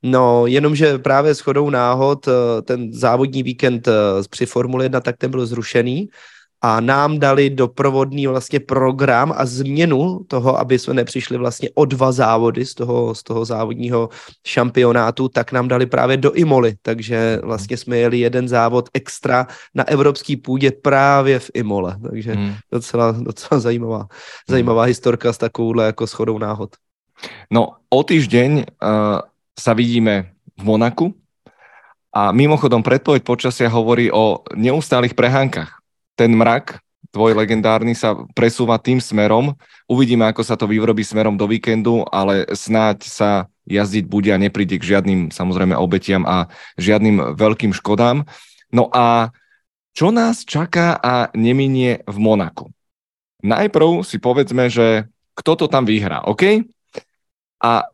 No, 0.03 0.47
jenomže 0.47 0.99
právě 0.99 1.35
s 1.35 1.41
chodou 1.41 1.71
náhod 1.71 2.29
eh, 2.29 2.63
ten 2.63 2.93
závodní 2.93 3.43
víkend 3.43 3.89
eh, 3.89 3.93
při 4.31 4.47
Formuli 4.47 4.85
1 4.85 5.01
tak 5.01 5.17
ten 5.17 5.31
byl 5.31 5.47
zrušený 5.47 6.09
a 6.67 6.81
nám 6.81 7.23
dali 7.23 7.51
doprovodný 7.51 8.27
vlastně 8.27 8.61
program 8.61 9.31
a 9.37 9.47
změnu 9.47 10.27
toho, 10.27 10.59
aby 10.59 10.79
jsme 10.79 10.95
nepřišli 10.95 11.39
vlastně 11.39 11.71
o 11.75 11.85
dva 11.85 12.13
závody 12.13 12.67
z 12.67 12.75
toho, 12.75 13.15
z 13.15 13.23
toho 13.23 13.45
závodního 13.45 14.09
šampionátu, 14.47 15.29
tak 15.29 15.53
nám 15.53 15.69
dali 15.69 15.87
právě 15.87 16.17
do 16.17 16.33
Imoly, 16.33 16.75
takže 16.83 17.39
vlastně 17.43 17.77
jsme 17.77 17.97
jeli 17.97 18.19
jeden 18.19 18.49
závod 18.49 18.89
extra 18.95 19.47
na 19.75 19.89
evropský 19.89 20.37
půdě 20.37 20.73
právě 20.83 21.39
v 21.39 21.51
Imole, 21.55 21.97
takže 22.11 22.33
hmm. 22.35 22.55
docela, 22.73 23.13
docela 23.13 23.61
zajímavá, 23.61 23.99
hmm. 23.99 24.09
zajímavá 24.49 24.83
historka 24.83 25.33
s 25.33 25.39
takovouhle 25.39 25.87
jako 25.87 26.07
schodou 26.07 26.39
náhod. 26.39 26.71
No, 27.51 27.79
o 27.89 28.03
týždeň 28.03 28.53
uh, 28.59 29.23
sa 29.55 29.73
vidíme 29.73 30.35
v 30.59 30.63
Monaku 30.67 31.15
a 32.11 32.35
mimochodom 32.35 32.83
predpoveď 32.83 33.23
počasia 33.23 33.71
hovorí 33.71 34.11
o 34.11 34.43
neustálých 34.53 35.15
prehánkach 35.15 35.76
ten 36.17 36.33
mrak, 36.33 36.81
tvoj 37.13 37.37
legendárny, 37.37 37.95
sa 37.95 38.17
presúva 38.33 38.81
tým 38.81 38.99
smerom. 38.99 39.55
Uvidíme, 39.87 40.27
ako 40.27 40.43
sa 40.43 40.59
to 40.59 40.67
vyvrobí 40.67 41.05
smerom 41.05 41.39
do 41.39 41.47
víkendu, 41.47 42.03
ale 42.11 42.49
snáď 42.51 43.07
sa 43.07 43.31
jazdiť 43.67 44.05
bude 44.07 44.31
a 44.31 44.39
nepríde 44.39 44.79
k 44.79 44.97
žiadnym 44.97 45.35
samozrejme 45.35 45.75
obetiam 45.75 46.23
a 46.25 46.47
žiadnym 46.79 47.35
veľkým 47.35 47.75
škodám. 47.75 48.25
No 48.71 48.91
a 48.95 49.35
čo 49.97 50.13
nás 50.13 50.45
čaká 50.45 50.97
a 51.01 51.33
neminie 51.33 52.05
v 52.05 52.17
Monaku? 52.21 52.69
Najprv 53.41 54.05
si 54.05 54.21
povedzme, 54.21 54.69
že 54.69 55.09
kto 55.37 55.53
to 55.57 55.67
tam 55.69 55.85
vyhrá, 55.85 56.25
OK? 56.29 56.65
A, 57.61 57.89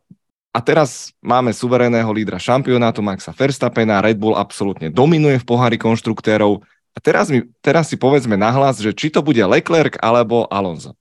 a 0.51 0.59
teraz 0.59 1.15
máme 1.23 1.55
suverénneho 1.55 2.07
lídra 2.11 2.39
šampionátu 2.39 2.99
Maxa 2.99 3.31
Verstappena, 3.31 4.03
Red 4.03 4.19
Bull 4.19 4.35
absolútne 4.35 4.91
dominuje 4.91 5.39
v 5.39 5.47
pohári 5.47 5.79
konštruktérov, 5.79 6.59
a 6.93 6.99
teraz, 7.01 7.29
mi, 7.29 7.41
teraz 7.61 7.89
si 7.89 7.97
povedzme 7.97 8.37
nahlas, 8.37 8.77
že 8.77 8.93
či 8.93 9.09
to 9.09 9.25
bude 9.25 9.41
Leclerc 9.45 9.97
alebo 10.01 10.45
Alonso. 10.53 10.93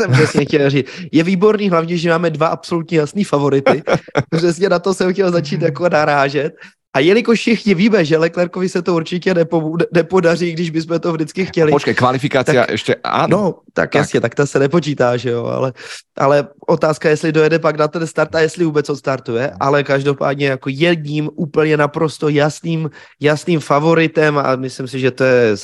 Jsem 0.00 0.12
přesně 0.12 0.44
chtěl 0.44 0.70
říct. 0.70 0.88
Je 1.12 1.22
výborný 1.22 1.70
hlavně, 1.70 1.96
že 1.96 2.10
máme 2.10 2.30
dva 2.30 2.46
absolutně 2.46 2.98
jasný 2.98 3.24
favority. 3.24 3.82
Přesně 4.36 4.68
na 4.68 4.78
to 4.78 4.94
jsem 4.94 5.12
chtěl 5.12 5.30
začít 5.30 5.62
jako 5.62 5.88
narážet. 5.88 6.52
A 6.96 7.00
jelikož 7.00 7.38
všichni 7.38 7.74
víme, 7.74 8.04
že 8.04 8.18
Leclercovi 8.18 8.68
se 8.68 8.82
to 8.82 8.94
určitě 8.94 9.34
nepo, 9.34 9.76
nepodaří, 9.92 10.52
když 10.52 10.70
bychom 10.70 11.00
to 11.00 11.12
vždycky 11.12 11.44
chtěli. 11.46 11.72
Počkej, 11.72 11.94
kvalifikace 11.94 12.66
ještě 12.70 12.96
ano. 13.04 13.36
No, 13.36 13.52
tak, 13.52 13.92
tak 13.92 13.94
jasně, 13.94 14.20
tak 14.20 14.34
ta 14.34 14.46
se 14.46 14.58
nepočítá, 14.58 15.16
že 15.16 15.30
jo, 15.30 15.44
ale, 15.44 15.72
ale 16.16 16.48
otázka, 16.66 17.08
jestli 17.08 17.32
dojede 17.32 17.58
pak 17.58 17.76
na 17.76 17.88
ten 17.88 18.06
start 18.06 18.34
a 18.34 18.40
jestli 18.40 18.64
vůbec 18.64 18.90
odstartuje, 18.90 19.52
ale 19.60 19.84
každopádně 19.84 20.46
jako 20.46 20.68
jedním 20.72 21.30
úplně 21.34 21.76
naprosto 21.76 22.28
jasným, 22.28 22.90
jasným 23.20 23.60
favoritem 23.60 24.38
a 24.38 24.56
myslím 24.56 24.88
si, 24.88 25.00
že 25.00 25.10
to 25.10 25.24
je 25.24 25.56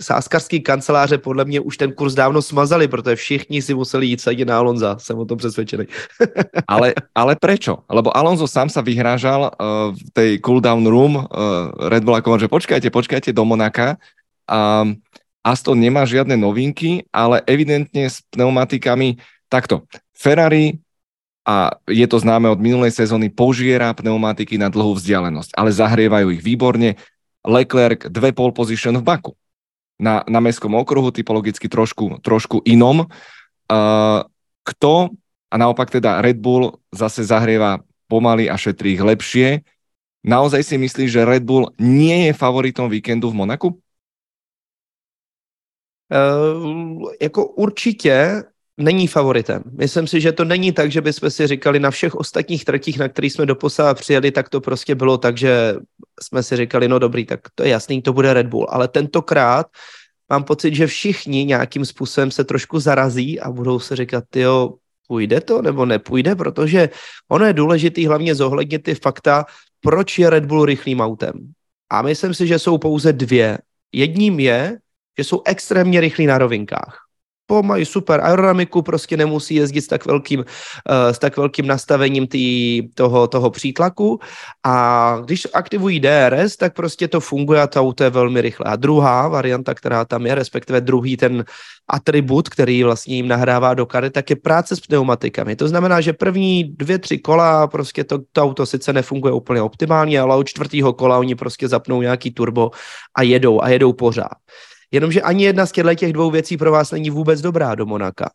sáskarský 0.00 0.60
kanceláře, 0.60 1.18
podle 1.18 1.44
mě 1.44 1.60
už 1.60 1.76
ten 1.76 1.92
kurz 1.92 2.14
dávno 2.14 2.42
smazali, 2.42 2.88
protože 2.88 3.16
všichni 3.16 3.62
si 3.62 3.74
museli 3.74 4.06
jít 4.06 4.20
sadit 4.20 4.48
na 4.48 4.58
Alonza, 4.58 4.96
jsem 4.98 5.18
o 5.18 5.24
tom 5.24 5.38
přesvědčený. 5.38 5.84
ale, 6.68 6.94
ale 7.14 7.36
prečo? 7.40 7.78
Lebo 7.90 8.16
Alonso 8.16 8.48
sám 8.48 8.68
sa 8.68 8.84
vyhrážal 8.84 9.48
uh, 9.56 9.96
v 9.96 10.10
tej 10.12 10.38
cooldown 10.66 10.82
room 10.90 11.14
uh, 11.14 11.70
Red 11.86 12.02
Bull 12.02 12.18
ako 12.18 12.42
že 12.42 12.50
počkajte, 12.50 12.90
počkajte 12.90 13.30
do 13.30 13.46
Monaka. 13.46 14.02
Um, 14.50 14.98
Aston 15.46 15.78
nemá 15.78 16.02
žiadne 16.02 16.34
novinky, 16.34 17.06
ale 17.14 17.38
evidentne 17.46 18.10
s 18.10 18.18
pneumatikami 18.34 19.22
takto. 19.46 19.86
Ferrari 20.10 20.82
a 21.46 21.78
je 21.86 22.02
to 22.10 22.18
známe 22.18 22.50
od 22.50 22.58
minulej 22.58 22.90
sezóny, 22.90 23.30
požiera 23.30 23.94
pneumatiky 23.94 24.58
na 24.58 24.66
dlhú 24.66 24.98
vzdialenosť, 24.98 25.54
ale 25.54 25.70
zahrievajú 25.70 26.34
ich 26.34 26.42
výborne. 26.42 26.98
Leclerc 27.46 28.10
dve 28.10 28.34
pole 28.34 28.50
position 28.50 28.98
v 28.98 29.06
Baku. 29.06 29.32
Na, 30.02 30.26
na 30.26 30.42
mestskom 30.42 30.74
okruhu, 30.74 31.14
typologicky 31.14 31.70
trošku, 31.70 32.18
trošku 32.26 32.66
inom. 32.66 33.06
Uh, 33.70 34.26
kto, 34.66 35.14
a 35.46 35.54
naopak 35.54 35.94
teda 35.94 36.18
Red 36.18 36.42
Bull 36.42 36.74
zase 36.90 37.22
zahrieva 37.22 37.86
pomaly 38.10 38.50
a 38.50 38.58
šetrí 38.58 38.98
ich 38.98 39.02
lepšie. 39.06 39.62
Naozaj 40.26 40.62
si 40.62 40.78
myslíš, 40.78 41.12
že 41.12 41.24
Red 41.24 41.46
Bull 41.46 41.70
nie 41.78 42.26
je 42.26 42.32
favoritom 42.34 42.90
víkendu 42.90 43.30
v 43.30 43.34
Monaku? 43.34 43.78
Uh, 46.10 47.10
jako 47.22 47.46
určitě 47.46 48.42
není 48.76 49.06
favoritem. 49.06 49.62
Myslím 49.78 50.06
si, 50.06 50.20
že 50.20 50.32
to 50.32 50.44
není 50.44 50.72
tak, 50.72 50.92
že 50.92 51.00
bychom 51.00 51.30
si 51.30 51.46
říkali 51.46 51.80
na 51.80 51.90
všech 51.90 52.14
ostatních 52.14 52.64
tratích, 52.64 52.98
na 52.98 53.08
kterých 53.08 53.32
jsme 53.32 53.46
doposa 53.46 53.94
přijeli, 53.94 54.30
tak 54.30 54.48
to 54.48 54.60
prostě 54.60 54.94
bylo 54.94 55.18
tak, 55.18 55.38
že 55.38 55.74
jsme 56.22 56.42
si 56.42 56.56
říkali, 56.56 56.88
no 56.88 56.98
dobrý, 56.98 57.26
tak 57.26 57.40
to 57.54 57.62
je 57.62 57.70
jasný, 57.70 58.02
to 58.02 58.12
bude 58.12 58.34
Red 58.34 58.46
Bull. 58.46 58.66
Ale 58.70 58.88
tentokrát 58.88 59.66
mám 60.30 60.44
pocit, 60.44 60.74
že 60.74 60.86
všichni 60.86 61.44
nějakým 61.44 61.84
způsobem 61.84 62.30
se 62.30 62.44
trošku 62.44 62.80
zarazí 62.80 63.40
a 63.40 63.50
budou 63.50 63.78
se 63.78 63.96
říkat, 63.96 64.24
jo, 64.36 64.74
půjde 65.08 65.40
to 65.40 65.62
nebo 65.62 65.86
nepůjde, 65.86 66.34
protože 66.34 66.88
ono 67.28 67.46
je 67.46 67.52
důležité 67.52 68.08
hlavně 68.08 68.34
zohlednit 68.34 68.82
ty 68.82 68.94
fakta, 68.94 69.44
proč 69.86 70.18
je 70.18 70.30
Red 70.30 70.44
Bull 70.44 70.64
rychlým 70.64 71.00
autem. 71.00 71.32
A 71.90 72.02
myslím 72.02 72.34
si, 72.34 72.46
že 72.46 72.58
jsou 72.58 72.78
pouze 72.78 73.12
dvě. 73.12 73.58
Jedním 73.92 74.40
je, 74.40 74.78
že 75.18 75.24
jsou 75.24 75.42
extrémně 75.44 76.00
rychlí 76.00 76.26
na 76.26 76.38
rovinkách. 76.38 77.05
Po 77.46 77.62
mají 77.62 77.84
super 77.84 78.20
aerodynamiku, 78.20 78.82
prostě 78.82 79.16
nemusí 79.16 79.54
jezdit 79.54 79.82
s 79.82 79.86
tak 79.86 80.06
velkým, 80.06 80.40
uh, 80.40 80.44
s 81.12 81.18
tak 81.18 81.36
velkým 81.36 81.66
nastavením 81.66 82.26
tý, 82.26 82.82
toho, 82.94 83.26
toho 83.26 83.50
přítlaku 83.50 84.20
a 84.64 85.18
když 85.24 85.46
aktivují 85.54 86.00
DRS, 86.00 86.56
tak 86.56 86.74
prostě 86.74 87.08
to 87.08 87.20
funguje 87.20 87.62
a 87.62 87.66
to 87.66 87.80
auto 87.80 88.04
je 88.04 88.10
velmi 88.10 88.40
rychlé. 88.40 88.66
A 88.66 88.76
druhá 88.76 89.28
varianta, 89.28 89.74
která 89.74 90.04
tam 90.04 90.26
je, 90.26 90.34
respektive 90.34 90.80
druhý 90.80 91.16
ten 91.16 91.44
atribut, 91.88 92.48
který 92.48 92.82
vlastně 92.82 93.16
jim 93.16 93.28
nahrává 93.28 93.74
do 93.74 93.86
kary, 93.86 94.10
tak 94.10 94.30
je 94.30 94.36
práce 94.36 94.76
s 94.76 94.80
pneumatikami. 94.80 95.56
To 95.56 95.68
znamená, 95.68 96.00
že 96.00 96.12
první 96.12 96.64
dvě, 96.64 96.98
tři 96.98 97.18
kola 97.18 97.66
prostě 97.66 98.04
to, 98.04 98.18
to 98.32 98.42
auto 98.42 98.66
sice 98.66 98.92
nefunguje 98.92 99.32
úplně 99.32 99.62
optimálně, 99.62 100.20
ale 100.20 100.36
od 100.36 100.44
čtvrtého 100.44 100.92
kola 100.92 101.18
oni 101.18 101.34
prostě 101.34 101.68
zapnou 101.68 102.02
nějaký 102.02 102.30
turbo 102.30 102.70
a 103.14 103.22
jedou 103.22 103.62
a 103.62 103.68
jedou 103.68 103.92
pořád. 103.92 104.36
Jenomže 104.90 105.22
ani 105.22 105.44
jedna 105.44 105.66
z 105.66 105.72
těch 105.96 106.12
dvou 106.12 106.30
věcí 106.30 106.56
pro 106.56 106.72
vás 106.72 106.90
není 106.90 107.10
vůbec 107.10 107.40
dobrá 107.40 107.74
do 107.74 107.86
Monaka. 107.86 108.30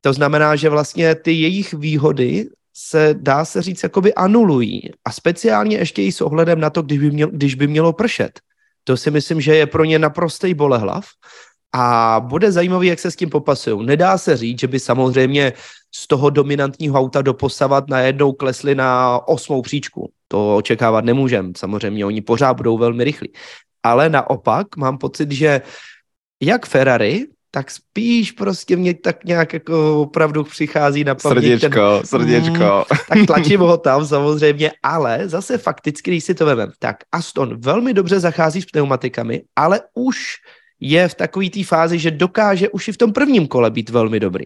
To 0.00 0.12
znamená, 0.12 0.56
že 0.56 0.68
vlastně 0.68 1.14
ty 1.14 1.32
jejich 1.32 1.74
výhody 1.74 2.48
se 2.76 3.14
dá 3.18 3.44
se 3.44 3.62
říct 3.62 3.82
jakoby 3.82 4.14
anulují 4.14 4.90
a 5.04 5.12
speciálně 5.12 5.76
ještě 5.76 6.02
i 6.02 6.12
s 6.12 6.20
ohledem 6.20 6.60
na 6.60 6.70
to, 6.70 6.82
když 6.82 6.98
by, 6.98 7.10
měl, 7.10 7.28
když 7.32 7.54
by 7.54 7.66
mělo 7.66 7.92
pršet. 7.92 8.40
To 8.84 8.96
si 8.96 9.10
myslím, 9.10 9.40
že 9.40 9.56
je 9.56 9.66
pro 9.66 9.84
ně 9.84 9.98
naprostý 9.98 10.54
bolehlav 10.54 11.04
a 11.72 12.16
bude 12.24 12.52
zajímavý, 12.52 12.88
jak 12.88 12.98
se 12.98 13.10
s 13.10 13.16
tím 13.16 13.30
popasují. 13.30 13.86
Nedá 13.86 14.18
se 14.18 14.36
říct, 14.36 14.60
že 14.60 14.66
by 14.66 14.80
samozřejmě 14.80 15.52
z 15.94 16.06
toho 16.06 16.30
dominantního 16.30 16.98
auta 16.98 17.22
doposavat 17.22 17.88
najednou 17.88 18.32
klesli 18.32 18.74
na 18.74 19.20
osmou 19.28 19.62
příčku. 19.62 20.10
To 20.28 20.56
očekávat 20.56 21.04
nemůžem. 21.04 21.52
Samozřejmě 21.56 22.06
oni 22.06 22.20
pořád 22.20 22.54
budou 22.54 22.78
velmi 22.78 23.04
rychlí. 23.04 23.32
Ale 23.86 24.08
naopak 24.08 24.76
mám 24.76 24.98
pocit, 24.98 25.30
že 25.30 25.62
jak 26.42 26.66
Ferrari, 26.66 27.26
tak 27.50 27.70
spíš 27.70 28.32
prostě 28.32 28.76
mě 28.76 28.94
tak 28.94 29.24
nějak 29.24 29.52
jako 29.52 30.00
opravdu 30.00 30.44
přichází 30.44 31.04
na 31.04 31.14
paměť. 31.14 31.60
Srdíčko, 31.60 31.96
ten, 31.96 32.06
srdíčko. 32.06 32.84
Mm, 32.90 32.98
tak 33.08 33.18
tlačím 33.26 33.60
ho 33.60 33.76
tam 33.78 34.06
samozřejmě, 34.06 34.72
ale 34.82 35.28
zase 35.28 35.58
fakticky, 35.58 36.10
když 36.10 36.24
si 36.24 36.34
to 36.34 36.46
vememe, 36.46 36.72
tak 36.78 36.96
Aston 37.12 37.60
velmi 37.60 37.94
dobře 37.94 38.20
zachází 38.20 38.62
s 38.62 38.66
pneumatikami, 38.66 39.42
ale 39.56 39.80
už 39.94 40.36
je 40.80 41.08
v 41.08 41.14
takové 41.14 41.50
té 41.50 41.64
fázi, 41.64 41.98
že 41.98 42.10
dokáže 42.10 42.68
už 42.68 42.88
i 42.88 42.92
v 42.92 42.96
tom 42.96 43.12
prvním 43.12 43.46
kole 43.46 43.70
být 43.70 43.90
velmi 43.90 44.20
dobrý. 44.20 44.44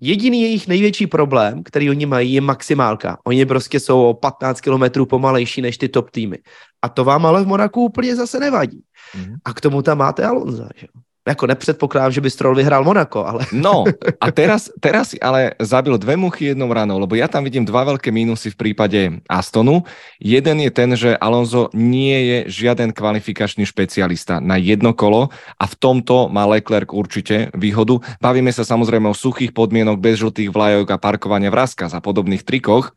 Jediný 0.00 0.42
jejich 0.42 0.68
největší 0.68 1.06
problém, 1.06 1.62
který 1.62 1.90
oni 1.90 2.06
mají, 2.06 2.32
je 2.32 2.40
maximálka. 2.40 3.18
Oni 3.24 3.46
prostě 3.46 3.80
jsou 3.80 4.02
o 4.04 4.14
15 4.14 4.60
kilometrů 4.60 5.06
pomalejší 5.06 5.62
než 5.62 5.78
ty 5.78 5.88
top 5.88 6.10
týmy. 6.10 6.38
A 6.82 6.88
to 6.88 7.04
vám 7.04 7.26
ale 7.26 7.44
v 7.44 7.46
Monaku 7.46 7.84
úplně 7.84 8.16
zase 8.16 8.40
nevadí. 8.40 8.82
Mm. 9.14 9.34
A 9.44 9.52
k 9.52 9.60
tomu 9.60 9.82
tam 9.82 9.98
máte 9.98 10.24
Alonza. 10.24 10.68
Že? 10.76 10.86
Jako 11.26 11.46
nepředpokládám, 11.46 12.12
že 12.12 12.20
by 12.20 12.30
Stroll 12.30 12.54
vyhrál 12.54 12.84
Monako, 12.84 13.26
ale... 13.26 13.46
No, 13.52 13.84
a 14.20 14.30
teraz, 14.30 14.70
teraz 14.78 15.10
si 15.10 15.18
ale 15.18 15.58
zabil 15.58 15.98
dve 15.98 16.14
muchy 16.14 16.54
jednou 16.54 16.70
ranou, 16.70 17.02
lebo 17.02 17.18
ja 17.18 17.26
tam 17.26 17.42
vidím 17.42 17.66
dva 17.66 17.82
veľké 17.82 18.14
mínusy 18.14 18.54
v 18.54 18.56
prípade 18.56 19.00
Astonu. 19.26 19.82
Jeden 20.22 20.62
je 20.62 20.70
ten, 20.70 20.94
že 20.94 21.18
Alonso 21.18 21.66
nie 21.74 22.14
je 22.14 22.38
žiaden 22.46 22.94
kvalifikačný 22.94 23.66
špecialista 23.66 24.38
na 24.38 24.54
jedno 24.54 24.94
kolo 24.94 25.34
a 25.58 25.64
v 25.66 25.74
tomto 25.74 26.30
má 26.30 26.46
Leclerc 26.46 26.94
určite 26.94 27.50
výhodu. 27.58 27.98
Bavíme 28.22 28.54
sa 28.54 28.62
samozrejme 28.62 29.10
o 29.10 29.16
suchých 29.16 29.50
podmienok, 29.50 29.98
bez 29.98 30.22
žltých 30.22 30.54
vlajok 30.54 30.94
a 30.94 31.00
parkovania 31.02 31.50
v 31.50 31.58
Raskaz 31.58 31.90
a 31.90 32.00
podobných 32.04 32.46
trikoch, 32.46 32.94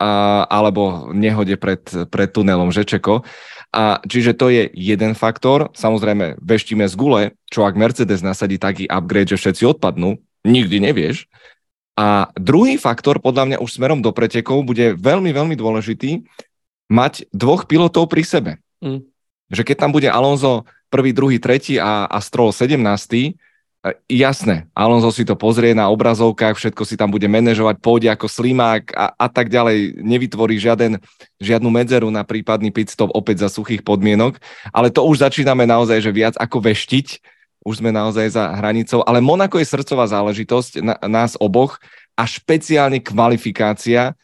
a, 0.00 0.48
alebo 0.48 1.12
nehode 1.12 1.60
pred, 1.60 1.84
pred 2.08 2.28
tunelom 2.32 2.72
Žečeko. 2.72 3.20
A 3.70 4.00
čiže 4.02 4.32
to 4.34 4.48
je 4.48 4.66
jeden 4.72 5.12
faktor. 5.12 5.68
Samozrejme, 5.76 6.40
veštíme 6.40 6.88
z 6.88 6.94
gule, 6.96 7.22
čo 7.52 7.68
ak 7.68 7.76
Mercedes 7.76 8.24
nasadí 8.24 8.56
taký 8.56 8.88
upgrade, 8.88 9.36
že 9.36 9.38
všetci 9.38 9.76
odpadnú, 9.76 10.18
nikdy 10.42 10.80
nevieš. 10.80 11.28
A 11.94 12.32
druhý 12.34 12.80
faktor, 12.80 13.20
podľa 13.20 13.44
mňa 13.44 13.58
už 13.60 13.76
smerom 13.76 14.00
do 14.00 14.10
pretekov, 14.10 14.64
bude 14.64 14.96
veľmi, 14.96 15.30
veľmi 15.36 15.54
dôležitý, 15.54 16.24
mať 16.88 17.28
dvoch 17.30 17.68
pilotov 17.68 18.08
pri 18.08 18.24
sebe. 18.24 18.52
Mm. 18.80 19.04
Že 19.52 19.62
keď 19.62 19.76
tam 19.76 19.92
bude 19.92 20.08
Alonso 20.08 20.66
prvý, 20.88 21.14
druhý, 21.14 21.38
tretí 21.38 21.76
a, 21.76 22.08
a 22.08 22.18
Stroll 22.18 22.50
17 22.50 22.80
E, 22.80 23.22
jasné, 24.12 24.68
Alonso 24.76 25.08
si 25.08 25.24
to 25.24 25.32
pozrie 25.32 25.72
na 25.72 25.88
obrazovkách, 25.88 26.56
všetko 26.56 26.82
si 26.84 27.00
tam 27.00 27.08
bude 27.08 27.24
manažovať, 27.24 27.80
pôjde 27.80 28.08
ako 28.12 28.28
slimák 28.28 28.92
a, 28.92 29.16
a 29.16 29.26
tak 29.32 29.48
ďalej, 29.48 30.04
nevytvorí 30.04 30.60
žiaden, 30.60 31.00
žiadnu 31.40 31.68
medzeru 31.72 32.12
na 32.12 32.20
prípadný 32.20 32.68
pit 32.68 32.92
stop 32.92 33.08
opäť 33.16 33.48
za 33.48 33.48
suchých 33.48 33.80
podmienok, 33.80 34.36
ale 34.68 34.92
to 34.92 35.00
už 35.00 35.24
začíname 35.24 35.64
naozaj, 35.64 36.04
že 36.04 36.12
viac 36.12 36.36
ako 36.36 36.60
veštiť, 36.60 37.24
už 37.64 37.84
sme 37.84 37.92
naozaj 37.92 38.36
za 38.36 38.52
hranicou, 38.56 39.04
ale 39.04 39.20
Monako 39.20 39.60
je 39.60 39.68
srdcová 39.68 40.08
záležitosť 40.08 40.72
na, 40.80 40.96
nás 41.04 41.36
oboch 41.36 41.76
a 42.16 42.24
špeciálne 42.24 43.00
kvalifikácia. 43.04 44.16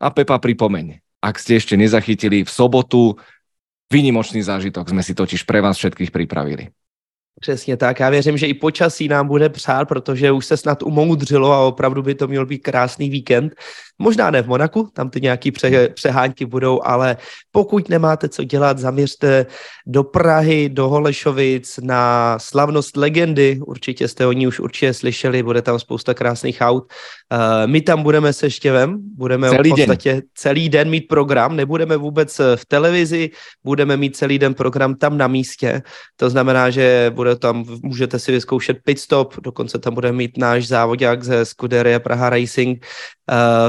A 0.00 0.08
Pepa 0.08 0.40
pripomeň, 0.40 0.96
ak 1.20 1.36
ste 1.36 1.60
ešte 1.60 1.76
nezachytili 1.76 2.44
v 2.44 2.50
sobotu, 2.50 3.20
Výnimočný 3.90 4.38
zážitok 4.38 4.86
sme 4.86 5.02
si 5.02 5.18
totiž 5.18 5.42
pre 5.42 5.58
vás 5.58 5.74
všetkých 5.74 6.14
pripravili. 6.14 6.70
Přesně 7.40 7.76
tak. 7.76 8.00
Já 8.00 8.10
věřím, 8.10 8.38
že 8.38 8.46
i 8.46 8.54
počasí 8.54 9.08
nám 9.08 9.26
bude 9.26 9.48
přát, 9.48 9.88
protože 9.88 10.32
už 10.32 10.46
se 10.46 10.56
snad 10.56 10.82
umoudřilo 10.82 11.52
a 11.52 11.66
opravdu 11.66 12.02
by 12.02 12.14
to 12.14 12.28
měl 12.28 12.46
být 12.46 12.58
krásný 12.58 13.10
víkend. 13.10 13.52
Možná 14.00 14.30
ne 14.30 14.42
v 14.42 14.46
Monaku, 14.46 14.88
tam 14.92 15.10
ty 15.10 15.20
nějaký 15.20 15.50
pře- 15.50 15.88
přehánky 15.88 16.46
budou, 16.46 16.80
ale 16.84 17.16
pokud 17.52 17.88
nemáte 17.88 18.28
co 18.28 18.44
dělat, 18.44 18.78
zaměřte 18.78 19.46
do 19.86 20.04
Prahy, 20.04 20.68
do 20.68 20.88
Holešovic 20.88 21.78
na 21.82 22.38
slavnost 22.38 22.96
legendy. 22.96 23.60
Určitě 23.66 24.08
jste 24.08 24.26
o 24.26 24.32
ní 24.32 24.46
už 24.46 24.60
určitě 24.60 24.94
slyšeli, 24.94 25.42
bude 25.42 25.62
tam 25.62 25.78
spousta 25.78 26.14
krásných 26.14 26.58
aut. 26.60 26.84
Uh, 26.84 27.38
my 27.66 27.80
tam 27.80 28.02
budeme 28.02 28.32
se 28.32 28.50
Štěvem, 28.50 28.98
budeme 29.16 29.50
celý 29.50 29.70
v 29.70 29.74
podstatě 29.74 30.12
den. 30.12 30.22
celý 30.34 30.68
den 30.68 30.90
mít 30.90 31.08
program, 31.08 31.56
nebudeme 31.56 31.96
vůbec 31.96 32.38
v 32.56 32.66
televizi, 32.66 33.30
budeme 33.64 33.96
mít 33.96 34.16
celý 34.16 34.38
den 34.38 34.54
program 34.54 34.94
tam 34.94 35.18
na 35.18 35.28
místě. 35.28 35.82
To 36.16 36.30
znamená, 36.30 36.70
že 36.70 37.12
bude 37.14 37.36
tam, 37.36 37.64
můžete 37.82 38.18
si 38.18 38.32
vyzkoušet 38.32 38.76
pit 38.84 38.98
stop, 38.98 39.34
dokonce 39.42 39.78
tam 39.78 39.94
bude 39.94 40.12
mít 40.12 40.38
náš 40.38 40.68
závodák 40.68 41.24
ze 41.24 41.44
Scuderia 41.44 42.00
Praha 42.00 42.30
Racing, 42.30 42.86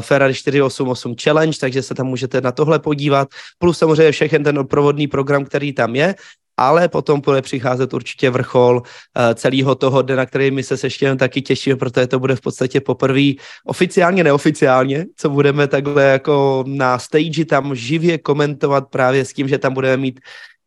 Ferrari 0.02 0.34
488 0.34 1.16
Challenge, 1.24 1.58
takže 1.60 1.82
se 1.82 1.96
tam 1.96 2.08
můžete 2.08 2.42
na 2.42 2.52
tohle 2.52 2.80
podívat, 2.80 3.28
plus 3.58 3.78
samozřejmě 3.78 4.12
všechen 4.12 4.44
ten 4.44 4.68
provodný 4.68 5.08
program, 5.08 5.46
který 5.46 5.74
tam 5.74 5.96
je, 5.96 6.16
ale 6.58 6.88
potom 6.88 7.22
bude 7.22 7.42
přicházet 7.42 7.94
určitě 7.94 8.30
vrchol 8.30 8.76
uh, 8.76 9.34
celého 9.34 9.76
toho 9.76 10.02
dne, 10.02 10.16
na 10.16 10.26
který 10.26 10.52
my 10.52 10.64
se 10.64 10.76
ještě 10.84 11.16
taky 11.16 11.42
těšíme, 11.42 11.76
protože 11.76 12.08
to 12.08 12.20
bude 12.20 12.36
v 12.36 12.42
podstatě 12.42 12.82
poprvé 12.82 13.34
oficiálně, 13.66 14.24
neoficiálně, 14.24 15.06
co 15.16 15.30
budeme 15.30 15.68
takhle 15.68 16.04
jako 16.04 16.64
na 16.68 17.00
stage 17.00 17.46
tam 17.46 17.76
živě 17.76 18.18
komentovat 18.18 18.90
právě 18.90 19.26
s 19.26 19.34
tím, 19.34 19.48
že 19.48 19.58
tam 19.58 19.74
budeme 19.74 19.98
mít 19.98 20.20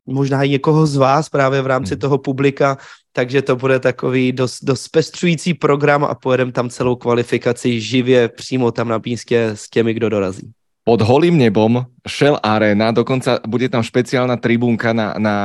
možná 0.06 0.42
i 0.42 0.48
někoho 0.48 0.86
z 0.86 0.96
vás 0.96 1.28
právě 1.28 1.62
v 1.62 1.66
rámci 1.66 1.94
hmm. 1.94 2.00
toho 2.00 2.18
publika, 2.18 2.78
takže 3.12 3.42
to 3.42 3.56
bude 3.56 3.80
takový 3.80 4.32
dost, 4.32 4.64
dost 4.64 4.88
pestřující 4.88 5.54
program 5.54 6.04
a 6.04 6.14
pojedeme 6.14 6.52
tam 6.52 6.70
celou 6.70 6.96
kvalifikaci 6.96 7.80
živě 7.80 8.28
přímo 8.28 8.72
tam 8.72 8.88
na 8.88 9.00
místě 9.04 9.50
s 9.54 9.70
těmi, 9.70 9.94
kdo 9.94 10.08
dorazí 10.08 10.52
pod 10.84 11.00
holým 11.00 11.40
nebom 11.40 11.88
Shell 12.04 12.36
Arena, 12.44 12.92
dokonca 12.92 13.40
bude 13.48 13.72
tam 13.72 13.80
špeciálna 13.80 14.36
tribúnka 14.36 14.92
na, 14.92 15.16
na 15.16 15.36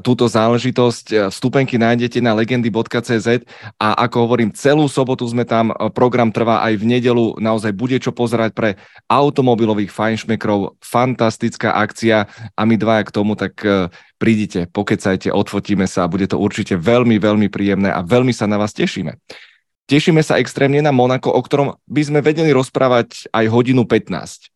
túto 0.00 0.24
záležitosť. 0.24 1.28
Vstupenky 1.28 1.76
nájdete 1.76 2.24
na 2.24 2.32
legendy.cz 2.32 3.44
a 3.76 3.88
ako 4.08 4.16
hovorím, 4.24 4.56
celú 4.56 4.88
sobotu 4.88 5.28
sme 5.28 5.44
tam, 5.44 5.76
program 5.92 6.32
trvá 6.32 6.64
aj 6.64 6.80
v 6.80 6.88
nedelu, 6.96 7.36
naozaj 7.36 7.76
bude 7.76 8.00
čo 8.00 8.16
pozerať 8.16 8.56
pre 8.56 8.70
automobilových 9.12 9.92
fajnšmekrov. 9.92 10.80
Fantastická 10.80 11.76
akcia 11.76 12.24
a 12.56 12.62
my 12.64 12.80
dvaja 12.80 13.04
k 13.04 13.12
tomu, 13.12 13.36
tak 13.36 13.60
e, 13.60 13.92
prídite, 14.16 14.64
pokecajte, 14.72 15.28
odfotíme 15.28 15.84
sa 15.84 16.08
a 16.08 16.10
bude 16.10 16.24
to 16.24 16.40
určite 16.40 16.72
veľmi, 16.80 17.20
veľmi 17.20 17.52
príjemné 17.52 17.92
a 17.92 18.00
veľmi 18.00 18.32
sa 18.32 18.48
na 18.48 18.56
vás 18.56 18.72
tešíme. 18.72 19.12
Tešíme 19.92 20.24
sa 20.24 20.40
extrémne 20.40 20.80
na 20.80 20.90
Monako, 20.90 21.36
o 21.36 21.40
ktorom 21.44 21.76
by 21.84 22.02
sme 22.02 22.24
vedeli 22.24 22.48
rozprávať 22.56 23.28
aj 23.36 23.44
hodinu 23.52 23.84
15 23.84 24.55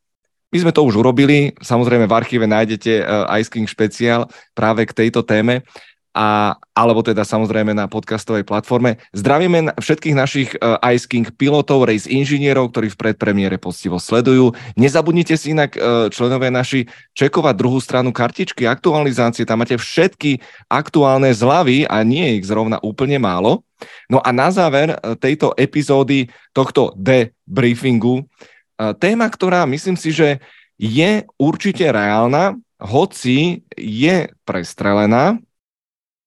my 0.50 0.58
sme 0.58 0.74
to 0.74 0.82
už 0.82 0.98
urobili, 0.98 1.54
samozrejme 1.62 2.10
v 2.10 2.16
archíve 2.18 2.46
nájdete 2.46 2.92
uh, 3.00 3.30
Ice 3.38 3.50
King 3.50 3.70
špeciál 3.70 4.26
práve 4.52 4.82
k 4.86 4.92
tejto 4.92 5.22
téme, 5.22 5.62
a, 6.10 6.58
alebo 6.74 7.06
teda 7.06 7.22
samozrejme 7.22 7.70
na 7.70 7.86
podcastovej 7.86 8.42
platforme. 8.42 8.98
Zdravíme 9.14 9.78
všetkých 9.78 10.16
našich 10.18 10.50
uh, 10.58 10.74
Ice 10.90 11.06
King 11.06 11.30
pilotov, 11.38 11.86
race 11.86 12.10
inžinierov, 12.10 12.74
ktorí 12.74 12.90
v 12.90 12.98
predpremiére 12.98 13.62
postivo 13.62 14.02
sledujú. 14.02 14.50
Nezabudnite 14.74 15.38
si 15.38 15.54
inak, 15.54 15.78
uh, 15.78 16.10
členové 16.10 16.50
naši, 16.50 16.90
čekovať 17.14 17.54
druhú 17.54 17.78
stranu 17.78 18.10
kartičky, 18.10 18.66
aktualizácie, 18.66 19.46
tam 19.46 19.62
máte 19.62 19.78
všetky 19.78 20.42
aktuálne 20.66 21.30
zľavy 21.30 21.86
a 21.86 22.02
nie 22.02 22.26
je 22.26 22.36
ich 22.42 22.46
zrovna 22.50 22.82
úplne 22.82 23.22
málo. 23.22 23.62
No 24.10 24.18
a 24.18 24.34
na 24.34 24.50
záver 24.50 24.98
tejto 25.22 25.54
epizódy 25.54 26.26
tohto 26.50 26.90
debriefingu 26.98 28.26
téma, 28.96 29.26
ktorá 29.28 29.68
myslím 29.68 29.96
si, 29.98 30.14
že 30.14 30.40
je 30.80 31.28
určite 31.36 31.84
reálna, 31.84 32.56
hoci 32.80 33.60
je 33.76 34.32
prestrelená, 34.48 35.36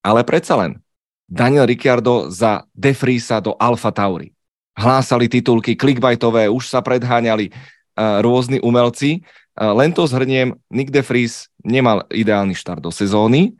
ale 0.05 0.21
predsa 0.21 0.53
len. 0.61 0.77
Daniel 1.25 1.65
Ricciardo 1.65 2.29
za 2.29 2.69
Defrisa 2.77 3.41
do 3.41 3.57
Alfa 3.57 3.89
Tauri. 3.89 4.29
Hlásali 4.77 5.25
titulky 5.25 5.73
clickbaitové, 5.73 6.45
už 6.45 6.69
sa 6.69 6.85
predháňali 6.85 7.49
uh, 7.49 8.21
rôzni 8.21 8.61
umelci. 8.61 9.25
Uh, 9.57 9.73
len 9.73 9.89
to 9.89 10.05
zhrniem, 10.05 10.53
Nick 10.69 10.93
Defries 10.93 11.49
nemal 11.65 12.05
ideálny 12.13 12.53
štart 12.53 12.81
do 12.85 12.93
sezóny, 12.93 13.57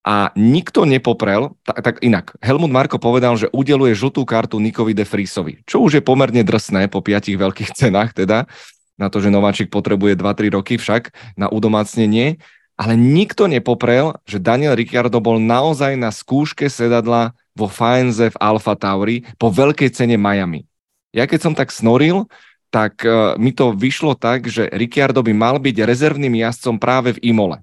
a 0.00 0.32
nikto 0.32 0.88
nepoprel, 0.88 1.52
tak, 1.60 1.78
tak 1.84 1.94
inak, 2.00 2.32
Helmut 2.40 2.72
Marko 2.72 2.96
povedal, 2.96 3.36
že 3.36 3.52
udeluje 3.52 3.92
žltú 3.92 4.24
kartu 4.24 4.56
Nikovi 4.56 4.96
de 4.96 5.04
Friesovi, 5.04 5.60
čo 5.68 5.84
už 5.84 6.00
je 6.00 6.02
pomerne 6.04 6.40
drsné 6.40 6.88
po 6.88 7.04
piatich 7.04 7.36
veľkých 7.36 7.76
cenách 7.80 8.16
teda, 8.16 8.48
na 9.00 9.08
to, 9.08 9.20
že 9.20 9.32
Nováčik 9.32 9.72
potrebuje 9.72 10.16
2-3 10.16 10.56
roky 10.56 10.74
však 10.76 11.12
na 11.36 11.48
udomácnenie, 11.48 12.40
ale 12.80 12.96
nikto 12.96 13.44
nepoprel, 13.44 14.16
že 14.24 14.40
Daniel 14.40 14.72
Ricciardo 14.72 15.20
bol 15.20 15.36
naozaj 15.36 16.00
na 16.00 16.08
skúške 16.08 16.68
sedadla 16.72 17.36
vo 17.52 17.68
Faenze 17.68 18.32
v 18.32 18.40
Alfa 18.40 18.72
Tauri 18.72 19.28
po 19.36 19.52
veľkej 19.52 19.92
cene 19.92 20.16
Miami. 20.16 20.64
Ja 21.12 21.28
keď 21.28 21.40
som 21.44 21.52
tak 21.52 21.68
snoril, 21.76 22.24
tak 22.72 23.04
uh, 23.04 23.36
mi 23.36 23.52
to 23.52 23.76
vyšlo 23.76 24.16
tak, 24.16 24.48
že 24.48 24.70
Ricciardo 24.72 25.20
by 25.20 25.32
mal 25.36 25.56
byť 25.60 25.76
rezervným 25.84 26.40
jazdcom 26.40 26.80
práve 26.80 27.18
v 27.18 27.34
Imole. 27.34 27.60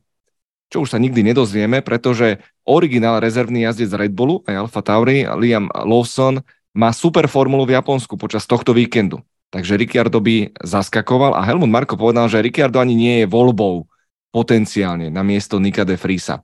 Čo 0.67 0.83
už 0.83 0.91
sa 0.91 0.99
nikdy 0.99 1.23
nedozvieme, 1.31 1.79
pretože 1.79 2.43
originál 2.67 3.23
rezervný 3.23 3.63
jazdec 3.63 3.91
Red 3.95 4.11
Bullu 4.11 4.43
aj 4.43 4.67
Alfa 4.67 4.81
Tauri, 4.83 5.23
Liam 5.39 5.71
Lawson, 5.71 6.43
má 6.75 6.91
super 6.91 7.25
formulu 7.31 7.63
v 7.63 7.79
Japonsku 7.79 8.19
počas 8.19 8.43
tohto 8.43 8.75
víkendu. 8.75 9.23
Takže 9.47 9.79
Ricciardo 9.79 10.19
by 10.19 10.59
zaskakoval 10.59 11.39
a 11.39 11.41
Helmut 11.47 11.71
Marko 11.71 11.95
povedal, 11.95 12.27
že 12.27 12.43
Ricciardo 12.43 12.83
ani 12.83 12.99
nie 12.99 13.23
je 13.23 13.31
voľbou 13.31 13.87
potenciálne 14.35 15.07
na 15.07 15.23
miesto 15.23 15.55
Nika 15.57 15.87
de 15.87 15.95
Frisa. 15.95 16.43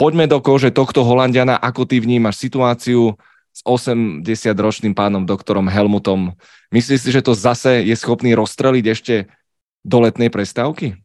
Poďme 0.00 0.24
do 0.24 0.40
kože 0.40 0.72
tohto 0.72 1.04
Holandiana, 1.04 1.60
ako 1.60 1.84
ty 1.84 2.00
vnímaš 2.00 2.40
situáciu 2.40 3.20
s 3.52 3.60
80-ročným 3.68 4.96
pánom 4.96 5.28
doktorom 5.28 5.68
Helmutom. 5.68 6.32
Myslíš 6.72 7.00
si, 7.04 7.10
že 7.12 7.20
to 7.20 7.36
zase 7.36 7.84
je 7.84 7.92
schopný 7.92 8.32
rozstreliť 8.32 8.84
ešte 8.88 9.14
do 9.84 10.00
letnej 10.00 10.32
prestávky? 10.32 10.96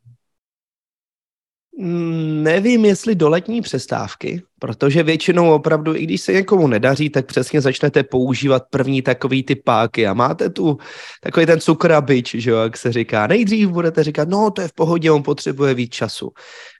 Nevím, 1.80 2.86
jestli 2.86 3.16
do 3.16 3.30
letní 3.30 3.62
přestávky, 3.62 4.42
protože 4.60 5.04
většinou 5.04 5.54
opravdu, 5.54 5.96
i 5.96 6.04
když 6.04 6.22
se 6.22 6.34
někomu 6.34 6.68
nedaří, 6.68 7.10
tak 7.10 7.26
přesně 7.26 7.62
začnete 7.62 8.04
používat 8.04 8.64
první 8.70 9.02
takový 9.02 9.44
ty 9.44 9.56
páky 9.56 10.08
a 10.08 10.14
máte 10.14 10.50
tu 10.50 10.78
takový 11.24 11.46
ten 11.46 11.60
cukrabič, 11.60 12.36
že 12.36 12.52
jo, 12.52 12.58
jak 12.58 12.78
se 12.78 12.92
říká. 12.92 13.28
Nejdřív 13.28 13.70
budete 13.70 14.04
říkat, 14.04 14.30
no 14.30 14.52
to 14.52 14.62
je 14.62 14.68
v 14.68 14.74
pohodě, 14.74 15.12
on 15.12 15.24
potřebuje 15.24 15.74
víc 15.74 15.92
času. 15.92 16.30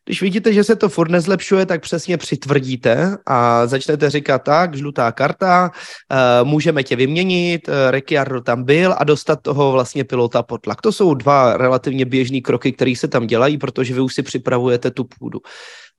Když 0.06 0.22
vidíte, 0.22 0.54
že 0.54 0.64
se 0.64 0.76
to 0.76 0.90
furt 0.90 1.12
nezlepšuje, 1.12 1.66
tak 1.66 1.82
přesně 1.82 2.18
přitvrdíte 2.18 3.18
a 3.26 3.68
začnete 3.68 4.10
říkat 4.10 4.40
tak, 4.40 4.76
žlutá 4.76 5.12
karta, 5.12 5.72
uh, 5.72 6.48
můžeme 6.48 6.84
tě 6.84 6.96
vyměnit, 6.96 7.68
uh, 7.68 7.74
Ricciardo 7.92 8.42
tam 8.42 8.64
byl 8.64 8.96
a 8.98 9.04
dostat 9.04 9.42
toho 9.42 9.72
vlastně 9.72 10.04
pilota 10.04 10.44
pod 10.44 10.62
tlak. 10.62 10.82
To 10.82 10.92
jsou 10.92 11.14
dva 11.14 11.58
relativně 11.58 12.06
běžné 12.06 12.42
kroky, 12.42 12.72
které 12.72 12.94
se 12.98 13.08
tam 13.08 13.28
dělají, 13.28 13.58
protože 13.58 13.94
vy 13.94 14.02
už 14.02 14.14
si 14.14 14.24
připravujete 14.24 14.92
tu 14.92 15.04
půdu. 15.04 15.40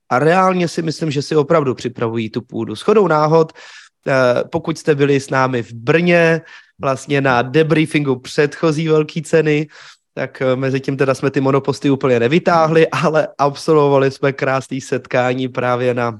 A 0.09 0.19
reálně 0.19 0.67
si 0.67 0.81
myslím, 0.81 1.11
že 1.11 1.21
si 1.21 1.35
opravdu 1.35 1.75
připravují 1.75 2.29
tu 2.29 2.41
půdu. 2.41 2.75
Shodou 2.75 3.07
náhod, 3.07 3.53
uh, 3.53 4.13
pokud 4.49 4.77
jste 4.77 4.95
byli 4.95 5.19
s 5.19 5.29
námi 5.29 5.63
v 5.63 5.73
Brně, 5.73 6.41
vlastně 6.79 7.21
na 7.21 7.41
debriefingu 7.41 8.19
předchozí 8.19 8.87
velké 8.87 9.21
ceny, 9.21 9.67
tak 10.13 10.41
eh, 10.41 10.55
mezi 10.55 10.79
tím 10.79 10.97
teda 10.97 11.13
jsme 11.13 11.31
ty 11.31 11.41
monoposty 11.41 11.89
úplně 11.89 12.19
nevytáhli, 12.19 12.87
ale 13.03 13.27
absolvovali 13.37 14.11
jsme 14.11 14.33
krásný 14.33 14.81
setkání 14.81 15.47
právě 15.47 15.93
na, 15.93 16.19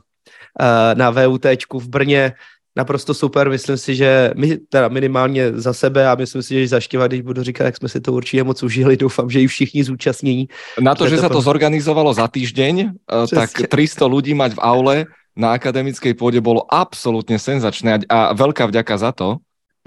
eh, 0.60 0.96
na 0.96 1.10
VUT 1.10 1.46
v 1.74 1.88
Brně, 1.88 2.34
naprosto 2.78 3.14
super, 3.14 3.50
myslím 3.50 3.78
si, 3.78 3.96
že 3.96 4.32
my, 4.36 4.58
teda 4.70 4.88
minimálně 4.88 5.52
za 5.54 5.74
sebe 5.74 6.08
a 6.08 6.16
myslím 6.16 6.42
si, 6.42 6.54
že 6.54 6.68
za 6.68 6.80
Štěva, 6.80 7.08
když 7.08 7.22
budu 7.22 7.44
říkat, 7.44 7.64
jak 7.66 7.78
jsme 7.78 7.90
si 7.90 8.02
to 8.02 8.14
určitě 8.14 8.44
moc 8.44 8.64
užili, 8.64 8.98
doufám, 8.98 9.30
že 9.30 9.42
i 9.42 9.48
všichni 9.48 9.84
zúčastnění. 9.84 10.48
Na 10.80 10.96
to, 10.96 11.10
že, 11.10 11.16
že 11.16 11.22
to, 11.22 11.30
to 11.30 11.42
zorganizovalo 11.42 12.14
za 12.14 12.28
týždeň, 12.28 12.76
eh, 12.80 13.26
Přesně. 13.26 13.38
tak 13.38 13.68
300 13.68 14.06
ľudí 14.06 14.34
mať 14.34 14.54
v 14.56 14.62
aule 14.62 14.98
na 15.40 15.56
akademickej 15.56 16.20
pôde 16.20 16.44
bolo 16.44 16.68
absolútne 16.68 17.40
senzačné 17.40 18.04
a 18.12 18.36
veľká 18.36 18.68
vďaka 18.68 18.96
za 19.00 19.12
to. 19.16 19.40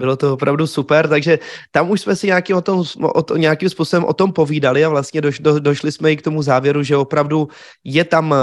Bylo 0.03 0.17
to 0.17 0.33
opravdu 0.33 0.67
super, 0.67 1.07
takže 1.07 1.39
tam 1.71 1.89
už 1.89 2.01
jsme 2.01 2.15
si 2.15 2.27
nějaký 2.27 2.53
o 2.53 2.61
tom, 2.61 2.83
o 3.13 3.21
to, 3.23 3.37
nějakým 3.37 3.69
způsobem 3.69 4.03
o 4.03 4.13
tom 4.13 4.33
povídali 4.33 4.85
a 4.85 4.89
vlastně 4.89 5.21
doš, 5.21 5.39
do, 5.39 5.59
došli 5.59 5.91
jsme 5.91 6.11
i 6.11 6.17
k 6.17 6.21
tomu 6.21 6.41
závěru, 6.41 6.83
že 6.83 6.97
opravdu 6.97 7.47
je 7.83 8.03
tam 8.03 8.35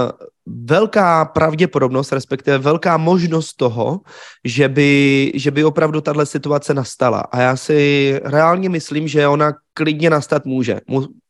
velká 0.45 1.25
pravděpodobnost, 1.25 2.11
respektive 2.11 2.57
velká 2.57 2.97
možnost 2.97 3.53
toho, 3.53 4.01
že 4.45 4.69
by, 4.69 5.31
že 5.35 5.51
by 5.51 5.63
opravdu 5.63 6.01
tahle 6.01 6.25
situace 6.25 6.73
nastala. 6.73 7.19
A 7.31 7.41
já 7.41 7.55
si 7.55 8.19
reálně 8.23 8.69
myslím, 8.69 9.07
že 9.07 9.27
ona 9.27 9.53
klidně 9.73 10.09
nastat 10.09 10.45
může. 10.45 10.81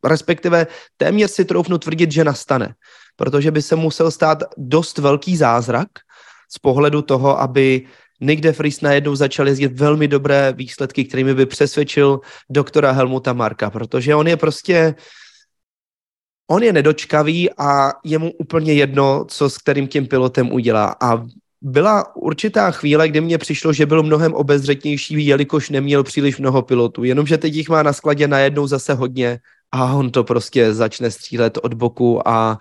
Respektive 0.04 0.68
téměř 0.98 1.32
si 1.32 1.46
troufnu 1.46 1.78
tvrdit, 1.78 2.12
že 2.12 2.24
nastane. 2.24 2.74
Protože 3.16 3.52
by 3.52 3.62
se 3.62 3.76
musel 3.76 4.12
stát 4.12 4.44
dost 4.58 4.98
velký 4.98 5.38
zázrak 5.38 5.88
z 6.52 6.60
pohledu 6.60 7.02
toho, 7.02 7.42
aby 7.42 7.86
Nick 8.22 8.42
de 8.42 8.52
Vries 8.52 8.82
najednou 8.82 9.16
začal 9.16 9.48
jezdit 9.48 9.80
velmi 9.80 10.08
dobré 10.08 10.54
výsledky, 10.54 11.06
kterými 11.06 11.34
by 11.34 11.46
přesvědčil 11.46 12.20
doktora 12.50 12.92
Helmuta 12.92 13.34
Marka, 13.34 13.70
protože 13.70 14.16
on 14.16 14.28
je 14.28 14.38
prostě 14.38 14.96
on 16.52 16.64
je 16.64 16.74
nedočkavý 16.74 17.50
a 17.58 17.94
je 18.04 18.18
mu 18.18 18.32
úplně 18.32 18.74
jedno, 18.74 19.26
co 19.28 19.50
s 19.50 19.58
kterým 19.58 19.88
tím 19.88 20.08
pilotem 20.08 20.52
udělá. 20.52 20.96
A 21.02 21.24
byla 21.62 22.16
určitá 22.16 22.72
chvíle, 22.72 23.10
kdy 23.10 23.22
mně 23.22 23.38
přišlo, 23.38 23.74
že 23.74 23.86
byl 23.86 24.04
mnohem 24.04 24.34
obezřetnější, 24.34 25.26
jelikož 25.26 25.70
neměl 25.70 26.04
příliš 26.04 26.38
mnoho 26.38 26.62
pilotů. 26.62 27.04
Jenomže 27.04 27.38
teď 27.38 27.54
jich 27.54 27.70
má 27.70 27.84
na 27.84 27.94
skladě 27.94 28.28
najednou 28.28 28.68
zase 28.68 28.94
hodně 28.94 29.40
a 29.72 29.94
on 29.94 30.12
to 30.12 30.24
prostě 30.24 30.74
začne 30.74 31.12
střílet 31.12 31.58
od 31.62 31.74
boku 31.74 32.28
a 32.28 32.60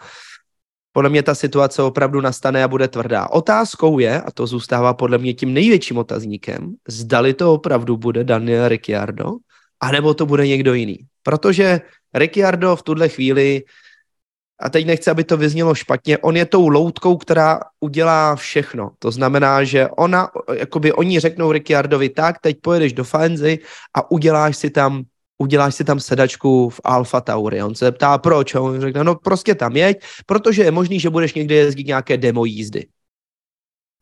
podle 0.92 1.10
mě 1.10 1.22
ta 1.22 1.34
situace 1.34 1.82
opravdu 1.82 2.20
nastane 2.20 2.64
a 2.64 2.68
bude 2.68 2.88
tvrdá. 2.88 3.30
Otázkou 3.30 3.98
je, 3.98 4.20
a 4.20 4.30
to 4.30 4.46
zůstává 4.46 4.94
podle 4.94 5.18
mě 5.18 5.34
tím 5.34 5.54
největším 5.54 5.98
otazníkem, 5.98 6.74
zdali 6.88 7.34
to 7.34 7.54
opravdu 7.54 7.96
bude 7.96 8.24
Daniel 8.24 8.68
Ricciardo, 8.68 9.32
anebo 9.80 10.14
to 10.14 10.26
bude 10.26 10.46
někdo 10.46 10.74
jiný. 10.74 10.98
Protože 11.22 11.80
Ricciardo 12.14 12.76
v 12.76 12.82
tuhle 12.82 13.08
chvíli, 13.08 13.62
a 14.60 14.70
teď 14.70 14.86
nechci, 14.86 15.10
aby 15.10 15.24
to 15.24 15.36
vyznělo 15.36 15.74
špatně, 15.74 16.18
on 16.18 16.36
je 16.36 16.46
tou 16.46 16.68
loutkou, 16.68 17.16
která 17.16 17.60
udělá 17.80 18.36
všechno. 18.36 18.90
To 18.98 19.10
znamená, 19.10 19.64
že 19.64 19.88
ona, 19.88 20.28
jakoby 20.52 20.92
oni 20.92 21.20
řeknou 21.20 21.52
Ricciardovi, 21.52 22.08
tak, 22.08 22.38
teď 22.40 22.56
pojedeš 22.60 22.92
do 22.92 23.04
Faenzy 23.04 23.58
a 23.94 24.10
uděláš 24.10 24.56
si 24.56 24.70
tam 24.70 25.02
uděláš 25.40 25.74
si 25.74 25.84
tam 25.84 26.00
sedačku 26.00 26.68
v 26.68 26.80
Alfa 26.84 27.20
Tauri. 27.20 27.62
On 27.62 27.74
se 27.74 27.92
ptá, 27.92 28.18
proč? 28.18 28.54
A 28.54 28.60
on 28.60 28.80
řekne, 28.80 29.04
no 29.04 29.14
prostě 29.14 29.54
tam 29.54 29.76
jeď, 29.76 30.04
protože 30.26 30.62
je 30.62 30.70
možný, 30.70 31.00
že 31.00 31.10
budeš 31.10 31.34
někde 31.34 31.54
jezdit 31.54 31.86
nějaké 31.86 32.16
demo 32.16 32.44
jízdy. 32.44 32.86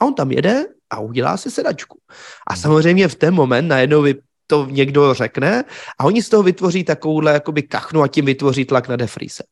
A 0.01 0.05
on 0.05 0.15
tam 0.15 0.31
jede 0.31 0.65
a 0.91 1.01
udělá 1.01 1.37
si 1.37 1.51
sedačku. 1.51 1.99
A 2.47 2.57
samozřejmě 2.57 3.09
v 3.09 3.15
ten 3.15 3.35
moment 3.35 3.69
najednou 3.69 4.03
vy 4.03 4.15
to 4.47 4.67
někdo 4.71 5.15
řekne 5.15 5.65
a 5.99 6.05
oni 6.05 6.23
z 6.23 6.29
toho 6.29 6.43
vytvoří 6.43 6.85
takovouhle 6.85 7.33
jakoby 7.33 7.63
kachnu 7.63 8.03
a 8.03 8.09
tím 8.09 8.25
vytvoří 8.25 8.65
tlak 8.65 8.89
na 8.89 8.97
Defrise. 8.97 9.43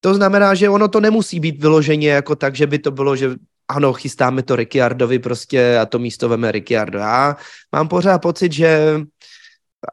To 0.00 0.14
znamená, 0.14 0.54
že 0.54 0.68
ono 0.68 0.88
to 0.88 1.00
nemusí 1.00 1.40
být 1.40 1.60
vyloženě 1.60 2.08
jako 2.08 2.36
tak, 2.36 2.54
že 2.54 2.66
by 2.66 2.78
to 2.78 2.90
bylo, 2.90 3.16
že 3.16 3.34
ano, 3.68 3.92
chystáme 3.92 4.42
to 4.42 4.56
Ricciardovi 4.56 5.18
prostě 5.18 5.78
a 5.78 5.86
to 5.86 5.98
místo 5.98 6.28
veme 6.28 6.52
Ricciardo. 6.52 6.98
Já 6.98 7.36
mám 7.72 7.88
pořád 7.88 8.18
pocit, 8.18 8.52
že 8.52 9.00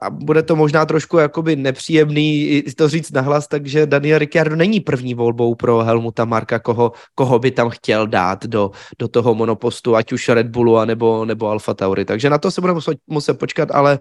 a 0.01 0.09
bude 0.09 0.43
to 0.43 0.55
možná 0.55 0.85
trošku 0.85 1.17
jakoby 1.17 1.55
nepříjemný 1.55 2.61
to 2.77 2.89
říct 2.89 3.11
nahlas, 3.11 3.47
takže 3.47 3.85
Daniel 3.85 4.19
Ricciardo 4.19 4.55
není 4.55 4.79
první 4.79 5.13
volbou 5.13 5.55
pro 5.55 5.79
Helmuta 5.79 6.25
Marka, 6.25 6.59
koho, 6.59 6.91
koho 7.15 7.39
by 7.39 7.51
tam 7.51 7.69
chtěl 7.69 8.07
dát 8.07 8.45
do, 8.45 8.71
do 8.99 9.07
toho 9.07 9.35
monopostu, 9.35 9.95
ať 9.95 10.13
už 10.13 10.29
Red 10.29 10.47
Bullu 10.47 10.85
nebo, 10.85 11.25
nebo 11.25 11.47
Alfa 11.47 11.73
Tauri. 11.73 12.05
Takže 12.05 12.29
na 12.29 12.37
to 12.37 12.51
se 12.51 12.61
budeme 12.61 12.77
muset, 12.77 12.97
muset 13.07 13.33
počkat, 13.33 13.71
ale 13.71 13.99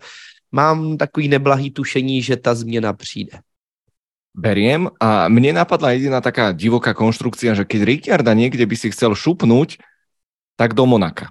mám 0.52 0.96
takový 0.96 1.28
neblahý 1.28 1.70
tušení, 1.70 2.22
že 2.22 2.36
ta 2.36 2.54
změna 2.54 2.92
přijde. 2.92 3.38
Beriem 4.32 4.88
a 4.96 5.28
mne 5.28 5.52
napadla 5.52 5.92
jediná 5.92 6.24
taká 6.24 6.56
divoká 6.56 6.96
konštrukcia, 6.96 7.52
že 7.52 7.68
keď 7.68 7.80
Ricciarda 7.84 8.32
niekde 8.32 8.64
by 8.64 8.76
si 8.80 8.88
chcel 8.88 9.12
šupnúť, 9.12 9.76
tak 10.56 10.72
do 10.72 10.88
Monaka. 10.88 11.28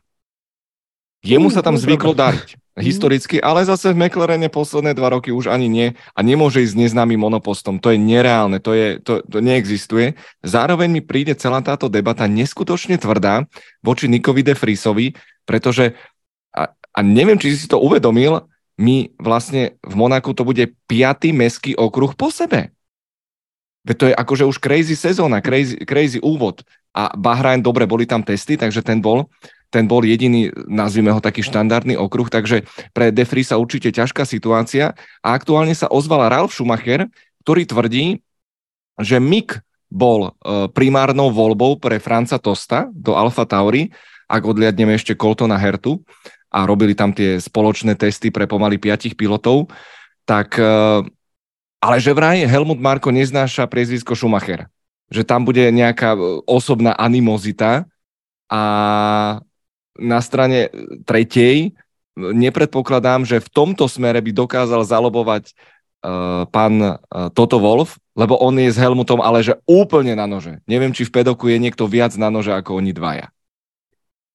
Jemu 1.26 1.50
sa 1.50 1.66
tam 1.66 1.82
zvyklo 1.82 2.14
dariť. 2.14 2.61
Mhm. 2.82 2.90
historicky, 2.90 3.38
ale 3.40 3.64
zase 3.64 3.94
v 3.94 4.02
McLarene 4.02 4.50
posledné 4.50 4.98
dva 4.98 5.14
roky 5.14 5.30
už 5.30 5.48
ani 5.48 5.70
nie 5.70 5.88
a 6.18 6.20
nemôže 6.26 6.66
ísť 6.66 6.74
s 6.74 6.82
neznámym 6.90 7.22
monopostom. 7.22 7.78
To 7.80 7.94
je 7.94 8.02
nereálne, 8.02 8.58
to, 8.58 8.74
je, 8.74 8.98
to, 9.00 9.22
to 9.24 9.38
neexistuje. 9.40 10.18
Zároveň 10.42 10.90
mi 10.90 11.02
príde 11.06 11.38
celá 11.38 11.62
táto 11.62 11.88
debata 11.88 12.26
neskutočne 12.26 12.98
tvrdá 12.98 13.46
voči 13.86 14.10
Nikovi 14.10 14.42
de 14.42 14.58
Frisovi, 14.58 15.14
pretože 15.46 15.94
a, 16.52 16.74
a 16.74 17.00
neviem, 17.00 17.40
či 17.40 17.56
si 17.56 17.70
to 17.70 17.80
uvedomil, 17.80 18.50
my 18.82 19.14
vlastne 19.22 19.78
v 19.86 19.94
Monaku 19.94 20.34
to 20.34 20.42
bude 20.42 20.74
piatý 20.90 21.30
meský 21.32 21.78
okruh 21.78 22.18
po 22.18 22.34
sebe. 22.34 22.74
Veď 23.86 23.96
to 23.98 24.06
je 24.10 24.16
akože 24.18 24.44
už 24.46 24.58
crazy 24.62 24.94
sezóna, 24.94 25.42
crazy, 25.42 25.78
crazy 25.86 26.22
úvod. 26.22 26.62
A 26.92 27.14
Bahrain, 27.18 27.64
dobre, 27.64 27.88
boli 27.88 28.06
tam 28.06 28.22
testy, 28.22 28.60
takže 28.60 28.84
ten 28.84 29.00
bol 29.02 29.30
ten 29.72 29.88
bol 29.88 30.04
jediný, 30.04 30.52
nazvime 30.68 31.16
ho 31.16 31.24
taký 31.24 31.42
štandardný 31.42 31.96
okruh, 31.96 32.28
takže 32.28 32.68
pre 32.92 33.10
Defri 33.10 33.42
sa 33.42 33.56
určite 33.56 33.96
ťažká 33.96 34.28
situácia 34.28 34.94
a 35.24 35.28
aktuálne 35.32 35.72
sa 35.72 35.88
ozval 35.88 36.28
Ralf 36.28 36.52
Schumacher, 36.52 37.08
ktorý 37.48 37.64
tvrdí, 37.64 38.20
že 39.00 39.18
Mick 39.18 39.64
bol 39.88 40.32
e, 40.32 40.32
primárnou 40.72 41.32
voľbou 41.32 41.80
pre 41.80 42.04
Franca 42.04 42.36
Tosta 42.36 42.92
do 42.92 43.16
Alfa 43.16 43.48
Tauri, 43.48 43.92
ak 44.28 44.44
odliadneme 44.44 44.96
ešte 44.96 45.16
Coltona 45.16 45.60
Hertu 45.60 46.04
a 46.52 46.64
robili 46.64 46.96
tam 46.96 47.16
tie 47.16 47.40
spoločné 47.40 47.96
testy 47.96 48.32
pre 48.32 48.48
pomaly 48.48 48.80
piatich 48.80 49.16
pilotov, 49.16 49.72
tak 50.24 50.56
e, 50.56 51.04
ale 51.82 51.98
že 52.00 52.16
vraj 52.16 52.44
Helmut 52.48 52.80
Marko 52.80 53.12
neznáša 53.12 53.68
priezvisko 53.68 54.16
Schumacher. 54.16 54.68
Že 55.12 55.28
tam 55.28 55.44
bude 55.44 55.64
nejaká 55.72 56.16
e, 56.16 56.44
osobná 56.48 56.96
animozita 56.96 57.88
a 58.52 58.62
na 60.02 60.20
strane 60.20 60.74
tretej 61.06 61.78
nepredpokladám, 62.18 63.24
že 63.24 63.40
v 63.40 63.50
tomto 63.50 63.88
smere 63.88 64.20
by 64.20 64.32
dokázal 64.36 64.84
zalobovať 64.84 65.52
uh, 65.52 66.44
pán 66.52 66.76
uh, 66.82 66.98
Toto 67.32 67.62
Wolf, 67.62 67.96
lebo 68.18 68.36
on 68.36 68.60
je 68.60 68.68
s 68.68 68.78
Helmutom 68.78 69.24
ale 69.24 69.46
že 69.46 69.56
úplne 69.64 70.12
na 70.18 70.28
nože. 70.28 70.60
Neviem, 70.68 70.92
či 70.92 71.08
v 71.08 71.14
pedoku 71.24 71.48
je 71.48 71.58
niekto 71.62 71.88
viac 71.88 72.12
na 72.20 72.28
nože 72.28 72.52
ako 72.52 72.84
oni 72.84 72.92
dvaja. 72.92 73.32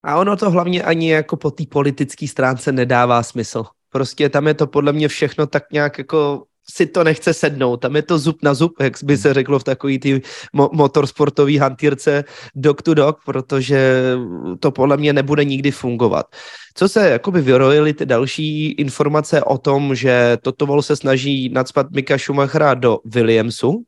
A 0.07 0.17
ono 0.23 0.37
to 0.37 0.51
hlavně 0.51 0.83
ani 0.83 1.11
jako 1.11 1.37
po 1.37 1.51
té 1.51 1.65
politické 1.67 2.29
stránce 2.29 2.73
nedává 2.73 3.23
smysl. 3.23 3.65
Prostě 3.91 4.29
tam 4.29 4.47
je 4.47 4.55
to 4.55 4.67
podle 4.67 4.93
mě 4.93 5.09
všechno 5.09 5.47
tak 5.47 5.73
nějak 5.73 5.99
jako 5.99 6.45
si 6.71 6.87
to 6.87 7.05
nechce 7.05 7.35
sednout. 7.35 7.77
Tam 7.77 7.97
je 7.97 8.03
to 8.03 8.19
zub 8.19 8.43
na 8.43 8.55
zub, 8.55 8.73
jak 8.81 8.93
by 9.05 9.17
se 9.17 9.35
řeklo 9.35 9.59
v 9.59 9.65
takový 9.65 9.99
ty 9.99 10.23
mo- 10.55 10.71
motorsportový 10.73 11.59
hantýrce 11.59 12.25
dog 12.55 12.83
to 12.83 12.95
dog, 12.95 13.19
protože 13.25 14.13
to 14.61 14.71
podle 14.71 14.97
mě 14.97 15.13
nebude 15.13 15.45
nikdy 15.45 15.71
fungovat. 15.71 16.27
Co 16.75 16.89
se 16.89 17.11
jakoby 17.11 17.41
vyrojily 17.41 17.95
ty 17.95 18.07
další 18.07 18.71
informace 18.71 19.43
o 19.43 19.59
tom, 19.59 19.95
že 19.95 20.39
toto 20.43 20.83
se 20.83 20.97
snaží 20.97 21.49
nadspat 21.49 21.91
Mika 21.91 22.19
Schumachera 22.19 22.75
do 22.75 22.99
Williamsu, 23.05 23.83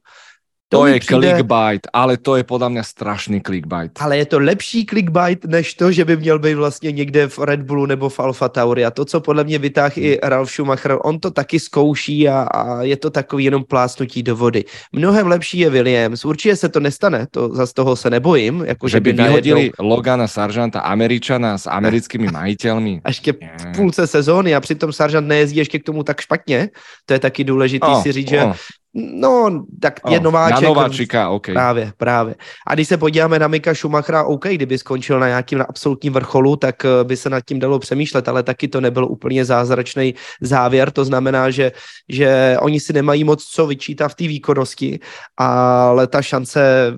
to, 0.68 0.78
to 0.78 0.86
je 0.86 1.00
přijde... 1.00 1.30
clickbait, 1.30 1.80
ale 1.92 2.16
to 2.16 2.36
je 2.36 2.44
podle 2.44 2.70
mě 2.70 2.84
strašný 2.84 3.40
clickbait. 3.40 3.92
Ale 4.00 4.18
je 4.18 4.26
to 4.26 4.38
lepší 4.38 4.86
clickbait, 4.86 5.44
než 5.44 5.74
to, 5.74 5.92
že 5.92 6.04
by 6.04 6.16
měl 6.16 6.38
být 6.38 6.54
vlastně 6.54 6.92
někde 6.92 7.28
v 7.28 7.38
Red 7.38 7.62
Bullu 7.62 7.86
nebo 7.86 8.08
v 8.08 8.20
Alfa 8.20 8.48
Tauri. 8.48 8.84
A 8.84 8.90
to, 8.90 9.04
co 9.04 9.20
podle 9.20 9.44
mě 9.44 9.58
vytáhl 9.58 9.92
hmm. 9.96 10.04
i 10.04 10.18
Ralf 10.22 10.50
Schumacher, 10.50 10.98
on 11.02 11.20
to 11.20 11.30
taky 11.30 11.60
zkouší 11.60 12.28
a, 12.28 12.42
a 12.42 12.82
je 12.82 12.96
to 12.96 13.10
takový 13.10 13.44
jenom 13.44 13.64
plásnutí 13.64 14.22
do 14.22 14.36
vody. 14.36 14.64
Mnohem 14.92 15.26
lepší 15.26 15.58
je 15.58 15.70
Williams. 15.70 16.24
Určitě 16.24 16.56
se 16.56 16.68
to 16.68 16.80
nestane, 16.80 17.26
to 17.30 17.54
za 17.54 17.66
z 17.66 17.72
toho 17.72 17.96
se 17.96 18.10
nebojím. 18.10 18.64
Jako, 18.66 18.88
že 18.88 19.00
by, 19.00 19.12
by 19.12 19.22
vyhodili 19.22 19.60
najednou... 19.60 19.88
Logana 19.88 20.26
Saržanta, 20.26 20.80
Američana 20.80 21.58
s 21.58 21.70
americkými 21.70 22.28
majitelmi. 22.32 23.00
Až 23.04 23.20
ke 23.20 23.32
v 23.32 23.76
půlce 23.76 24.06
sezóny 24.06 24.54
a 24.54 24.60
přitom 24.60 24.92
Saržant 24.92 25.26
nejezdí 25.26 25.58
ještě 25.58 25.78
k 25.78 25.84
tomu 25.84 26.02
tak 26.02 26.20
špatně. 26.20 26.68
To 27.06 27.12
je 27.12 27.18
taky 27.18 27.44
důležité 27.44 27.86
oh, 27.86 28.02
si 28.02 28.12
říct, 28.12 28.32
oh. 28.32 28.34
že 28.34 28.52
No, 28.94 29.64
tak 29.80 30.00
je 30.08 30.18
oh, 30.18 30.24
nováček. 30.24 30.62
Na 30.62 30.68
nováčika, 30.68 31.30
OK. 31.30 31.46
Právě, 31.46 31.92
právě. 31.96 32.34
A 32.66 32.74
když 32.74 32.88
se 32.88 32.96
podíváme 32.96 33.38
na 33.38 33.48
Mika 33.48 33.74
Schumachera, 33.74 34.24
OK, 34.24 34.46
kdyby 34.46 34.78
skončil 34.78 35.20
na 35.20 35.28
nějakým 35.28 35.64
absolutním 35.68 36.12
vrcholu, 36.12 36.56
tak 36.56 36.84
eh, 36.84 37.04
by 37.04 37.16
se 37.16 37.30
nad 37.30 37.40
tím 37.40 37.58
dalo 37.58 37.78
přemýšlet, 37.78 38.28
ale 38.28 38.42
taky 38.42 38.68
to 38.68 38.80
nebyl 38.80 39.04
úplně 39.04 39.44
zázračný 39.44 40.14
závěr, 40.40 40.90
to 40.90 41.04
znamená, 41.04 41.50
že, 41.50 41.72
že 42.08 42.56
oni 42.60 42.80
si 42.80 42.92
nemají 42.92 43.24
moc 43.24 43.44
co 43.44 43.66
vyčítat 43.66 44.08
v 44.08 44.14
té 44.14 44.24
výkonnosti, 44.24 44.98
ale 45.36 46.06
ta 46.06 46.22
šance, 46.22 46.92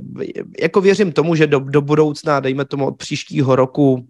jako 0.60 0.80
věřím 0.80 1.12
tomu, 1.12 1.34
že 1.34 1.46
do, 1.46 1.60
do 1.60 1.80
budoucna, 1.82 2.40
dejme 2.40 2.64
tomu 2.64 2.86
od 2.86 2.96
příštího 2.96 3.56
roku, 3.56 4.06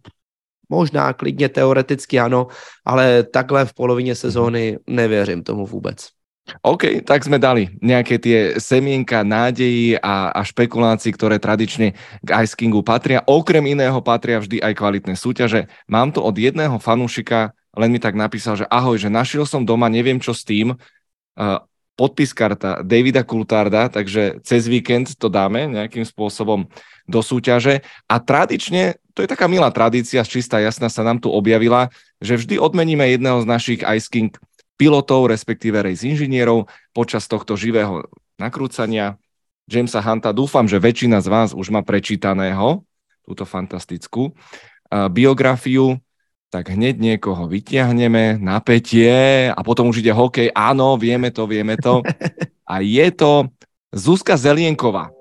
možná 0.68 1.12
klidně 1.12 1.49
teoreticky 1.49 2.20
ano, 2.20 2.47
ale 2.85 3.22
takhle 3.22 3.64
v 3.64 3.74
polovině 3.74 4.14
sezóny 4.14 4.78
nevěřím 4.87 5.43
tomu 5.43 5.66
vůbec. 5.66 6.20
OK, 6.66 7.07
tak 7.07 7.22
sme 7.22 7.38
dali 7.38 7.70
nejaké 7.78 8.18
tie 8.18 8.38
semienka 8.59 9.22
nádejí 9.22 9.97
a, 10.03 10.34
a 10.34 10.41
špekulácií, 10.43 11.14
ktoré 11.14 11.38
tradične 11.38 11.95
k 12.26 12.28
Ice 12.43 12.59
Kingu 12.59 12.82
patria. 12.82 13.22
Okrem 13.22 13.62
iného 13.70 13.99
patria 14.03 14.43
vždy 14.43 14.59
aj 14.59 14.74
kvalitné 14.74 15.14
súťaže. 15.14 15.70
Mám 15.86 16.18
tu 16.18 16.20
od 16.24 16.34
jedného 16.34 16.82
fanúšika, 16.82 17.55
len 17.78 17.95
mi 17.95 18.03
tak 18.03 18.18
napísal, 18.18 18.59
že 18.59 18.66
ahoj, 18.66 18.99
že 18.99 19.12
našiel 19.12 19.47
som 19.47 19.62
doma, 19.62 19.86
neviem 19.86 20.18
čo 20.18 20.34
s 20.34 20.43
tým, 20.43 20.74
uh, 20.74 21.62
podpis 21.95 22.32
karta 22.32 22.80
Davida 22.80 23.22
Kultarda, 23.22 23.93
takže 23.93 24.41
cez 24.41 24.64
víkend 24.64 25.14
to 25.20 25.28
dáme 25.28 25.68
nejakým 25.68 26.03
spôsobom 26.03 26.66
do 27.05 27.20
súťaže. 27.20 27.84
A 28.09 28.16
tradične, 28.18 28.97
to 29.12 29.20
je 29.20 29.28
taká 29.28 29.47
milá 29.47 29.68
tradícia, 29.68 30.24
čistá 30.24 30.59
jasná 30.59 30.88
sa 30.88 31.05
nám 31.05 31.20
tu 31.20 31.28
objavila, 31.28 31.93
že 32.18 32.41
vždy 32.41 32.57
odmeníme 32.57 33.05
jedného 33.05 33.45
z 33.45 33.47
našich 33.47 33.80
Ice 33.84 34.09
King 34.09 34.32
pilotov, 34.81 35.28
respektíve 35.28 35.85
race 35.85 36.09
inžinierov 36.09 36.64
počas 36.97 37.28
tohto 37.28 37.53
živého 37.61 38.09
nakrúcania. 38.41 39.20
Jamesa 39.68 40.01
Hunta, 40.01 40.33
dúfam, 40.33 40.64
že 40.64 40.81
väčšina 40.81 41.20
z 41.20 41.28
vás 41.28 41.53
už 41.53 41.68
má 41.68 41.85
prečítaného 41.85 42.81
túto 43.20 43.45
fantastickú 43.45 44.33
biografiu, 44.91 46.01
tak 46.51 46.72
hneď 46.74 46.99
niekoho 46.99 47.47
vytiahneme, 47.47 48.41
napätie 48.43 49.47
a 49.53 49.61
potom 49.62 49.93
už 49.93 50.03
ide 50.03 50.11
hokej. 50.11 50.51
Áno, 50.51 50.99
vieme 50.99 51.31
to, 51.31 51.47
vieme 51.47 51.78
to. 51.78 52.03
A 52.66 52.83
je 52.83 53.07
to 53.14 53.47
Zuzka 53.95 54.35
Zelienková. 54.35 55.14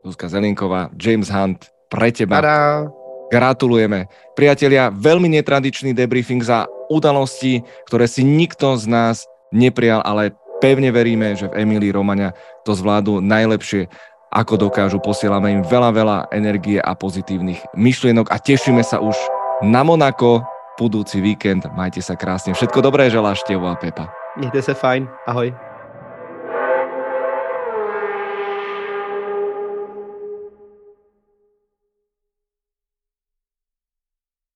Zuzka 0.00 0.32
Zelienková, 0.32 0.88
James 0.96 1.28
Hunt, 1.28 1.68
pre 1.92 2.08
teba. 2.14 2.40
Tada. 2.40 2.88
Gratulujeme. 3.28 4.08
Priatelia, 4.32 4.88
veľmi 4.88 5.28
netradičný 5.36 5.92
debriefing 5.92 6.40
za 6.40 6.64
udalosti, 6.92 7.64
ktoré 7.88 8.04
si 8.04 8.20
nikto 8.20 8.76
z 8.76 8.84
nás 8.84 9.16
neprijal, 9.48 10.04
ale 10.04 10.36
pevne 10.60 10.92
veríme, 10.92 11.32
že 11.32 11.48
v 11.48 11.64
Emílii 11.64 11.90
Romania 11.96 12.36
to 12.62 12.76
zvládnu 12.76 13.24
najlepšie, 13.24 13.88
ako 14.32 14.68
dokážu. 14.68 15.00
Posielame 15.00 15.52
im 15.52 15.62
veľa, 15.64 15.90
veľa 15.92 16.18
energie 16.32 16.80
a 16.80 16.92
pozitívnych 16.96 17.60
myšlienok 17.76 18.32
a 18.32 18.36
tešíme 18.40 18.80
sa 18.80 19.00
už 19.00 19.16
na 19.64 19.84
Monako 19.84 20.44
budúci 20.80 21.20
víkend. 21.20 21.68
Majte 21.76 22.00
sa 22.00 22.16
krásne. 22.16 22.56
Všetko 22.56 22.80
dobré 22.80 23.12
želá 23.12 23.36
Števo 23.36 23.68
a 23.68 23.76
Pepa. 23.76 24.08
Mějte 24.36 24.62
se 24.62 24.74
fajn. 24.74 25.08
Ahoj. 25.26 25.71